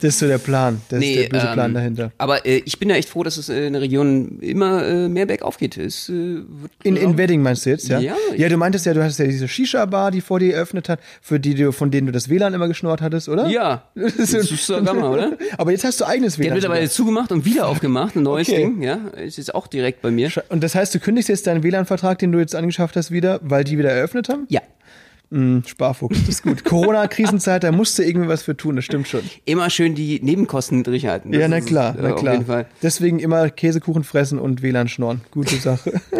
das 0.00 0.04
ist 0.04 0.18
so 0.18 0.26
der 0.26 0.38
Plan. 0.38 0.80
Das 0.88 0.98
Nee, 1.00 1.14
ist 1.14 1.22
der 1.24 1.28
böse 1.30 1.46
ähm, 1.48 1.52
Plan 1.54 1.74
dahinter. 1.74 2.12
Aber 2.18 2.44
äh, 2.46 2.62
ich 2.64 2.78
bin 2.78 2.88
da 2.88 2.94
echt 2.96 3.08
froh, 3.08 3.22
dass 3.22 3.36
es 3.36 3.48
äh, 3.48 3.66
in 3.66 3.72
der 3.72 3.82
Region 3.82 4.38
immer 4.40 4.84
äh, 4.86 5.08
mehr 5.08 5.26
bergauf 5.26 5.56
geht. 5.58 5.76
Es, 5.76 6.08
äh, 6.08 6.12
wird, 6.12 6.72
In, 6.82 6.96
in 6.96 7.16
Wedding 7.16 7.42
meinst 7.42 7.64
du 7.66 7.70
jetzt, 7.70 7.88
ja? 7.88 7.98
Ja, 8.00 8.14
Ja, 8.36 8.48
du 8.48 8.56
meintest 8.56 8.86
ja, 8.86 8.94
du 8.94 9.02
hattest 9.02 9.18
ja 9.18 9.26
diese 9.26 9.48
Shisha-Bar, 9.48 10.10
die 10.10 10.20
vor 10.20 10.40
dir 10.40 10.54
eröffnet 10.54 10.88
hat, 10.88 11.00
für 11.22 11.40
die 11.40 11.54
du, 11.54 11.72
von 11.72 11.90
denen 11.90 12.06
du 12.06 12.12
das 12.12 12.28
WLAN 12.28 12.54
immer 12.54 12.68
geschnurrt 12.68 13.00
hattest, 13.00 13.28
oder? 13.28 13.48
Ja, 13.48 13.84
das 13.94 14.32
ist 14.32 14.68
doch 14.70 14.84
Gamma, 14.84 15.10
oder? 15.10 15.32
Aber 15.58 15.70
jetzt 15.70 15.84
hast 15.84 16.00
du 16.00 16.04
eigenes 16.06 16.38
WLAN. 16.38 16.50
hat 16.50 16.54
mittlerweile 16.56 16.82
wieder. 16.82 16.90
zugemacht 16.92 17.32
und 17.32 17.44
wieder 17.44 17.66
aufgemacht, 17.68 18.16
ein 18.16 18.22
neues 18.22 18.48
Okay. 18.48 18.58
Ding, 18.58 18.82
ja. 18.82 18.96
Ist 19.16 19.38
jetzt 19.38 19.54
auch 19.54 19.66
direkt 19.66 20.02
bei 20.02 20.10
mir. 20.10 20.30
Und 20.48 20.62
das 20.62 20.74
heißt, 20.74 20.94
du 20.94 21.00
kündigst 21.00 21.28
jetzt 21.28 21.46
deinen 21.46 21.62
WLAN-Vertrag, 21.62 22.18
den 22.18 22.32
du 22.32 22.38
jetzt 22.38 22.54
angeschafft 22.54 22.96
hast, 22.96 23.10
wieder, 23.10 23.40
weil 23.42 23.64
die 23.64 23.78
wieder 23.78 23.90
eröffnet 23.90 24.28
haben? 24.28 24.46
Ja. 24.48 24.60
Hm, 25.30 25.62
Sparfuchs, 25.66 26.18
das 26.20 26.28
ist 26.28 26.42
gut. 26.42 26.64
Corona-Krisenzeit, 26.64 27.62
da 27.62 27.70
musst 27.70 27.98
du 27.98 28.02
irgendwie 28.02 28.28
was 28.28 28.42
für 28.42 28.56
tun, 28.56 28.76
das 28.76 28.86
stimmt 28.86 29.08
schon. 29.08 29.20
Immer 29.44 29.68
schön 29.68 29.94
die 29.94 30.20
Nebenkosten 30.22 30.78
niedrig 30.78 31.06
halten. 31.06 31.32
Das 31.32 31.40
ja, 31.40 31.48
na 31.48 31.58
ist, 31.58 31.66
klar, 31.66 31.94
äh, 31.98 32.02
na 32.02 32.14
Auf 32.14 32.20
klar. 32.20 32.32
jeden 32.34 32.46
Fall. 32.46 32.66
Deswegen 32.82 33.18
immer 33.18 33.50
Käsekuchen 33.50 34.04
fressen 34.04 34.38
und 34.38 34.62
WLAN 34.62 34.88
schnorren. 34.88 35.20
Gute 35.30 35.56
Sache. 35.56 36.00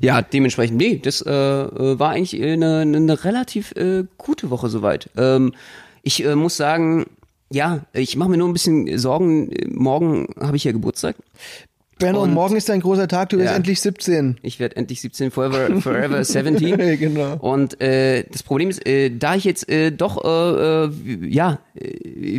Ja, 0.00 0.22
dementsprechend, 0.22 0.76
nee, 0.76 0.98
das 0.98 1.22
äh, 1.22 1.30
äh, 1.30 1.98
war 1.98 2.10
eigentlich 2.10 2.40
eine, 2.42 2.80
eine 2.80 3.24
relativ 3.24 3.72
äh, 3.72 4.04
gute 4.18 4.50
Woche 4.50 4.68
soweit. 4.68 5.10
Ähm, 5.16 5.52
ich 6.02 6.24
äh, 6.24 6.34
muss 6.34 6.56
sagen, 6.56 7.06
ja, 7.50 7.80
ich 7.92 8.16
mache 8.16 8.28
mir 8.28 8.36
nur 8.36 8.48
ein 8.48 8.52
bisschen 8.52 8.98
Sorgen. 8.98 9.50
Morgen 9.68 10.28
habe 10.40 10.56
ich 10.56 10.64
ja 10.64 10.72
Geburtstag. 10.72 11.16
Benno, 11.98 12.22
Und- 12.22 12.34
morgen 12.34 12.56
ist 12.56 12.68
ein 12.70 12.80
großer 12.80 13.08
Tag, 13.08 13.30
du 13.30 13.38
wirst 13.38 13.50
Ja. 13.50 13.56
endlich 13.56 13.80
17. 13.80 14.38
Ich 14.42 14.60
werde 14.60 14.76
endlich 14.76 15.00
17, 15.00 15.30
forever, 15.30 15.68
forever 15.80 16.22
17. 16.22 16.98
genau. 16.98 17.36
Und 17.36 17.80
äh, 17.80 18.24
das 18.30 18.42
Problem 18.42 18.68
ist, 18.68 18.86
äh, 18.86 19.10
da 19.10 19.34
ich 19.34 19.44
jetzt 19.44 19.68
äh, 19.70 19.90
doch, 19.92 20.22
äh, 20.24 20.84
äh, 20.84 20.90
ja, 21.28 21.58
äh, 21.74 21.88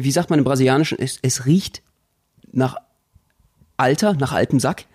wie 0.03 0.11
sagt 0.11 0.29
man 0.29 0.37
im 0.39 0.45
Brasilianischen, 0.45 0.99
es, 0.99 1.17
es 1.23 1.45
riecht 1.47 1.81
nach 2.51 2.75
Alter, 3.77 4.13
nach 4.13 4.31
altem 4.31 4.59
Sack. 4.59 4.85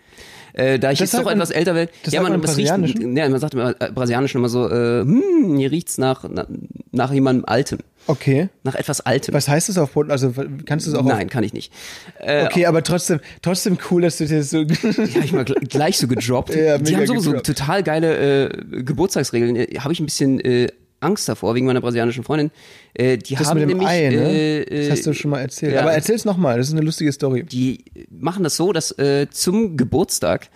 Äh, 0.55 0.79
da 0.79 0.91
ich 0.93 0.99
Das 0.99 1.12
jetzt 1.12 1.19
doch 1.21 1.25
man- 1.25 1.35
etwas 1.37 1.51
älter 1.51 1.75
werde. 1.75 1.91
das 2.05 2.12
ja, 2.12 2.23
man 2.23 2.43
es 2.43 2.57
riecht, 2.57 2.69
ja, 2.69 3.29
man 3.29 3.38
sagt 3.41 3.55
im 3.55 3.61
äh, 3.61 3.75
Brasilianischen 3.95 4.38
immer 4.38 4.49
so, 4.49 4.69
äh, 4.69 5.01
hm, 5.03 5.57
hier 5.57 5.71
riecht's 5.71 5.99
nach, 5.99 6.25
na, 6.31 6.47
nach 6.91 7.12
jemandem 7.12 7.45
Altem. 7.47 7.79
Okay. 8.07 8.49
Nach 8.65 8.75
etwas 8.75 9.01
Altem. 9.01 9.33
Was 9.33 9.49
heißt 9.49 9.69
das 9.69 9.79
auf 9.79 9.93
Polen? 9.93 10.11
Also 10.11 10.33
kannst 10.67 10.87
du 10.87 10.91
es 10.91 10.97
auch 10.97 11.05
Nein, 11.05 11.29
kann 11.31 11.45
ich 11.45 11.53
nicht. 11.53 11.73
Äh, 12.19 12.47
Okay, 12.47 12.67
aber 12.67 12.83
trotzdem, 12.83 13.21
trotzdem 13.43 13.79
cool, 13.91 14.03
dass 14.03 14.19
du 14.19 14.27
das 14.27 14.51
so. 14.51 14.65
Die 14.65 14.75
habe 14.75 15.25
ich 15.25 15.33
mal 15.33 15.45
gl 15.45 15.55
gleich 15.69 15.99
so 15.99 16.09
gedroppt. 16.09 16.55
Ja, 16.55 16.79
die 16.79 16.97
haben 16.97 17.07
sowieso 17.07 17.31
gedroppt. 17.31 17.47
total 17.47 17.83
geile 17.85 18.49
äh, 18.51 18.83
Geburtstagsregeln. 18.83 19.55
Äh, 19.57 19.69
habe 19.79 19.93
ich 19.93 20.01
ein 20.01 20.05
bisschen 20.07 20.41
äh, 20.41 20.67
Angst 21.03 21.29
davor, 21.29 21.55
wegen 21.55 21.67
meiner 21.67 21.81
brasilianischen 21.81 22.25
Freundin. 22.25 22.51
Äh, 22.95 23.19
die 23.19 23.35
das 23.35 23.49
haben 23.49 23.61
mit 23.61 23.69
dem 23.71 23.79
nämlich, 23.79 23.88
Ei, 23.88 24.09
ne? 24.11 24.65
äh, 24.67 24.83
das 24.88 24.91
hast 24.99 25.07
du 25.07 25.12
schon 25.15 25.31
mal 25.31 25.41
erzählt. 25.41 25.75
ja. 25.75 25.81
Aber 25.83 25.93
erzähl's 25.93 26.25
nochmal, 26.25 26.59
das 26.59 26.69
ist 26.69 26.73
eine 26.75 26.83
lustige 26.83 27.12
Story. 27.12 27.43
die 27.45 27.85
machen 28.11 28.45
das 28.45 28.57
so, 28.57 28.73
dass 28.73 28.91
äh, 28.99 29.27
zum 29.31 29.77
Geburtstag 29.77 30.49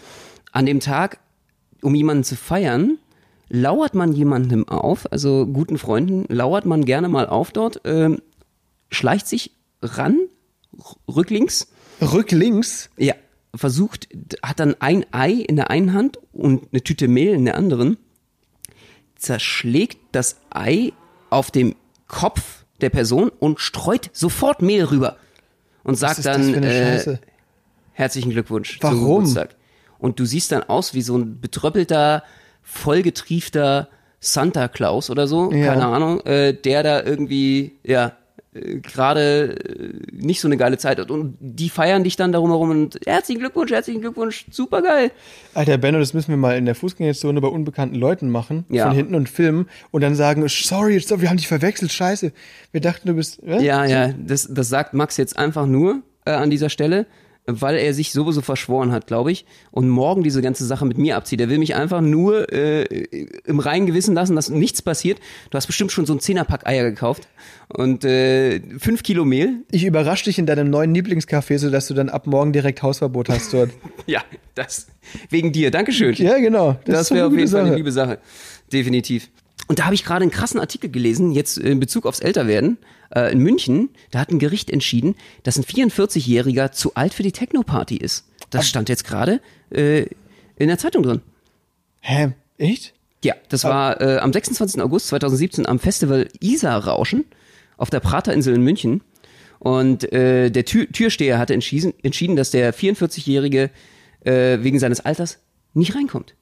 an 0.52 0.66
dem 0.66 0.80
Tag, 0.80 1.18
um 1.82 1.94
jemanden 1.94 2.24
zu 2.24 2.36
feiern, 2.36 2.98
lauert 3.48 3.94
man 3.94 4.12
jemandem 4.12 4.66
auf, 4.68 5.10
also 5.12 5.46
guten 5.46 5.78
Freunden, 5.78 6.24
lauert 6.34 6.66
man 6.66 6.84
gerne 6.84 7.08
mal 7.08 7.26
auf 7.26 7.52
dort, 7.52 7.80
ähm, 7.84 8.20
schleicht 8.90 9.26
sich 9.28 9.52
ran, 9.82 10.18
r- 10.76 11.14
rücklings, 11.16 11.68
Rücklinks. 12.00 12.90
ja, 12.96 13.14
versucht, 13.54 14.08
hat 14.42 14.58
dann 14.60 14.74
ein 14.80 15.06
Ei 15.12 15.30
in 15.32 15.56
der 15.56 15.70
einen 15.70 15.92
Hand 15.92 16.18
und 16.32 16.64
eine 16.72 16.82
Tüte 16.82 17.08
Mehl 17.08 17.34
in 17.34 17.44
der 17.44 17.56
anderen, 17.56 17.96
zerschlägt 19.26 19.98
das 20.12 20.36
Ei 20.50 20.92
auf 21.30 21.50
dem 21.50 21.74
Kopf 22.06 22.64
der 22.80 22.90
Person 22.90 23.30
und 23.40 23.58
streut 23.60 24.10
sofort 24.12 24.62
Mehl 24.62 24.84
rüber 24.84 25.16
und 25.82 25.96
sagt 25.96 26.24
dann 26.24 26.54
äh, 26.62 27.18
herzlichen 27.92 28.30
Glückwunsch 28.30 28.78
Warum? 28.80 28.96
zum 28.98 29.06
Geburtstag. 29.06 29.56
Und 29.98 30.20
du 30.20 30.24
siehst 30.24 30.52
dann 30.52 30.62
aus 30.62 30.94
wie 30.94 31.02
so 31.02 31.16
ein 31.16 31.40
betröppelter, 31.40 32.22
vollgetriefter 32.62 33.88
Santa 34.20 34.68
Claus 34.68 35.10
oder 35.10 35.26
so, 35.26 35.52
Ja. 35.52 35.66
keine 35.72 35.86
Ahnung, 35.86 36.20
äh, 36.20 36.54
der 36.54 36.82
da 36.82 37.02
irgendwie, 37.02 37.78
ja, 37.82 38.12
äh, 38.56 38.76
gerade 38.80 39.56
äh, 39.56 39.92
nicht 40.12 40.40
so 40.40 40.48
eine 40.48 40.56
geile 40.56 40.78
Zeit 40.78 40.98
hat. 40.98 41.10
Und 41.10 41.36
die 41.40 41.68
feiern 41.68 42.04
dich 42.04 42.16
dann 42.16 42.32
darum 42.32 42.50
herum 42.50 42.70
und 42.70 42.98
herzlichen 43.06 43.40
Glückwunsch, 43.40 43.70
herzlichen 43.70 44.00
Glückwunsch, 44.00 44.46
super 44.50 44.82
geil. 44.82 45.10
Alter 45.54 45.78
Benno, 45.78 45.98
das 45.98 46.14
müssen 46.14 46.30
wir 46.30 46.36
mal 46.36 46.56
in 46.56 46.64
der 46.64 46.74
Fußgängerzone 46.74 47.40
bei 47.40 47.48
unbekannten 47.48 47.96
Leuten 47.96 48.30
machen, 48.30 48.64
Ja. 48.68 48.86
von 48.86 48.94
hinten 48.94 49.14
und 49.14 49.28
filmen 49.28 49.68
und 49.90 50.02
dann 50.02 50.14
sagen, 50.14 50.46
sorry, 50.48 50.98
sorry, 51.00 51.22
wir 51.22 51.30
haben 51.30 51.36
dich 51.36 51.48
verwechselt, 51.48 51.92
scheiße. 51.92 52.32
Wir 52.72 52.80
dachten, 52.80 53.08
du 53.08 53.14
bist. 53.14 53.42
Äh? 53.42 53.62
Ja, 53.62 53.84
ja, 53.84 54.12
das, 54.18 54.48
das 54.50 54.68
sagt 54.68 54.94
Max 54.94 55.16
jetzt 55.16 55.38
einfach 55.38 55.66
nur 55.66 56.02
äh, 56.24 56.30
an 56.30 56.50
dieser 56.50 56.70
Stelle, 56.70 57.06
weil 57.46 57.76
er 57.76 57.94
sich 57.94 58.12
sowieso 58.12 58.42
verschworen 58.42 58.92
hat, 58.92 59.06
glaube 59.06 59.32
ich, 59.32 59.46
und 59.70 59.88
morgen 59.88 60.22
diese 60.22 60.42
ganze 60.42 60.64
Sache 60.66 60.84
mit 60.84 60.98
mir 60.98 61.16
abzieht. 61.16 61.40
Er 61.40 61.48
will 61.48 61.58
mich 61.58 61.74
einfach 61.74 62.00
nur 62.00 62.52
äh, 62.52 62.82
im 63.44 63.60
reinen 63.60 63.86
Gewissen 63.86 64.14
lassen, 64.14 64.34
dass 64.36 64.48
nichts 64.50 64.82
passiert. 64.82 65.20
Du 65.50 65.56
hast 65.56 65.66
bestimmt 65.66 65.92
schon 65.92 66.06
so 66.06 66.12
ein 66.12 66.20
Zehnerpack 66.20 66.66
Eier 66.66 66.84
gekauft 66.84 67.28
und 67.68 68.04
äh, 68.04 68.60
fünf 68.78 69.02
Kilo 69.02 69.24
Mehl. 69.24 69.64
Ich 69.70 69.84
überrasche 69.84 70.24
dich 70.24 70.38
in 70.38 70.46
deinem 70.46 70.70
neuen 70.70 70.94
Lieblingscafé, 70.94 71.58
sodass 71.58 71.86
du 71.86 71.94
dann 71.94 72.08
ab 72.08 72.26
morgen 72.26 72.52
direkt 72.52 72.82
Hausverbot 72.82 73.28
hast 73.28 73.52
dort. 73.52 73.70
Ja, 74.06 74.22
das 74.54 74.86
wegen 75.30 75.52
dir. 75.52 75.70
Dankeschön. 75.72 76.14
ja, 76.14 76.38
genau. 76.38 76.78
Das, 76.84 77.08
so 77.08 77.14
wäre 77.14 77.26
auf 77.26 77.32
eine 77.32 77.40
jeden 77.40 77.50
gute 77.50 77.52
Fall 77.52 77.60
eine 77.60 77.68
Sache. 77.70 77.76
liebe 77.76 77.92
Sache. 77.92 78.18
Definitiv. 78.72 79.30
Und 79.68 79.78
da 79.78 79.84
habe 79.84 79.94
ich 79.94 80.04
gerade 80.04 80.22
einen 80.22 80.30
krassen 80.30 80.60
Artikel 80.60 80.90
gelesen, 80.90 81.32
jetzt 81.32 81.58
in 81.58 81.80
Bezug 81.80 82.06
aufs 82.06 82.20
Älterwerden. 82.20 82.78
Äh, 83.14 83.32
in 83.32 83.38
München, 83.40 83.90
da 84.10 84.20
hat 84.20 84.30
ein 84.30 84.38
Gericht 84.38 84.70
entschieden, 84.70 85.16
dass 85.42 85.56
ein 85.56 85.64
44-Jähriger 85.64 86.72
zu 86.72 86.94
alt 86.94 87.14
für 87.14 87.22
die 87.22 87.32
Techno-Party 87.32 87.96
ist. 87.96 88.26
Das 88.50 88.68
stand 88.68 88.88
jetzt 88.88 89.04
gerade 89.04 89.40
äh, 89.70 90.06
in 90.56 90.68
der 90.68 90.78
Zeitung 90.78 91.02
drin. 91.02 91.22
Hä? 92.00 92.32
Echt? 92.58 92.94
Ja, 93.24 93.34
das 93.48 93.64
war 93.64 94.00
äh, 94.00 94.18
am 94.18 94.32
26. 94.32 94.80
August 94.80 95.08
2017 95.08 95.66
am 95.66 95.78
Festival 95.78 96.28
Isar-Rauschen 96.40 97.24
auf 97.76 97.90
der 97.90 98.00
Praterinsel 98.00 98.54
in 98.54 98.62
München. 98.62 99.02
Und 99.58 100.12
äh, 100.12 100.50
der 100.50 100.64
Tür 100.64 100.86
Türsteher 100.86 101.38
hatte 101.38 101.54
entschieden, 101.54 101.94
entschieden, 102.02 102.36
dass 102.36 102.50
der 102.50 102.72
44-Jährige 102.74 103.70
äh, 104.20 104.58
wegen 104.62 104.78
seines 104.78 105.00
Alters 105.00 105.38
nicht 105.74 105.94
reinkommt. 105.94 106.34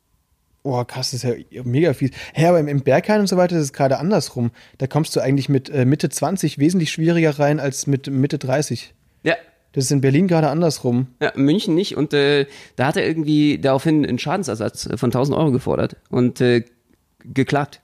Oh, 0.67 0.83
krass, 0.83 1.11
das 1.11 1.23
ist 1.25 1.37
ja 1.51 1.63
mega 1.63 1.93
fies. 1.93 2.11
Hä, 2.33 2.47
aber 2.47 2.59
im, 2.59 2.81
Berghain 2.81 3.21
und 3.21 3.27
so 3.27 3.37
weiter 3.37 3.55
ist 3.55 3.63
es 3.63 3.73
gerade 3.75 3.99
andersrum. 3.99 4.51
Da 4.79 4.87
kommst 4.87 5.15
du 5.15 5.21
eigentlich 5.21 5.51
mit 5.51 5.69
äh, 5.69 5.85
Mitte 5.85 6.09
20 6.09 6.59
wesentlich 6.59 6.91
schwieriger 6.91 7.39
rein 7.39 7.61
als 7.61 7.87
mit 7.87 8.07
Mitte 8.07 8.39
30. 8.39 8.95
Ja, 9.25 9.35
Das 9.73 9.85
ist 9.85 9.91
in 9.91 10.01
Berlin 10.01 10.27
gerade 10.27 10.49
andersrum. 10.49 11.09
Ja, 11.21 11.33
München 11.37 11.75
nicht. 11.75 11.99
Und 11.99 12.15
äh, 12.15 12.47
da 12.77 12.87
hat 12.87 12.97
er 12.97 13.07
irgendwie 13.07 13.59
daraufhin 13.59 14.07
einen 14.07 14.19
Schadensersatz 14.19 14.89
von 14.97 15.09
1000 15.09 15.37
Euro 15.37 15.51
gefordert 15.51 15.97
und 16.09 16.41
äh, 16.41 16.65
geklagt. 17.25 17.83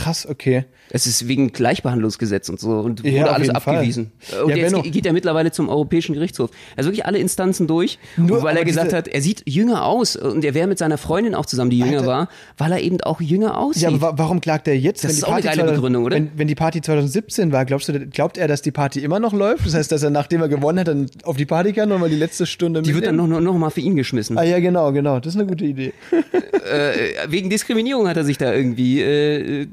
Krass, 0.00 0.26
okay. 0.26 0.64
Es 0.92 1.06
ist 1.06 1.28
wegen 1.28 1.52
Gleichbehandlungsgesetz 1.52 2.48
und 2.48 2.58
so 2.58 2.70
und 2.80 3.00
wurde 3.04 3.10
Ja, 3.10 3.26
alles 3.26 3.48
jeden 3.48 3.60
Fall. 3.60 3.76
abgewiesen. 3.76 4.12
Und 4.42 4.50
Ja, 4.50 4.56
jetzt 4.56 4.82
geht 4.92 5.04
er 5.06 5.12
mittlerweile 5.12 5.52
zum 5.52 5.68
Europäischen 5.68 6.14
Gerichtshof. 6.14 6.50
Also 6.76 6.88
wirklich 6.88 7.04
alle 7.06 7.18
Instanzen 7.18 7.66
durch, 7.66 7.98
Nur, 8.16 8.42
weil 8.42 8.56
er 8.56 8.64
gesagt 8.64 8.92
hat, 8.92 9.06
er 9.06 9.20
sieht 9.20 9.42
jünger 9.46 9.84
aus 9.84 10.16
und 10.16 10.44
er 10.44 10.54
wäre 10.54 10.66
mit 10.66 10.78
seiner 10.78 10.98
Freundin 10.98 11.34
auch 11.34 11.44
zusammen, 11.46 11.70
die 11.70 11.78
jünger 11.78 11.98
Alter. 11.98 12.06
war, 12.06 12.28
weil 12.58 12.72
er 12.72 12.80
eben 12.80 13.00
auch 13.02 13.20
jünger 13.20 13.58
aussieht. 13.58 13.82
Ja, 13.82 13.88
aber 13.90 14.00
wa 14.00 14.12
warum 14.16 14.40
klagt 14.40 14.66
er 14.68 14.76
jetzt? 14.76 15.04
Das 15.04 15.12
ist 15.12 15.24
auch 15.24 15.32
eine 15.34 15.42
geile 15.42 15.64
Begründung, 15.64 16.04
oder? 16.04 16.16
Wenn, 16.16 16.30
wenn 16.34 16.48
die 16.48 16.54
Party 16.54 16.80
2017 16.80 17.52
war, 17.52 17.64
glaubst 17.66 17.88
du, 17.88 18.06
glaubt 18.08 18.38
er, 18.38 18.48
dass 18.48 18.62
die 18.62 18.72
Party 18.72 19.00
immer 19.00 19.20
noch 19.20 19.32
läuft? 19.34 19.66
Das 19.66 19.74
heißt, 19.74 19.92
dass 19.92 20.02
er, 20.02 20.10
nachdem 20.10 20.40
er 20.40 20.48
gewonnen 20.48 20.80
hat, 20.80 20.88
dann 20.88 21.06
auf 21.24 21.36
die 21.36 21.46
Party 21.46 21.72
kann 21.74 21.92
und 21.92 22.00
mal 22.00 22.08
die 22.10 22.16
letzte 22.16 22.46
Stunde 22.46 22.82
die 22.82 22.94
wird 22.94 23.06
dann 23.06 23.16
noch, 23.16 23.26
noch, 23.28 23.40
noch 23.40 23.54
mal 23.58 23.70
für 23.70 23.80
ihn 23.80 23.96
geschmissen. 23.96 24.38
Ah 24.38 24.44
ja, 24.44 24.58
genau, 24.60 24.92
genau. 24.92 25.20
Das 25.20 25.34
ist 25.34 25.40
eine 25.40 25.48
gute 25.48 25.66
Idee. 25.66 25.92
äh, 26.10 27.28
wegen 27.28 27.50
Diskriminierung 27.50 28.08
hat 28.08 28.16
er 28.16 28.24
sich 28.24 28.38
da 28.38 28.52
irgendwie 28.52 29.00
äh, 29.02 29.66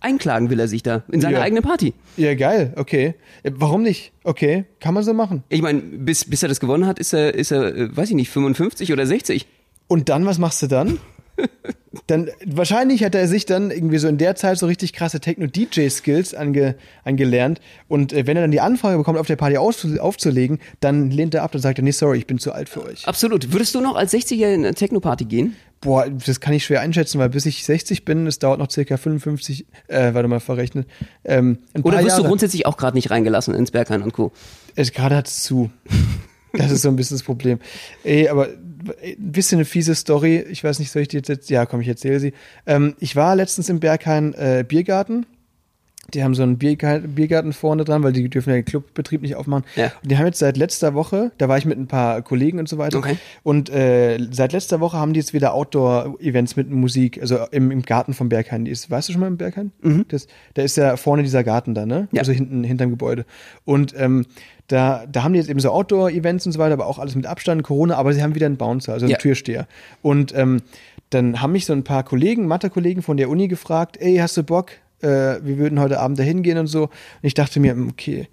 einklagen 0.00 0.50
will 0.50 0.58
er 0.60 0.68
sich 0.68 0.82
da 0.82 1.02
in 1.12 1.20
seine 1.20 1.34
Ja. 1.36 1.42
eigene 1.42 1.62
Party. 1.62 1.94
Ja, 2.16 2.34
geil. 2.34 2.72
Okay. 2.76 3.14
Äh, 3.42 3.52
Warum 3.54 3.82
nicht? 3.82 4.12
Okay, 4.24 4.64
kann 4.80 4.94
man 4.94 5.02
so 5.04 5.14
machen. 5.14 5.44
Ich 5.48 5.62
meine, 5.62 5.80
bis, 5.80 6.24
bis 6.28 6.42
er 6.42 6.48
das 6.48 6.60
gewonnen 6.60 6.86
hat, 6.86 6.98
ist 6.98 7.12
er, 7.12 7.34
ist 7.34 7.50
er, 7.50 7.74
äh, 7.74 7.96
weiß 7.96 8.10
ich 8.10 8.16
nicht, 8.16 8.30
55 8.30 8.92
oder 8.92 9.06
60. 9.06 9.46
Und 9.88 10.08
dann, 10.08 10.26
was 10.26 10.38
machst 10.38 10.62
du 10.62 10.66
dann? 10.66 10.98
dann 12.06 12.30
wahrscheinlich 12.46 13.02
hat 13.02 13.16
er 13.16 13.26
sich 13.26 13.46
dann 13.46 13.72
irgendwie 13.72 13.98
so 13.98 14.06
in 14.06 14.16
der 14.16 14.36
Zeit 14.36 14.58
so 14.58 14.66
richtig 14.66 14.92
krasse 14.92 15.18
Techno-DJ-Skills 15.18 16.34
ange, 16.34 16.76
angelernt. 17.02 17.60
Und 17.88 18.12
äh, 18.12 18.26
wenn 18.28 18.36
er 18.36 18.42
dann 18.42 18.52
die 18.52 18.60
Anfrage 18.60 18.96
bekommt, 18.96 19.18
auf 19.18 19.26
der 19.26 19.36
Party 19.36 19.56
aufzu, 19.56 20.00
aufzulegen, 20.00 20.60
dann 20.78 21.10
lehnt 21.10 21.34
er 21.34 21.42
ab 21.42 21.54
und 21.54 21.60
sagt 21.60 21.78
er, 21.78 21.82
nee, 21.82 21.90
sorry, 21.90 22.18
ich 22.18 22.26
bin 22.28 22.38
zu 22.38 22.52
alt 22.52 22.68
für 22.68 22.84
euch. 22.84 23.08
Absolut. 23.08 23.52
Würdest 23.52 23.74
du 23.74 23.80
noch 23.80 23.96
als 23.96 24.12
60er 24.12 24.54
in 24.54 24.64
eine 24.64 24.74
Techno-Party 24.74 25.24
gehen? 25.24 25.56
Boah, 25.80 26.08
das 26.08 26.40
kann 26.40 26.52
ich 26.52 26.64
schwer 26.64 26.80
einschätzen, 26.80 27.18
weil 27.18 27.30
bis 27.30 27.46
ich 27.46 27.64
60 27.64 28.04
bin, 28.04 28.26
es 28.26 28.38
dauert 28.38 28.58
noch 28.60 28.70
circa 28.70 28.96
55, 28.96 29.66
äh, 29.88 30.14
warte 30.14 30.28
mal, 30.28 30.38
verrechnet. 30.38 30.86
Ähm, 31.24 31.58
Oder 31.82 32.04
wirst 32.04 32.18
du 32.18 32.22
grundsätzlich 32.22 32.66
auch 32.66 32.76
gerade 32.76 32.96
nicht 32.96 33.10
reingelassen 33.10 33.54
ins 33.54 33.70
Berghain 33.70 34.02
und 34.02 34.12
Co.? 34.12 34.30
Es 34.76 34.92
gerade 34.92 35.16
hat 35.16 35.26
es 35.26 35.42
zu. 35.42 35.70
Das 36.52 36.70
ist 36.72 36.82
so 36.82 36.88
ein 36.88 36.96
bisschen 36.96 37.16
das 37.16 37.22
Problem. 37.22 37.60
Ey, 38.02 38.28
aber 38.28 38.48
ein 39.02 39.32
bisschen 39.32 39.58
eine 39.58 39.64
fiese 39.64 39.94
Story. 39.94 40.44
Ich 40.50 40.64
weiß 40.64 40.78
nicht, 40.78 40.90
soll 40.90 41.02
ich 41.02 41.08
die 41.08 41.18
jetzt, 41.18 41.50
ja, 41.50 41.66
komm, 41.66 41.80
ich 41.80 41.88
erzähle 41.88 42.20
sie. 42.20 42.32
Ähm, 42.66 42.94
ich 42.98 43.16
war 43.16 43.36
letztens 43.36 43.68
im 43.68 43.80
Berghain 43.80 44.34
äh, 44.34 44.64
Biergarten. 44.66 45.26
Die 46.14 46.24
haben 46.24 46.34
so 46.34 46.42
einen 46.42 46.58
Bierga- 46.58 46.98
Biergarten 46.98 47.52
vorne 47.52 47.84
dran, 47.84 48.02
weil 48.02 48.12
die 48.12 48.28
dürfen 48.28 48.50
ja 48.50 48.56
den 48.56 48.64
Clubbetrieb 48.64 49.22
nicht 49.22 49.36
aufmachen. 49.36 49.64
Ja. 49.76 49.92
Und 50.02 50.10
die 50.10 50.18
haben 50.18 50.26
jetzt 50.26 50.40
seit 50.40 50.56
letzter 50.56 50.94
Woche, 50.94 51.30
da 51.38 51.48
war 51.48 51.56
ich 51.56 51.66
mit 51.66 51.78
ein 51.78 51.86
paar 51.86 52.22
Kollegen 52.22 52.58
und 52.58 52.68
so 52.68 52.78
weiter. 52.78 52.98
Okay. 52.98 53.16
Und 53.44 53.70
äh, 53.70 54.18
seit 54.32 54.52
letzter 54.52 54.80
Woche 54.80 54.96
haben 54.96 55.12
die 55.12 55.20
jetzt 55.20 55.34
wieder 55.34 55.54
Outdoor-Events 55.54 56.56
mit 56.56 56.68
Musik, 56.70 57.20
also 57.20 57.38
im, 57.52 57.70
im 57.70 57.82
Garten 57.82 58.12
vom 58.12 58.28
Berghain. 58.28 58.64
Die 58.64 58.72
ist, 58.72 58.90
weißt 58.90 59.08
du 59.08 59.12
schon 59.12 59.20
mal 59.20 59.28
im 59.28 59.36
Berghain? 59.36 59.70
Das, 60.08 60.26
da 60.54 60.62
ist 60.62 60.76
ja 60.76 60.96
vorne 60.96 61.22
dieser 61.22 61.44
Garten 61.44 61.74
da, 61.74 61.86
ne? 61.86 62.08
Mhm. 62.10 62.16
Ja. 62.16 62.20
Also 62.22 62.32
hinten, 62.32 62.64
hinterm 62.64 62.90
Gebäude. 62.90 63.24
Und 63.64 63.94
ähm, 63.96 64.26
da, 64.66 65.04
da 65.06 65.22
haben 65.22 65.32
die 65.32 65.38
jetzt 65.38 65.48
eben 65.50 65.60
so 65.60 65.70
Outdoor-Events 65.70 66.44
und 66.46 66.52
so 66.52 66.58
weiter, 66.58 66.72
aber 66.72 66.86
auch 66.86 66.98
alles 66.98 67.14
mit 67.14 67.26
Abstand, 67.26 67.62
Corona, 67.62 67.94
aber 67.96 68.12
sie 68.14 68.22
haben 68.22 68.34
wieder 68.34 68.46
einen 68.46 68.56
Bouncer, 68.56 68.94
also 68.94 69.04
einen 69.04 69.12
Ja. 69.12 69.18
Türsteher. 69.18 69.68
Und 70.02 70.34
ähm, 70.36 70.62
dann 71.10 71.40
haben 71.40 71.52
mich 71.52 71.66
so 71.66 71.72
ein 71.72 71.84
paar 71.84 72.02
Kollegen, 72.04 72.46
Mathe-Kollegen 72.46 73.02
von 73.02 73.16
der 73.16 73.28
Uni 73.30 73.46
gefragt, 73.46 73.96
ey, 74.00 74.16
hast 74.16 74.36
du 74.36 74.42
Bock? 74.42 74.72
Äh, 75.02 75.40
wir 75.42 75.58
würden 75.58 75.80
heute 75.80 76.00
Abend 76.00 76.18
da 76.18 76.22
hingehen 76.22 76.58
und 76.58 76.66
so. 76.66 76.84
Und 76.84 76.90
ich 77.22 77.34
dachte 77.34 77.60
mir, 77.60 77.76
okay, 77.88 78.28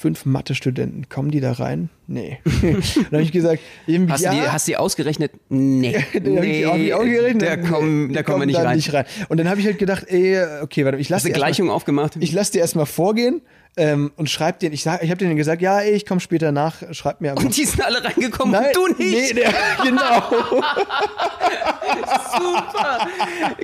fünf 0.00 0.24
Mathe-Studenten, 0.24 1.10
kommen 1.10 1.30
die 1.30 1.40
da 1.40 1.52
rein? 1.52 1.90
Nee. 2.06 2.38
dann 2.62 2.82
habe 3.12 3.22
ich 3.22 3.32
gesagt, 3.32 3.60
irgendwie, 3.86 4.12
Hast, 4.12 4.22
ja. 4.22 4.30
du 4.32 4.40
die, 4.40 4.48
hast 4.48 4.66
du 4.66 4.72
die 4.72 4.76
ausgerechnet? 4.78 5.32
Nee. 5.50 5.92
Dann 6.14 6.36
hab 6.38 6.44
ich 6.44 6.72
nicht 6.72 6.94
ausgerechnet. 6.94 7.42
Da 7.42 7.56
kommen, 7.58 8.06
Nee, 8.06 8.14
da 8.14 8.22
kommen 8.22 8.40
wir 8.40 8.46
nicht 8.46 8.58
da 8.58 8.62
rein. 8.62 9.04
Und 9.28 9.36
dann 9.36 9.48
habe 9.48 9.60
ich 9.60 9.66
halt 9.66 9.78
gedacht, 9.78 10.06
ey, 10.08 10.38
okay, 10.62 10.86
warte, 10.86 10.96
ich 10.96 11.08
Hast 11.08 11.24
lasse 11.24 11.28
du 11.28 11.34
Gleichung 11.34 11.68
aufgemacht? 11.68 12.16
ich 12.18 12.32
lasse 12.32 12.52
dir 12.52 12.60
erstmal 12.60 12.86
vorgehen. 12.86 13.42
Ähm, 13.76 14.10
und 14.16 14.28
schreibt 14.28 14.62
den, 14.62 14.72
ich 14.72 14.82
sag, 14.82 15.02
ich 15.02 15.10
habe 15.10 15.18
denen 15.18 15.36
gesagt, 15.36 15.62
ja, 15.62 15.82
ich 15.82 16.04
komme 16.04 16.20
später 16.20 16.52
nach, 16.52 16.76
schreibt 16.92 17.20
mir 17.20 17.30
einfach. 17.30 17.44
Und 17.44 17.56
die 17.56 17.64
sind 17.64 17.82
alle 17.84 18.02
reingekommen 18.04 18.52
Nein, 18.52 18.72
und 18.76 18.98
du 18.98 19.02
nicht. 19.02 19.34
Nee, 19.34 19.40
der, 19.40 19.52
genau. 19.82 20.22
Super. 22.32 23.08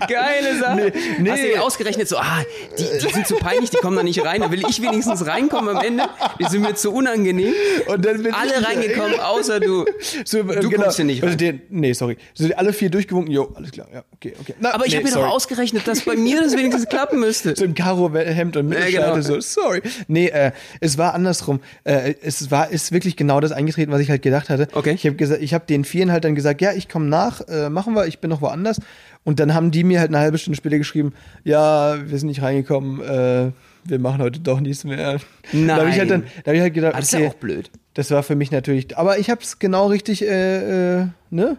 Geile 0.09 0.59
Sache. 0.59 0.77
Nee, 0.77 0.93
nee. 1.19 1.31
Hast 1.31 1.43
du 1.43 1.63
ausgerechnet 1.63 2.09
so, 2.09 2.17
ah, 2.19 2.43
die, 2.79 2.85
die 3.07 3.13
sind 3.13 3.27
zu 3.27 3.37
peinlich, 3.37 3.71
die 3.71 3.77
kommen 3.79 3.97
da 3.97 4.03
nicht 4.03 4.25
rein. 4.25 4.41
Da 4.41 4.51
will 4.51 4.63
ich 4.69 4.81
wenigstens 4.83 5.27
reinkommen 5.27 5.77
am 5.77 5.85
Ende. 5.85 6.05
Die 6.41 6.45
sind 6.45 6.63
mir 6.63 6.75
zu 6.75 6.93
unangenehm. 6.93 7.55
Und 7.87 8.05
dann 8.05 8.23
bin 8.23 8.33
Alle 8.35 8.65
reingekommen, 8.67 9.19
außer 9.21 9.61
du. 9.61 9.85
So, 10.25 10.39
äh, 10.39 10.61
Du 10.61 10.71
guckst 10.71 10.97
hier 10.97 11.05
nicht 11.05 11.23
Also 11.23 11.33
rein. 11.33 11.39
den, 11.39 11.63
nee, 11.71 11.93
sorry. 11.93 12.17
So, 12.35 12.49
alle 12.57 12.73
vier 12.73 12.91
durchgewunken, 12.91 13.33
jo, 13.33 13.53
alles 13.55 13.71
klar, 13.73 13.87
ja, 13.93 14.05
okay, 14.15 14.35
okay. 14.41 14.55
Na, 14.61 14.75
Aber 14.75 14.85
ich 14.87 14.93
nee, 14.93 14.97
habe 14.99 15.05
mir 15.07 15.13
sorry. 15.13 15.27
doch 15.27 15.35
ausgerechnet, 15.35 15.87
dass 15.87 16.03
bei 16.03 16.17
mir 16.17 16.43
das 16.43 16.53
wenigstens 16.53 16.89
klappen 16.89 17.21
müsste. 17.21 17.55
so 17.57 17.65
im 17.65 17.75
Karo-Hemd 17.75 18.57
und 18.57 18.69
Mittelscheitel, 18.69 19.23
genau. 19.23 19.23
so, 19.23 19.41
sorry. 19.41 19.83
Nee, 20.09 20.29
äh, 20.29 20.53
es 20.81 20.99
war 20.99 21.15
andersrum. 21.15 21.61
Äh, 21.85 22.15
es 22.23 22.51
war, 22.51 22.71
ist 22.71 22.93
wirklich 22.93 23.17
genau 23.17 23.41
das 23.41 23.53
eingetreten, 23.53 23.93
was 23.93 24.01
ich 24.01 24.11
halt 24.11 24.23
gedacht 24.23 24.49
hatte. 24.51 24.69
Okay. 24.73 24.93
Ich 24.95 25.05
habe 25.07 25.17
gesagt, 25.17 25.43
ich 25.43 25.55
habe 25.55 25.67
den 25.67 25.85
Vieren 25.85 26.13
halt 26.13 26.25
dann 26.25 26.35
gesagt, 26.35 26.61
ja, 26.61 26.73
ich 26.73 26.89
komme 26.89 27.07
nach, 27.07 27.41
äh, 27.49 27.69
machen 27.71 27.95
wir, 27.95 28.07
ich 28.07 28.19
bin 28.21 28.31
noch 28.31 28.41
woanders. 28.43 28.81
Und 29.25 29.41
dann 29.41 29.55
haben 29.55 29.71
die 29.73 29.83
mir 29.85 29.99
halt 30.01 30.11
eine 30.11 30.19
halbe 30.19 30.39
Stunde 30.39 30.57
später 30.57 30.79
geschrieben, 30.79 31.13
ja, 31.45 31.97
wir 32.09 32.19
sind 32.19 32.29
nicht 32.29 32.43
reingekommen, 32.43 33.01
äh, 33.03 33.51
wir 33.85 33.99
machen 33.99 34.21
heute 34.23 34.41
doch 34.41 34.61
nichts 34.61 34.85
mehr. 34.85 35.19
Da 35.53 35.77
habe 35.77 35.91
ich 35.91 35.99
halt 35.99 36.11
dann, 36.11 36.23
da 36.45 36.51
habe 36.51 36.57
ich 36.57 36.63
halt 36.63 36.75
gedacht, 36.75 36.95
Ah, 36.95 36.99
das 37.01 37.09
ist 37.09 37.15
okay, 37.15 37.25
ja 37.25 37.31
auch 37.31 37.35
blöd. 37.35 37.71
das 37.95 38.11
war 38.11 38.23
für 38.23 38.35
mich 38.37 38.51
natürlich, 38.51 38.97
aber 38.97 39.19
ich 39.19 39.31
habe 39.31 39.41
es 39.43 39.59
genau 39.59 39.87
richtig, 39.89 40.23
äh, 40.23 41.01
äh, 41.03 41.07
ne? 41.31 41.57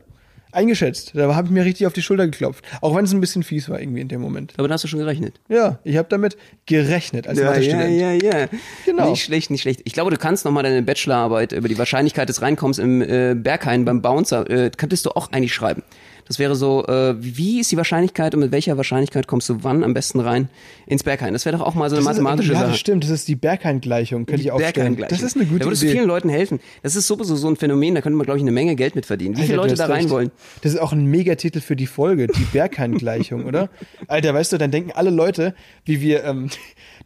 Eingeschätzt. 0.52 1.12
Da 1.14 1.36
habe 1.36 1.48
ich 1.48 1.52
mir 1.54 1.66
richtig 1.66 1.88
auf 1.88 1.94
die 1.94 2.02
Schulter 2.02 2.26
geklopft. 2.26 2.64
Auch 2.82 2.96
wenn 2.96 3.06
es 3.06 3.14
ein 3.14 3.22
bisschen 3.22 3.44
fies 3.44 3.70
war 3.70 3.80
irgendwie 3.80 4.02
in 4.02 4.08
dem 4.08 4.22
Moment. 4.22 4.54
Aber 4.58 4.68
da 4.68 4.76
hast 4.76 4.84
du 4.84 4.88
schon 4.88 5.00
gerechnet. 5.00 5.40
Ja, 5.50 5.80
ich 5.84 5.98
habe 5.98 6.08
damit 6.10 6.38
gerechnet 6.66 7.28
als 7.28 7.38
Ja, 7.40 7.46
ja, 7.46 7.50
Mathe-Student. 7.52 8.00
ja, 8.00 8.12
ja. 8.14 8.48
Genau. 8.86 9.10
Nicht 9.10 9.24
schlecht, 9.24 9.52
nicht 9.52 9.62
schlecht. 9.62 9.82
Ich 9.84 9.94
glaube, 9.94 10.12
du 10.12 10.18
kannst 10.18 10.46
nochmal 10.46 10.64
deine 10.64 10.82
Bachelorarbeit 10.82 11.52
über 11.52 11.68
die 11.68 11.78
Wahrscheinlichkeit 11.78 12.30
des 12.30 12.42
Reinkommens 12.42 12.78
im 12.80 13.02
äh, 13.02 13.36
Berghain 13.36 13.86
beim 13.86 14.02
Bouncer, 14.02 14.50
äh, 14.50 14.72
könntest 14.76 15.06
du 15.06 15.12
auch 15.12 15.32
eigentlich 15.32 15.54
schreiben. 15.54 15.84
Das 16.28 16.40
wäre 16.40 16.56
so, 16.56 16.86
äh, 16.88 17.16
wie 17.20 17.60
ist 17.60 17.72
die 17.72 17.78
Wahrscheinlichkeit 17.78 18.34
und 18.34 18.42
mit 18.42 18.52
welcher 18.52 18.78
Wahrscheinlichkeit 18.78 19.28
kommst 19.28 19.48
du 19.50 19.64
wann 19.64 19.84
am 19.84 19.94
besten 19.94 20.20
rein 20.20 20.50
ins 20.86 21.04
Berghain? 21.04 21.34
Das 21.34 21.46
wäre 21.46 21.58
doch 21.58 21.66
auch 21.66 21.74
mal 21.76 21.90
so 21.90 21.96
eine 21.96 22.06
Das 22.06 22.18
ist- 22.18 22.22
mathematische 22.24 22.54
ja, 22.54 22.60
Sache. 22.60 22.72
das 22.72 22.80
stimmt. 22.80 23.04
Das 23.04 23.12
ist 23.12 23.28
die 23.28 23.36
Berghain-Gleichung. 23.36 24.26
Könnte 24.26 24.42
ich 24.42 24.52
aufstellen. 24.52 24.74
Berghain-Gleichung. 24.74 25.18
Das 25.18 25.26
ist 25.26 25.36
eine 25.38 25.46
gute 25.46 25.60
Da 25.60 25.66
würdest 25.66 25.82
du 25.84 25.86
Idee. 25.88 25.96
vielen 25.96 26.08
Leuten 26.08 26.30
helfen. 26.30 26.60
Das 26.84 26.96
ist 26.96 27.08
sowieso 27.08 27.36
so 27.36 27.48
ein 27.48 27.56
Phänomen, 27.56 27.96
da 27.96 28.02
könnte 28.02 28.18
man, 28.18 28.26
glaube 28.26 28.38
ich, 28.40 28.44
eine 28.44 28.52
Menge 28.52 28.76
Geld 28.76 28.96
mit 28.96 29.06
verdienen. 29.06 29.38
Wie 29.38 29.42
viele 29.44 29.54
Alter, 29.62 29.64
Leute 29.64 29.74
du 29.76 29.78
da 29.78 29.86
rein 29.86 30.02
recht. 30.04 30.10
wollen? 30.10 30.32
Das 30.62 30.74
ist 30.74 30.80
auch 30.80 30.92
ein 30.92 31.06
Megatitel 31.06 31.62
für 31.62 31.76
die 31.76 31.88
Folge, 31.88 32.28
die 32.28 32.44
Berghain-Gleichung, 32.52 33.46
oder? 33.46 33.70
Alter, 34.08 34.34
weißt 34.34 34.54
du, 34.54 34.58
dann 34.58 34.72
denken 34.72 34.92
alle 34.94 35.10
Leute, 35.10 35.56
wie 35.86 36.02
wir, 36.02 36.24
ähm, 36.24 36.50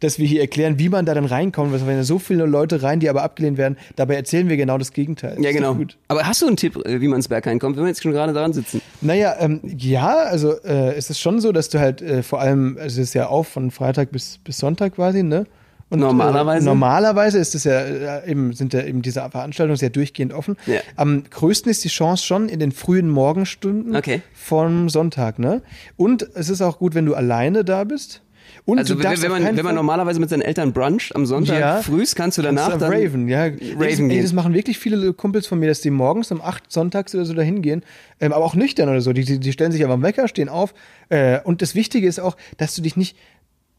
dass 0.02 0.18
wir 0.18 0.26
hier 0.26 0.40
erklären, 0.40 0.78
wie 0.78 0.88
man 0.88 1.06
da 1.06 1.14
dann 1.14 1.24
reinkommt. 1.24 1.72
weil 1.72 1.86
wenn 1.86 1.96
da 1.96 2.04
so 2.04 2.18
viele 2.18 2.44
Leute 2.46 2.82
rein, 2.82 3.00
die 3.00 3.08
aber 3.08 3.22
abgelehnt 3.22 3.56
werden, 3.58 3.76
dabei 3.96 4.16
erzählen 4.16 4.48
wir 4.48 4.56
genau 4.56 4.78
das 4.78 4.92
Gegenteil. 4.92 5.36
Ja, 5.40 5.52
genau. 5.52 5.76
Aber 6.08 6.26
hast 6.26 6.42
du 6.42 6.46
einen 6.46 6.56
Tipp, 6.56 6.76
äh, 6.84 7.00
wie 7.00 7.08
man 7.08 7.16
ins 7.16 7.28
Berghain 7.28 7.58
kommt, 7.58 7.76
wenn 7.76 7.84
wir 7.84 7.88
jetzt 7.88 8.02
schon 8.02 8.12
gerade 8.12 8.32
daran 8.32 8.52
sitzen? 8.52 8.82
Naja, 9.00 9.36
ähm, 9.38 9.60
ja, 9.64 10.16
also 10.16 10.52
äh, 10.64 10.94
es 10.94 11.10
ist 11.10 11.20
schon 11.20 11.40
so, 11.40 11.52
dass 11.52 11.68
du 11.68 11.78
halt 11.78 12.02
äh, 12.02 12.22
vor 12.22 12.40
allem, 12.40 12.76
also 12.80 13.00
es 13.00 13.08
ist 13.08 13.14
ja 13.14 13.26
auf 13.28 13.48
von 13.48 13.70
Freitag 13.70 14.10
bis, 14.10 14.38
bis 14.44 14.58
Sonntag 14.58 14.96
quasi, 14.96 15.22
ne? 15.22 15.46
Und, 15.90 16.00
Normalerweise? 16.00 16.64
Äh, 16.64 16.70
normalerweise 16.70 17.38
ist 17.38 17.54
es 17.54 17.64
ja 17.64 17.78
äh, 17.80 18.30
eben, 18.30 18.54
sind 18.54 18.72
ja 18.72 18.82
eben 18.82 19.02
diese 19.02 19.20
Veranstaltungen 19.28 19.76
sehr 19.76 19.90
durchgehend 19.90 20.32
offen. 20.32 20.56
Ja. 20.66 20.80
Am 20.96 21.24
größten 21.28 21.70
ist 21.70 21.84
die 21.84 21.90
Chance 21.90 22.24
schon 22.24 22.48
in 22.48 22.60
den 22.60 22.72
frühen 22.72 23.10
Morgenstunden 23.10 23.94
Okay. 23.94 24.22
vom 24.32 24.88
Sonntag, 24.88 25.38
ne? 25.38 25.60
Und 25.98 26.26
es 26.34 26.48
ist 26.48 26.62
auch 26.62 26.78
gut, 26.78 26.94
wenn 26.94 27.04
du 27.04 27.14
alleine 27.14 27.62
da 27.62 27.84
bist. 27.84 28.22
Und 28.64 28.78
Also 28.78 28.98
wenn, 28.98 29.20
wenn, 29.22 29.30
man, 29.30 29.56
wenn 29.56 29.64
man 29.64 29.74
normalerweise 29.74 30.20
mit 30.20 30.30
seinen 30.30 30.42
Eltern 30.42 30.72
bruncht 30.72 31.14
am 31.16 31.26
Sonntag 31.26 31.58
Ja. 31.58 31.82
frühs, 31.82 32.14
kannst 32.14 32.38
du 32.38 32.42
danach 32.42 32.70
Kannst 32.70 32.86
du 32.86 32.90
dann 32.90 32.92
Raven, 33.02 33.28
ja. 33.28 33.44
Raven 33.44 33.80
ey, 33.82 33.96
gehen. 33.96 34.22
das 34.22 34.32
machen 34.32 34.54
wirklich 34.54 34.78
viele 34.78 35.12
Kumpels 35.12 35.46
von 35.46 35.58
mir, 35.58 35.66
dass 35.68 35.80
die 35.80 35.90
morgens 35.90 36.30
um 36.30 36.40
acht 36.40 36.70
sonntags 36.70 37.14
oder 37.14 37.24
so 37.24 37.34
dahin 37.34 37.60
gehen, 37.62 37.82
ähm, 38.20 38.32
aber 38.32 38.44
auch 38.44 38.54
nüchtern 38.54 38.88
oder 38.88 39.00
so. 39.00 39.12
Die, 39.12 39.24
die, 39.24 39.40
die 39.40 39.52
stellen 39.52 39.72
sich 39.72 39.84
aber 39.84 39.94
am 39.94 40.02
Wecker, 40.02 40.28
stehen 40.28 40.48
auf. 40.48 40.74
Äh, 41.08 41.40
und 41.42 41.62
das 41.62 41.74
Wichtige 41.74 42.06
ist 42.06 42.20
auch, 42.20 42.36
dass 42.56 42.74
du 42.74 42.82
dich 42.82 42.96
nicht, 42.96 43.16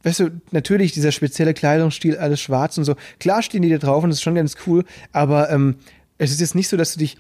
weißt 0.04 0.19
du, 0.19 0.30
natürlich 0.52 0.91
dieser 0.91 1.12
spezielle 1.13 1.54
Kleidungsstil, 1.54 2.17
alles 2.17 2.41
schwarz 2.41 2.78
und 2.78 2.84
so. 2.84 2.95
Klar 3.19 3.41
stehen 3.41 3.62
die 3.62 3.69
da 3.69 3.78
drauf 3.78 4.04
und 4.04 4.10
das 4.10 4.17
ist 4.17 4.23
schon 4.23 4.36
ganz 4.36 4.56
cool, 4.67 4.84
aber 5.13 5.49
ähm, 5.49 5.76
es 6.23 6.31
ist 6.31 6.39
jetzt 6.41 6.55
nicht 6.55 6.67
so, 6.67 6.77
dass 6.77 6.93
du 6.93 6.99
dich, 6.99 7.17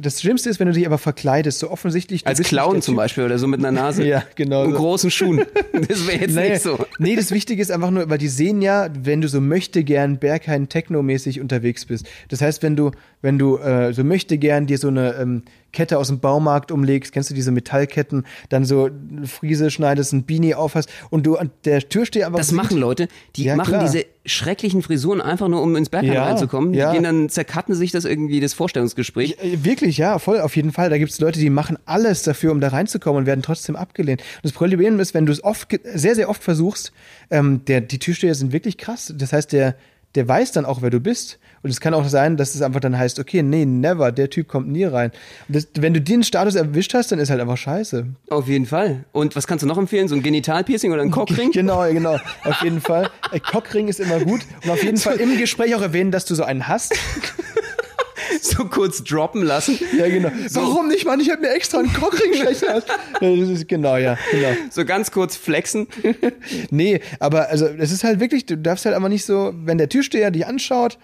das 0.00 0.20
Schlimmste 0.20 0.50
ist, 0.50 0.60
wenn 0.60 0.66
du 0.68 0.72
dich 0.74 0.86
aber 0.86 0.98
verkleidest, 0.98 1.58
so 1.58 1.70
offensichtlich. 1.70 2.26
Als 2.26 2.40
Clown 2.40 2.82
zum. 2.82 2.96
Beispiel 2.96 3.24
oder 3.24 3.38
so 3.38 3.46
mit 3.46 3.60
einer 3.60 3.72
Nase. 3.72 4.02
Ja, 4.12 4.22
genau 4.34 4.64
Und 4.64 4.72
so. 4.72 4.78
großen 4.78 5.10
Schuhen. 5.10 5.44
Das 5.88 6.06
wäre 6.06 6.20
jetzt 6.20 6.34
Nee, 6.34 6.50
nicht 6.50 6.62
so. 6.62 6.84
nee, 6.98 7.16
das 7.16 7.30
Wichtige 7.30 7.62
ist 7.62 7.70
einfach 7.70 7.90
nur, 7.90 8.08
weil 8.10 8.18
die 8.18 8.28
sehen 8.28 8.60
ja, 8.62 8.88
wenn 8.92 9.20
du 9.20 9.28
so 9.28 9.40
möchte 9.40 9.84
gern 9.84 10.18
Berghain 10.18 10.68
Techno-mäßig 10.68 11.40
unterwegs 11.40 11.86
bist. 11.86 12.06
Das 12.28 12.40
heißt, 12.40 12.62
wenn 12.62 12.76
du, 12.76 12.90
wenn 13.22 13.38
du 13.38 13.56
äh, 13.58 13.92
so 13.92 14.04
möchte 14.04 14.38
gern 14.38 14.66
dir 14.66 14.78
so 14.78 14.88
eine 14.88 15.14
ähm, 15.14 15.42
Kette 15.72 15.98
aus 15.98 16.08
dem 16.08 16.20
Baumarkt 16.20 16.70
umlegst, 16.70 17.12
kennst 17.12 17.30
du 17.30 17.34
diese 17.34 17.50
Metallketten, 17.50 18.24
dann 18.50 18.64
so 18.64 18.84
eine 18.86 19.26
Friese 19.26 19.70
schneidest, 19.70 20.12
ein 20.12 20.24
Beanie 20.24 20.54
aufhast 20.54 20.88
und 21.10 21.24
du 21.26 21.36
an 21.36 21.50
der 21.64 21.88
Türsteher 21.88 22.26
einfach 22.26 22.38
Das 22.38 22.48
singt. 22.48 22.62
machen 22.62 22.76
Leute, 22.78 23.08
die 23.36 23.44
Ja, 23.44 23.56
machen 23.56 23.70
klar. 23.70 23.82
diese 23.84 24.04
schrecklichen 24.24 24.82
Frisuren 24.82 25.20
einfach 25.20 25.48
nur, 25.48 25.62
um 25.62 25.74
ins 25.74 25.88
Berghain 25.88 26.12
Ja, 26.12 26.24
reinzukommen. 26.24 26.72
Die 26.72 26.78
ja. 26.78 26.92
gehen 26.92 27.02
dann, 27.02 27.28
zerkatten 27.28 27.74
sich 27.74 27.90
das 27.90 28.04
irgendwie, 28.04 28.38
das 28.40 28.54
Vorstellungsgespräch. 28.54 29.36
Äh, 29.42 29.64
Wirklich, 29.64 29.96
ja, 29.98 30.18
voll, 30.18 30.40
auf 30.40 30.54
jeden 30.56 30.72
Fall. 30.72 30.90
Da 30.90 30.98
gibt 30.98 31.10
es 31.10 31.18
Leute, 31.18 31.40
die 31.40 31.50
machen 31.50 31.76
alles 31.86 32.22
dafür, 32.22 32.52
um 32.52 32.60
da 32.60 32.68
reinzukommen 32.68 33.20
und 33.22 33.26
werden 33.26 33.42
trotzdem 33.42 33.74
abgelehnt. 33.74 34.20
Und 34.20 34.44
das 34.44 34.52
Problem 34.52 35.00
ist, 35.00 35.14
wenn 35.14 35.26
du 35.26 35.32
es 35.32 35.42
oft, 35.42 35.68
sehr, 35.94 36.14
sehr 36.14 36.28
oft 36.28 36.42
versuchst, 36.44 36.92
ähm, 37.30 37.64
der, 37.64 37.80
die 37.80 37.98
Türsteher 37.98 38.34
sind 38.34 38.52
wirklich 38.52 38.78
krass. 38.78 39.12
Das 39.16 39.32
heißt, 39.32 39.52
der, 39.52 39.74
der 40.14 40.28
weiß 40.28 40.52
dann 40.52 40.64
auch, 40.64 40.82
wer 40.82 40.90
du 40.90 41.00
bist. 41.00 41.38
Und 41.62 41.70
es 41.70 41.80
kann 41.80 41.94
auch 41.94 42.06
sein, 42.08 42.36
dass 42.36 42.54
es 42.54 42.62
einfach 42.62 42.80
dann 42.80 42.98
heißt, 42.98 43.18
okay, 43.20 43.42
nee, 43.42 43.64
never, 43.64 44.10
der 44.10 44.28
Typ 44.30 44.48
kommt 44.48 44.68
nie 44.68 44.84
rein. 44.84 45.12
Das, 45.48 45.68
wenn 45.78 45.94
du 45.94 46.00
den 46.00 46.24
Status 46.24 46.56
erwischt 46.56 46.92
hast, 46.94 47.12
dann 47.12 47.18
ist 47.18 47.30
halt 47.30 47.40
einfach 47.40 47.56
scheiße. 47.56 48.06
Auf 48.30 48.48
jeden 48.48 48.66
Fall. 48.66 49.04
Und 49.12 49.36
was 49.36 49.46
kannst 49.46 49.62
du 49.62 49.66
noch 49.66 49.78
empfehlen? 49.78 50.08
So 50.08 50.14
ein 50.14 50.22
Genitalpiercing 50.22 50.92
oder 50.92 51.02
ein 51.02 51.10
Cockring? 51.10 51.50
Genau, 51.62 51.86
genau. 51.92 52.18
Auf 52.44 52.62
jeden 52.62 52.80
Fall. 52.80 53.10
Cockring 53.50 53.88
ist 53.88 54.00
immer 54.00 54.18
gut. 54.20 54.40
Und 54.64 54.70
auf 54.70 54.82
jeden 54.82 54.96
Fall 54.98 55.16
im 55.16 55.36
Gespräch 55.38 55.74
auch 55.74 55.82
erwähnen, 55.82 56.10
dass 56.10 56.24
du 56.24 56.34
so 56.34 56.42
einen 56.44 56.66
hast. 56.66 56.94
so 58.56 58.64
kurz 58.64 59.04
droppen 59.04 59.42
lassen. 59.42 59.78
Ja, 59.96 60.08
genau. 60.08 60.30
Warum 60.50 60.88
nicht, 60.88 61.06
Mann? 61.06 61.20
Ich 61.20 61.30
habe 61.30 61.42
mir 61.42 61.50
extra 61.50 61.78
einen 61.78 61.92
Cockring 61.92 62.34
schlecht 62.34 62.64
genau, 63.68 63.96
ja, 63.96 64.18
genau. 64.32 64.48
So 64.70 64.84
ganz 64.84 65.10
kurz 65.10 65.36
flexen. 65.36 65.86
Nee, 66.70 67.00
aber 67.18 67.48
also 67.48 67.66
es 67.66 67.92
ist 67.92 68.04
halt 68.04 68.20
wirklich, 68.20 68.46
du 68.46 68.56
darfst 68.56 68.84
halt 68.84 68.96
einfach 68.96 69.08
nicht 69.08 69.24
so, 69.24 69.52
wenn 69.54 69.78
der 69.78 69.88
Türsteher 69.88 70.30
dich 70.30 70.46
anschaut 70.46 70.98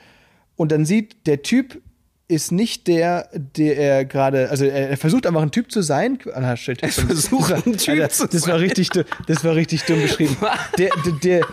und 0.57 0.73
dann 0.73 0.85
sieht, 0.85 1.27
der 1.27 1.43
Typ 1.43 1.81
ist 2.27 2.53
nicht 2.53 2.87
der, 2.87 3.29
der 3.33 3.77
er 3.79 4.05
gerade, 4.05 4.51
also 4.51 4.65
er, 4.65 4.91
er 4.91 4.97
versucht 4.97 5.27
einfach 5.27 5.43
ein 5.43 5.51
Typ 5.51 5.71
zu 5.71 5.83
sein. 5.83 6.19
Ah, 6.35 6.57
shit. 6.57 6.83
Er 6.83 6.91
versucht, 6.91 7.53
ein 7.53 7.77
Typ 7.77 7.89
Alter, 7.89 8.09
zu 8.11 8.27
das 8.27 8.43
sein. 8.43 8.53
War 8.53 8.61
richtig, 8.61 8.91
das 9.27 9.45
war 9.45 9.55
richtig 9.55 9.85
dumm 9.85 10.03
beschrieben. 10.03 10.37
Der, 10.79 10.91
der, 11.05 11.13
der 11.13 11.47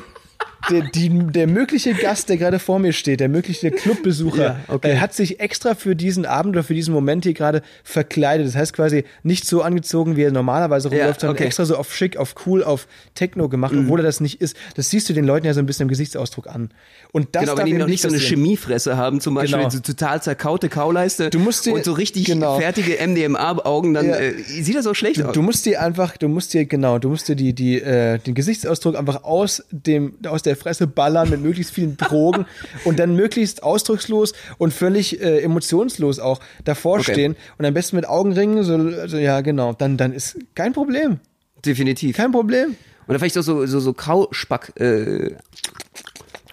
der, 0.69 0.81
die, 0.93 1.09
der 1.09 1.47
mögliche 1.47 1.93
Gast, 1.93 2.29
der 2.29 2.37
gerade 2.37 2.59
vor 2.59 2.79
mir 2.79 2.93
steht, 2.93 3.19
der 3.19 3.29
mögliche 3.29 3.71
Clubbesucher, 3.71 4.43
Ja, 4.43 4.59
okay. 4.67 4.91
äh, 4.91 4.97
hat 4.97 5.13
sich 5.13 5.39
extra 5.39 5.75
für 5.75 5.95
diesen 5.95 6.25
Abend 6.25 6.55
oder 6.55 6.63
für 6.63 6.73
diesen 6.73 6.93
Moment 6.93 7.23
hier 7.23 7.33
gerade 7.33 7.61
verkleidet. 7.83 8.47
Das 8.47 8.55
heißt 8.55 8.73
quasi 8.73 9.03
nicht 9.23 9.45
so 9.45 9.61
angezogen, 9.61 10.15
wie 10.15 10.23
er 10.23 10.31
normalerweise 10.31 10.89
rumläuft, 10.89 11.21
sondern 11.21 11.35
okay. 11.35 11.43
Mhm. 11.43 11.47
extra 11.47 11.65
so 11.65 11.75
auf 11.77 11.93
schick, 11.95 12.17
auf 12.17 12.35
cool, 12.45 12.63
auf 12.63 12.87
Techno 13.13 13.49
gemacht, 13.49 13.73
obwohl 13.77 13.99
er 13.99 14.03
das 14.03 14.19
nicht 14.21 14.41
ist. 14.41 14.55
Das 14.75 14.89
siehst 14.89 15.07
du 15.09 15.13
den 15.13 15.25
Leuten 15.25 15.45
ja 15.45 15.53
so 15.53 15.59
ein 15.59 15.65
bisschen 15.65 15.83
im 15.83 15.89
Gesichtsausdruck 15.89 16.47
an. 16.47 16.69
Und 17.11 17.29
das 17.33 17.43
Genau, 17.45 17.57
wenn 17.57 17.65
die 17.67 17.73
noch 17.73 17.87
nicht 17.87 18.01
so 18.01 18.09
eine. 18.09 18.17
Chemiefresse 18.17 18.97
haben, 18.97 19.19
zum 19.21 19.35
Beispiel 19.35 19.57
Genau. 19.59 19.69
so 19.69 19.79
total 19.79 20.21
zerkaute 20.21 20.69
Kauleiste 20.69 21.29
Du 21.29 21.39
musst 21.39 21.65
dir- 21.65 21.73
und 21.73 21.83
so 21.85 21.93
richtig 21.93 22.25
genau. 22.25 22.57
fertige 22.59 22.97
MDMA-Augen, 22.99 23.93
dann 23.93 24.07
Ja. 24.07 24.15
äh, 24.17 24.33
sieht 24.41 24.75
das 24.75 24.87
auch 24.87 24.95
schlecht 24.95 25.21
aus. 25.21 25.33
Du 25.33 25.41
musst 25.41 25.65
dir 25.65 25.81
einfach, 25.81 26.17
du 26.17 26.27
musst 26.27 26.53
dir, 26.53 26.65
genau, 26.65 26.99
du 26.99 27.09
musst 27.09 27.27
dir 27.27 27.35
die, 27.35 27.53
die, 27.53 27.81
äh, 27.81 28.17
den 28.19 28.33
Gesichtsausdruck 28.33 28.95
einfach 28.97 29.23
aus 29.23 29.63
dem, 29.71 30.15
aus 30.27 30.41
der 30.41 30.54
Fresse 30.55 30.87
ballern 30.87 31.29
mit 31.29 31.41
möglichst 31.41 31.73
vielen 31.73 31.97
Drogen 31.97 32.45
und 32.83 32.99
dann 32.99 33.15
möglichst 33.15 33.63
ausdruckslos 33.63 34.33
und 34.57 34.73
völlig 34.73 35.21
äh, 35.21 35.41
emotionslos 35.41 36.19
auch 36.19 36.39
davor 36.63 36.99
Okay. 36.99 37.13
stehen 37.13 37.35
und 37.57 37.65
am 37.65 37.73
besten 37.73 37.95
mit 37.95 38.07
Augenringen, 38.07 38.63
so, 38.63 38.75
also, 38.75 39.17
ja, 39.17 39.41
genau, 39.41 39.73
dann, 39.73 39.97
dann 39.97 40.13
ist 40.13 40.37
kein 40.55 40.73
Problem. 40.73 41.19
Definitiv. 41.65 42.15
Kein 42.17 42.31
Problem. 42.31 42.75
Oder 43.07 43.19
vielleicht 43.19 43.37
auch 43.37 43.43
so, 43.43 43.65
so, 43.65 43.79
so 43.79 43.93
Kauspack, 43.93 44.73
äh, 44.79 45.35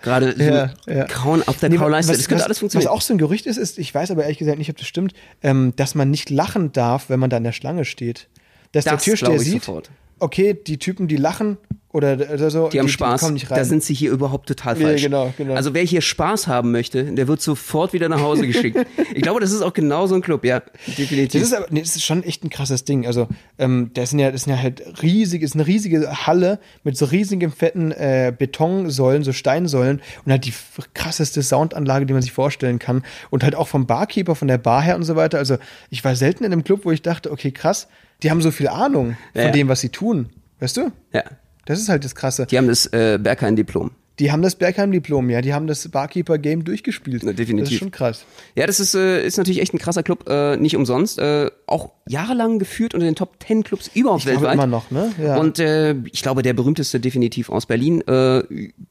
gerade 0.02 0.34
so 0.36 0.90
Ja. 0.90 1.04
Kauen 1.04 1.42
auf 1.46 1.58
der 1.58 1.68
Nee, 1.70 1.76
Kauleiste. 1.76 2.12
was- 2.12 2.18
das 2.18 2.28
könnte 2.28 2.40
was, 2.40 2.46
alles 2.46 2.58
funktionieren. 2.58 2.88
Was 2.90 2.96
auch 2.96 3.00
so 3.02 3.14
ein 3.14 3.18
Gerücht 3.18 3.46
ist, 3.46 3.56
ist, 3.56 3.78
ich 3.78 3.94
weiß 3.94 4.10
aber 4.10 4.22
ehrlich 4.22 4.38
gesagt 4.38 4.58
nicht, 4.58 4.70
ob 4.70 4.76
das 4.76 4.86
stimmt, 4.86 5.12
ähm, 5.42 5.72
dass 5.76 5.94
man 5.94 6.10
nicht 6.10 6.30
lachen 6.30 6.72
darf, 6.72 7.08
wenn 7.08 7.20
man 7.20 7.30
da 7.30 7.36
in 7.36 7.44
der 7.44 7.52
Schlange 7.52 7.84
steht. 7.84 8.28
Dass 8.72 8.84
der 8.84 8.94
Das 8.94 9.04
Türsteher 9.04 9.28
glaub 9.30 9.40
ich 9.42 9.48
sieht, 9.48 9.64
sofort. 9.64 9.90
okay, 10.18 10.54
die 10.54 10.78
Typen, 10.78 11.08
die 11.08 11.16
lachen 11.16 11.58
Oder 11.92 12.14
oder 12.14 12.50
so. 12.50 12.68
Die 12.70 12.78
haben 12.78 12.88
Spaß. 12.88 13.20
kommen 13.20 13.34
nicht 13.34 13.50
rein. 13.50 13.58
Da 13.58 13.64
sind 13.64 13.84
sie 13.84 13.92
hier 13.92 14.10
überhaupt 14.12 14.48
total 14.48 14.76
falsch. 14.76 15.02
genau, 15.02 15.32
genau. 15.36 15.54
Also 15.54 15.74
wer 15.74 15.82
hier 15.82 16.00
Spaß 16.00 16.46
haben 16.46 16.72
möchte, 16.72 17.04
der 17.04 17.28
wird 17.28 17.42
sofort 17.42 17.92
wieder 17.92 18.08
nach 18.08 18.20
Hause 18.22 18.46
geschickt. 18.46 18.78
ich 19.14 19.20
glaube, 19.20 19.40
das 19.40 19.52
ist 19.52 19.60
auch 19.60 19.74
genau 19.74 20.06
so 20.06 20.14
ein 20.14 20.22
Club, 20.22 20.44
ja, 20.46 20.62
definitiv. 20.86 21.40
Das 21.40 21.50
ist 21.50 21.54
aber, 21.54 21.66
nee, 21.68 21.80
das 21.80 21.94
ist 21.96 22.04
schon 22.04 22.22
echt 22.24 22.44
ein 22.44 22.50
krasses 22.50 22.84
Ding. 22.84 23.06
Also, 23.06 23.28
ähm, 23.58 23.90
das 23.92 24.08
sind 24.10 24.20
ja, 24.20 24.30
das 24.30 24.44
sind 24.44 24.54
ja 24.54 24.58
halt 24.62 24.82
riesig, 25.02 25.42
ist 25.42 25.54
eine 25.54 25.66
riesige 25.66 26.26
Halle 26.26 26.60
mit 26.82 26.96
so 26.96 27.04
riesigen 27.04 27.52
fetten 27.52 27.92
äh, 27.92 28.32
Betonsäulen, 28.36 29.22
so 29.22 29.32
Steinsäulen 29.32 30.00
und 30.24 30.32
halt 30.32 30.46
die 30.46 30.54
krasseste 30.94 31.42
Soundanlage, 31.42 32.06
die 32.06 32.14
man 32.14 32.22
sich 32.22 32.32
vorstellen 32.32 32.78
kann. 32.78 33.02
Und 33.28 33.44
halt 33.44 33.54
auch 33.54 33.68
vom 33.68 33.86
Barkeeper, 33.86 34.34
von 34.34 34.48
der 34.48 34.58
Bar 34.58 34.80
her 34.80 34.96
und 34.96 35.02
so 35.02 35.14
weiter. 35.16 35.36
Also, 35.36 35.58
ich 35.90 36.02
war 36.04 36.16
selten 36.16 36.44
in 36.44 36.52
einem 36.52 36.64
Club, 36.64 36.86
wo 36.86 36.90
ich 36.90 37.02
dachte, 37.02 37.30
okay, 37.30 37.50
krass, 37.50 37.88
die 38.22 38.30
haben 38.30 38.40
so 38.40 38.50
viel 38.50 38.68
Ahnung 38.68 39.16
von 39.32 39.40
Ja, 39.42 39.48
ja. 39.48 39.52
dem, 39.52 39.68
was 39.68 39.80
sie 39.80 39.90
tun. 39.90 40.30
Weißt 40.58 40.78
du? 40.78 40.90
ja. 41.12 41.24
Das 41.64 41.80
ist 41.80 41.88
halt 41.88 42.04
das 42.04 42.14
Krasse. 42.14 42.46
Die 42.46 42.58
haben 42.58 42.68
das 42.68 42.86
äh, 42.86 43.18
Berghain-Diplom. 43.22 43.92
Die 44.18 44.30
haben 44.30 44.42
das 44.42 44.56
Bergheim-Diplom, 44.56 45.30
ja, 45.30 45.40
die 45.40 45.54
haben 45.54 45.66
das 45.66 45.88
Barkeeper-Game 45.88 46.64
durchgespielt. 46.64 47.22
Na, 47.24 47.32
definitiv. 47.32 47.64
Das 47.64 47.72
ist 47.72 47.78
schon 47.78 47.90
krass. 47.90 48.24
Ja, 48.54 48.66
das 48.66 48.78
ist, 48.78 48.94
äh, 48.94 49.24
ist 49.26 49.38
natürlich 49.38 49.60
echt 49.62 49.72
ein 49.72 49.78
krasser 49.78 50.02
Club, 50.02 50.28
äh, 50.28 50.56
nicht 50.58 50.76
umsonst. 50.76 51.18
Äh, 51.18 51.50
auch 51.66 51.92
jahrelang 52.06 52.58
geführt 52.58 52.92
unter 52.94 53.06
den 53.06 53.14
Top 53.14 53.36
10 53.44 53.64
Clubs 53.64 53.90
überhaupt 53.94 54.20
Ich 54.20 54.26
glaube 54.26 54.42
weltweit. 54.42 54.54
immer 54.54 54.66
noch, 54.66 54.90
ne? 54.90 55.12
Ja. 55.20 55.38
Und 55.38 55.58
äh, 55.58 55.94
ich 56.12 56.22
glaube, 56.22 56.42
der 56.42 56.52
berühmteste 56.52 57.00
definitiv 57.00 57.48
aus 57.48 57.64
Berlin, 57.64 58.02
äh, 58.02 58.42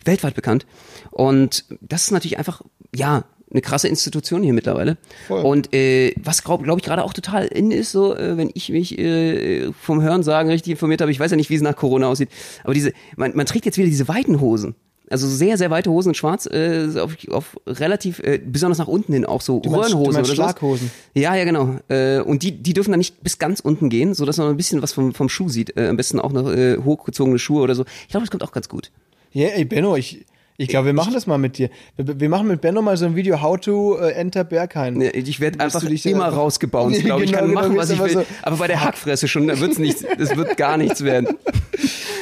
weltweit 0.04 0.34
bekannt. 0.34 0.66
Und 1.12 1.66
das 1.82 2.04
ist 2.06 2.12
natürlich 2.12 2.40
einfach, 2.40 2.64
ja, 2.94 3.26
eine 3.52 3.62
krasse 3.62 3.88
Institution 3.88 4.44
hier 4.44 4.54
mittlerweile. 4.54 4.98
Voll. 5.28 5.42
Und 5.44 5.74
äh, 5.74 6.14
was 6.24 6.44
glaube 6.44 6.64
glaub 6.64 6.78
ich 6.80 6.84
gerade 6.86 7.04
auch 7.04 7.14
total 7.14 7.46
in 7.48 7.72
ist, 7.72 7.92
so 7.92 8.16
äh, 8.16 8.38
wenn 8.38 8.50
ich 8.54 8.70
mich 8.70 8.98
äh, 8.98 9.72
vom 9.74 10.02
Hören 10.02 10.24
sagen 10.24 10.50
richtig 10.50 10.72
informiert 10.72 11.02
habe, 11.02 11.12
ich 11.12 11.20
weiß 11.20 11.32
ja 11.32 11.38
nicht, 11.38 11.50
wie 11.50 11.56
es 11.56 11.62
nach 11.62 11.76
Corona 11.76 12.08
aussieht, 12.08 12.30
aber 12.64 12.74
diese, 12.74 12.94
man, 13.16 13.36
man 13.36 13.46
trägt 13.46 13.66
jetzt 13.66 13.78
wieder 13.78 13.88
diese 13.90 14.08
weiten 14.08 14.40
Hosen. 14.42 14.76
Also 15.10 15.28
sehr, 15.28 15.58
sehr 15.58 15.70
weite 15.70 15.92
Hosen 15.92 16.10
in 16.12 16.16
schwarz, 16.16 16.46
äh, 16.46 16.88
auf, 16.98 17.18
auf 17.30 17.58
relativ, 17.68 18.20
äh, 18.20 18.40
besonders 18.42 18.78
nach 18.78 18.88
unten 18.88 19.12
hin 19.12 19.26
auch 19.26 19.42
so 19.42 19.60
Du 19.60 19.70
meinst- 19.70 19.90
du 19.92 19.96
Röhrenhosen 19.98 20.14
meinst 20.14 20.30
oder. 20.32 20.36
Schlaghosen? 20.36 20.90
Ja, 21.14 21.36
ja, 21.36 21.44
genau. 21.44 21.76
Äh, 21.90 22.22
und 22.22 22.44
die, 22.44 22.54
die 22.54 22.72
dürfen 22.72 22.92
dann 22.92 23.00
nicht 23.00 23.22
bis 23.22 23.38
ganz 23.38 23.60
unten 23.60 23.90
gehen, 23.90 24.14
so 24.14 24.24
dass 24.24 24.38
man 24.38 24.48
ein 24.48 24.56
bisschen 24.56 24.82
was 24.82 24.94
vom, 24.94 25.14
vom 25.14 25.28
Schuh 25.28 25.50
sieht. 25.50 25.76
Äh, 25.76 25.88
am 25.90 25.98
besten 25.98 26.18
auch 26.22 26.32
noch 26.32 26.50
äh, 26.50 26.78
hochgezogene 26.78 27.40
Schuhe 27.40 27.62
oder 27.62 27.76
so. 27.76 27.84
Ich 28.04 28.08
glaube, 28.08 28.24
das 28.26 28.32
kommt 28.32 28.44
auch 28.44 28.54
ganz 28.54 28.70
gut. 28.70 28.90
Ja, 29.34 29.48
ey, 29.50 29.66
Benno, 29.66 29.98
ich, 29.98 30.24
ich 30.62 30.68
glaube, 30.70 30.88
wir 30.88 30.94
machen 30.94 31.14
das 31.14 31.28
mal 31.28 31.38
mit 31.38 31.58
dir. 31.58 31.70
Wir, 31.98 32.20
wir 32.20 32.30
machen 32.30 32.48
mit 32.48 32.62
Benno 32.62 32.82
mal 32.82 32.96
so 32.98 33.06
ein 33.06 33.16
Video, 33.16 33.42
how 33.42 33.60
to 33.60 33.98
äh, 33.98 34.12
enter 34.12 34.44
Berghain. 34.44 35.02
Ja, 35.02 35.10
Ich 35.14 35.40
werde 35.40 35.60
einfach 35.60 35.84
dich 35.86 36.06
immer 36.06 36.28
rausgebounced, 36.30 37.00
Nee, 37.00 37.06
glaube 37.06 37.24
ich. 37.24 37.32
genau, 37.32 37.40
kann 37.42 37.50
genau, 37.50 37.62
machen, 37.62 37.78
was 37.78 37.90
ich 37.90 38.00
will. 38.02 38.10
so- 38.10 38.26
Aber 38.44 38.58
bei 38.58 38.68
der 38.68 38.82
Hackfresse 38.84 39.28
schon, 39.28 39.48
da 39.48 39.60
wird's 39.60 39.78
nichts, 39.80 40.06
das 40.18 40.36
wird 40.36 40.58
gar 40.58 40.78
nichts 40.78 41.04
werden. 41.04 41.28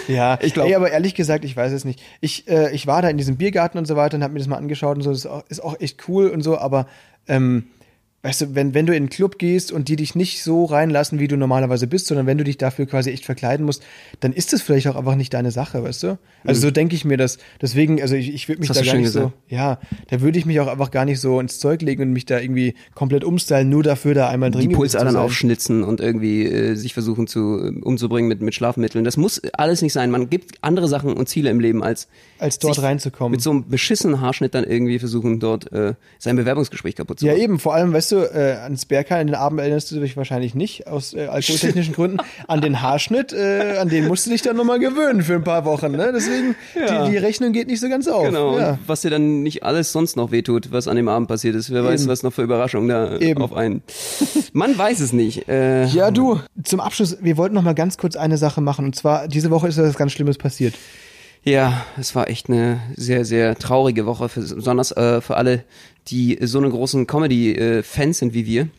Ja, 0.08 0.40
Ich 0.42 0.56
glaub- 0.56 0.66
Ey, 0.68 0.74
aber 0.74 0.90
ehrlich 0.90 1.14
gesagt, 1.14 1.46
ich 1.46 1.56
weiß 1.56 1.72
es 1.72 1.86
nicht. 1.86 2.02
Ich, 2.20 2.48
äh, 2.48 2.74
ich 2.74 2.88
war 2.88 3.04
da 3.04 3.10
in 3.10 3.18
diesem 3.18 3.38
Biergarten 3.38 3.78
und 3.78 3.86
so 3.86 3.96
weiter 3.96 4.18
und 4.18 4.24
habe 4.24 4.34
mir 4.34 4.40
das 4.40 4.48
mal 4.48 4.58
angeschaut 4.58 4.96
und 4.98 5.04
so. 5.04 5.12
Das 5.12 5.20
ist 5.20 5.26
auch, 5.28 5.44
ist 5.50 5.64
auch 5.64 5.80
echt 5.80 6.08
cool 6.08 6.30
und 6.30 6.42
so, 6.42 6.58
aber 6.58 6.88
ähm, 7.28 7.66
weißt 8.22 8.42
du, 8.42 8.56
wenn, 8.56 8.74
wenn 8.74 8.86
du 8.86 8.94
in 8.94 9.04
einen 9.04 9.10
Club 9.10 9.38
gehst 9.40 9.72
und 9.72 9.88
die 9.88 9.96
dich 9.96 10.14
nicht 10.16 10.44
so 10.44 10.66
reinlassen, 10.66 11.20
wie 11.20 11.28
du 11.28 11.38
normalerweise 11.38 11.88
bist, 11.88 12.08
sondern 12.08 12.28
wenn 12.28 12.38
du 12.38 12.44
dich 12.44 12.58
dafür 12.58 12.86
quasi 12.86 13.12
echt 13.12 13.26
verkleiden 13.26 13.66
musst, 13.66 13.82
dann 14.20 14.34
ist 14.34 14.52
das 14.52 14.62
vielleicht 14.62 14.88
auch 14.88 14.96
einfach 14.96 15.16
nicht 15.16 15.34
deine 15.34 15.52
Sache, 15.52 15.84
weißt 15.84 16.04
du? 16.04 16.18
Also 16.44 16.62
so 16.62 16.72
denke 16.72 16.96
ich 16.96 17.06
mir 17.06 17.18
das. 17.18 17.38
Deswegen, 17.62 18.02
also 18.02 18.16
ich, 18.16 18.34
ich 18.34 18.48
würde 18.50 18.60
mich 18.62 18.70
Mhm. 18.70 18.74
Das 18.74 18.86
da 18.86 18.92
gar 18.92 19.00
nicht 19.00 19.12
so, 19.12 19.20
gesagt. 19.20 19.34
ja, 19.48 19.80
da 20.10 20.22
würde 20.22 20.38
ich 20.38 20.46
mich 20.46 20.60
auch 20.60 20.68
einfach 20.68 20.92
gar 20.92 21.06
nicht 21.06 21.20
so 21.20 21.40
ins 21.40 21.60
Zeug 21.60 21.82
legen 21.82 22.02
und 22.04 22.14
mich 22.14 22.26
da 22.26 22.40
irgendwie 22.40 22.76
komplett 22.94 23.24
umstylen, 23.24 23.70
nur 23.70 23.84
dafür 23.84 24.14
da 24.14 24.28
einmal 24.30 24.52
drin 24.52 24.70
Die 24.70 24.76
Pulsadern 24.76 25.16
aufschnitzen 25.16 25.84
und 25.84 26.00
irgendwie 26.02 26.46
äh, 26.46 26.76
sich 26.76 26.94
versuchen 26.94 27.28
zu 27.28 27.58
äh, 27.64 27.80
umzubringen 27.82 28.28
mit, 28.28 28.42
mit 28.42 28.54
Schlafmitteln. 28.54 29.04
Das 29.06 29.18
muss 29.18 29.42
alles 29.54 29.82
nicht 29.82 29.94
sein. 29.94 30.12
Man 30.12 30.30
gibt 30.30 30.56
andere 30.62 30.88
Sachen 30.88 31.14
und 31.14 31.30
Ziele 31.30 31.50
im 31.50 31.60
Leben, 31.60 31.84
als, 31.84 32.08
Als 32.38 32.60
dort 32.60 32.82
reinzukommen. 32.82 33.32
Mit 33.32 33.42
so 33.42 33.52
einem 33.52 33.68
beschissenen 33.70 34.22
Haarschnitt 34.22 34.54
dann 34.56 34.64
irgendwie 34.66 35.00
versuchen, 35.00 35.40
dort 35.40 35.72
äh, 35.72 35.94
sein 36.18 36.36
Bewerbungsgespräch 36.36 36.96
kaputt 36.96 37.20
zu 37.20 37.26
Ja, 37.26 37.32
machen. 37.34 37.42
eben, 37.44 37.60
vor 37.60 37.74
allem, 37.76 37.94
weißt 37.94 38.09
du, 38.12 38.18
äh, 38.18 38.54
ans 38.64 38.86
Berghain, 38.86 39.22
an 39.22 39.28
den 39.28 39.36
Abend 39.36 39.60
erinnerst 39.60 39.92
du 39.92 40.00
dich 40.00 40.16
wahrscheinlich 40.18 40.56
nicht, 40.56 40.88
aus 40.88 41.14
äh, 41.14 41.28
alkoholtechnischen 41.28 41.94
Gründen. 41.96 42.18
An 42.48 42.62
den 42.62 42.82
Haarschnitt, 42.82 43.34
äh, 43.34 43.78
an 43.80 43.90
den 43.90 44.08
musst 44.08 44.26
du 44.26 44.30
dich 44.32 44.42
dann 44.42 44.56
nochmal 44.58 44.80
gewöhnen 44.80 45.22
für 45.24 45.36
ein 45.36 45.44
paar 45.44 45.66
Wochen, 45.66 45.92
ne? 45.92 46.12
Deswegen, 46.14 46.56
Ja. 46.76 47.06
die, 47.06 47.12
die 47.12 47.18
Rechnung 47.18 47.52
geht 47.54 47.68
nicht 47.68 47.80
so 47.80 47.90
ganz 47.90 48.08
auf. 48.08 48.26
Genau, 48.26 48.58
Ja. 48.58 48.72
und 48.72 48.80
was 48.88 49.02
dir 49.02 49.10
dann 49.10 49.44
nicht 49.44 49.64
alles 49.64 49.92
sonst 49.92 50.16
noch 50.16 50.32
wehtut, 50.32 50.72
was 50.72 50.88
an 50.88 50.96
dem 50.96 51.08
Abend 51.08 51.28
passiert 51.28 51.56
ist. 51.56 51.72
Wer 51.72 51.84
weiß, 51.84 52.02
Eben. 52.02 52.10
was 52.12 52.24
noch 52.24 52.34
für 52.34 52.44
Überraschungen 52.44 52.90
da 52.90 53.16
äh, 53.16 53.30
Eben. 53.32 53.42
auf 53.42 53.54
einen. 53.54 53.82
Man 54.54 54.78
weiß 54.78 55.00
es 55.00 55.14
nicht. 55.14 55.48
Äh, 55.50 55.86
ja, 55.86 56.12
du, 56.12 56.40
zum 56.64 56.80
Abschluss, 56.80 57.18
wir 57.22 57.38
wollten 57.38 57.56
noch 57.56 57.64
mal 57.64 57.76
ganz 57.76 57.98
kurz 57.98 58.16
eine 58.16 58.38
Sache 58.38 58.62
machen. 58.62 58.86
Und 58.86 58.96
zwar, 58.96 59.28
diese 59.28 59.50
Woche 59.52 59.68
ist 59.68 59.78
etwas 59.78 59.96
ganz 59.98 60.12
Schlimmes 60.12 60.38
passiert. 60.38 60.74
Ja, 61.44 61.86
es 61.98 62.16
war 62.16 62.30
echt 62.30 62.50
eine 62.50 62.80
sehr, 62.98 63.24
sehr 63.24 63.56
traurige 63.56 64.06
Woche, 64.06 64.28
für, 64.28 64.42
besonders 64.42 64.92
äh, 64.92 65.22
für 65.22 65.38
alle, 65.38 65.64
die 66.10 66.38
so 66.42 66.58
eine 66.60 66.70
großen 66.70 67.08
Comedy-Fans 67.08 68.20
sind 68.20 68.34
wie 68.34 68.46
wir. 68.46 68.70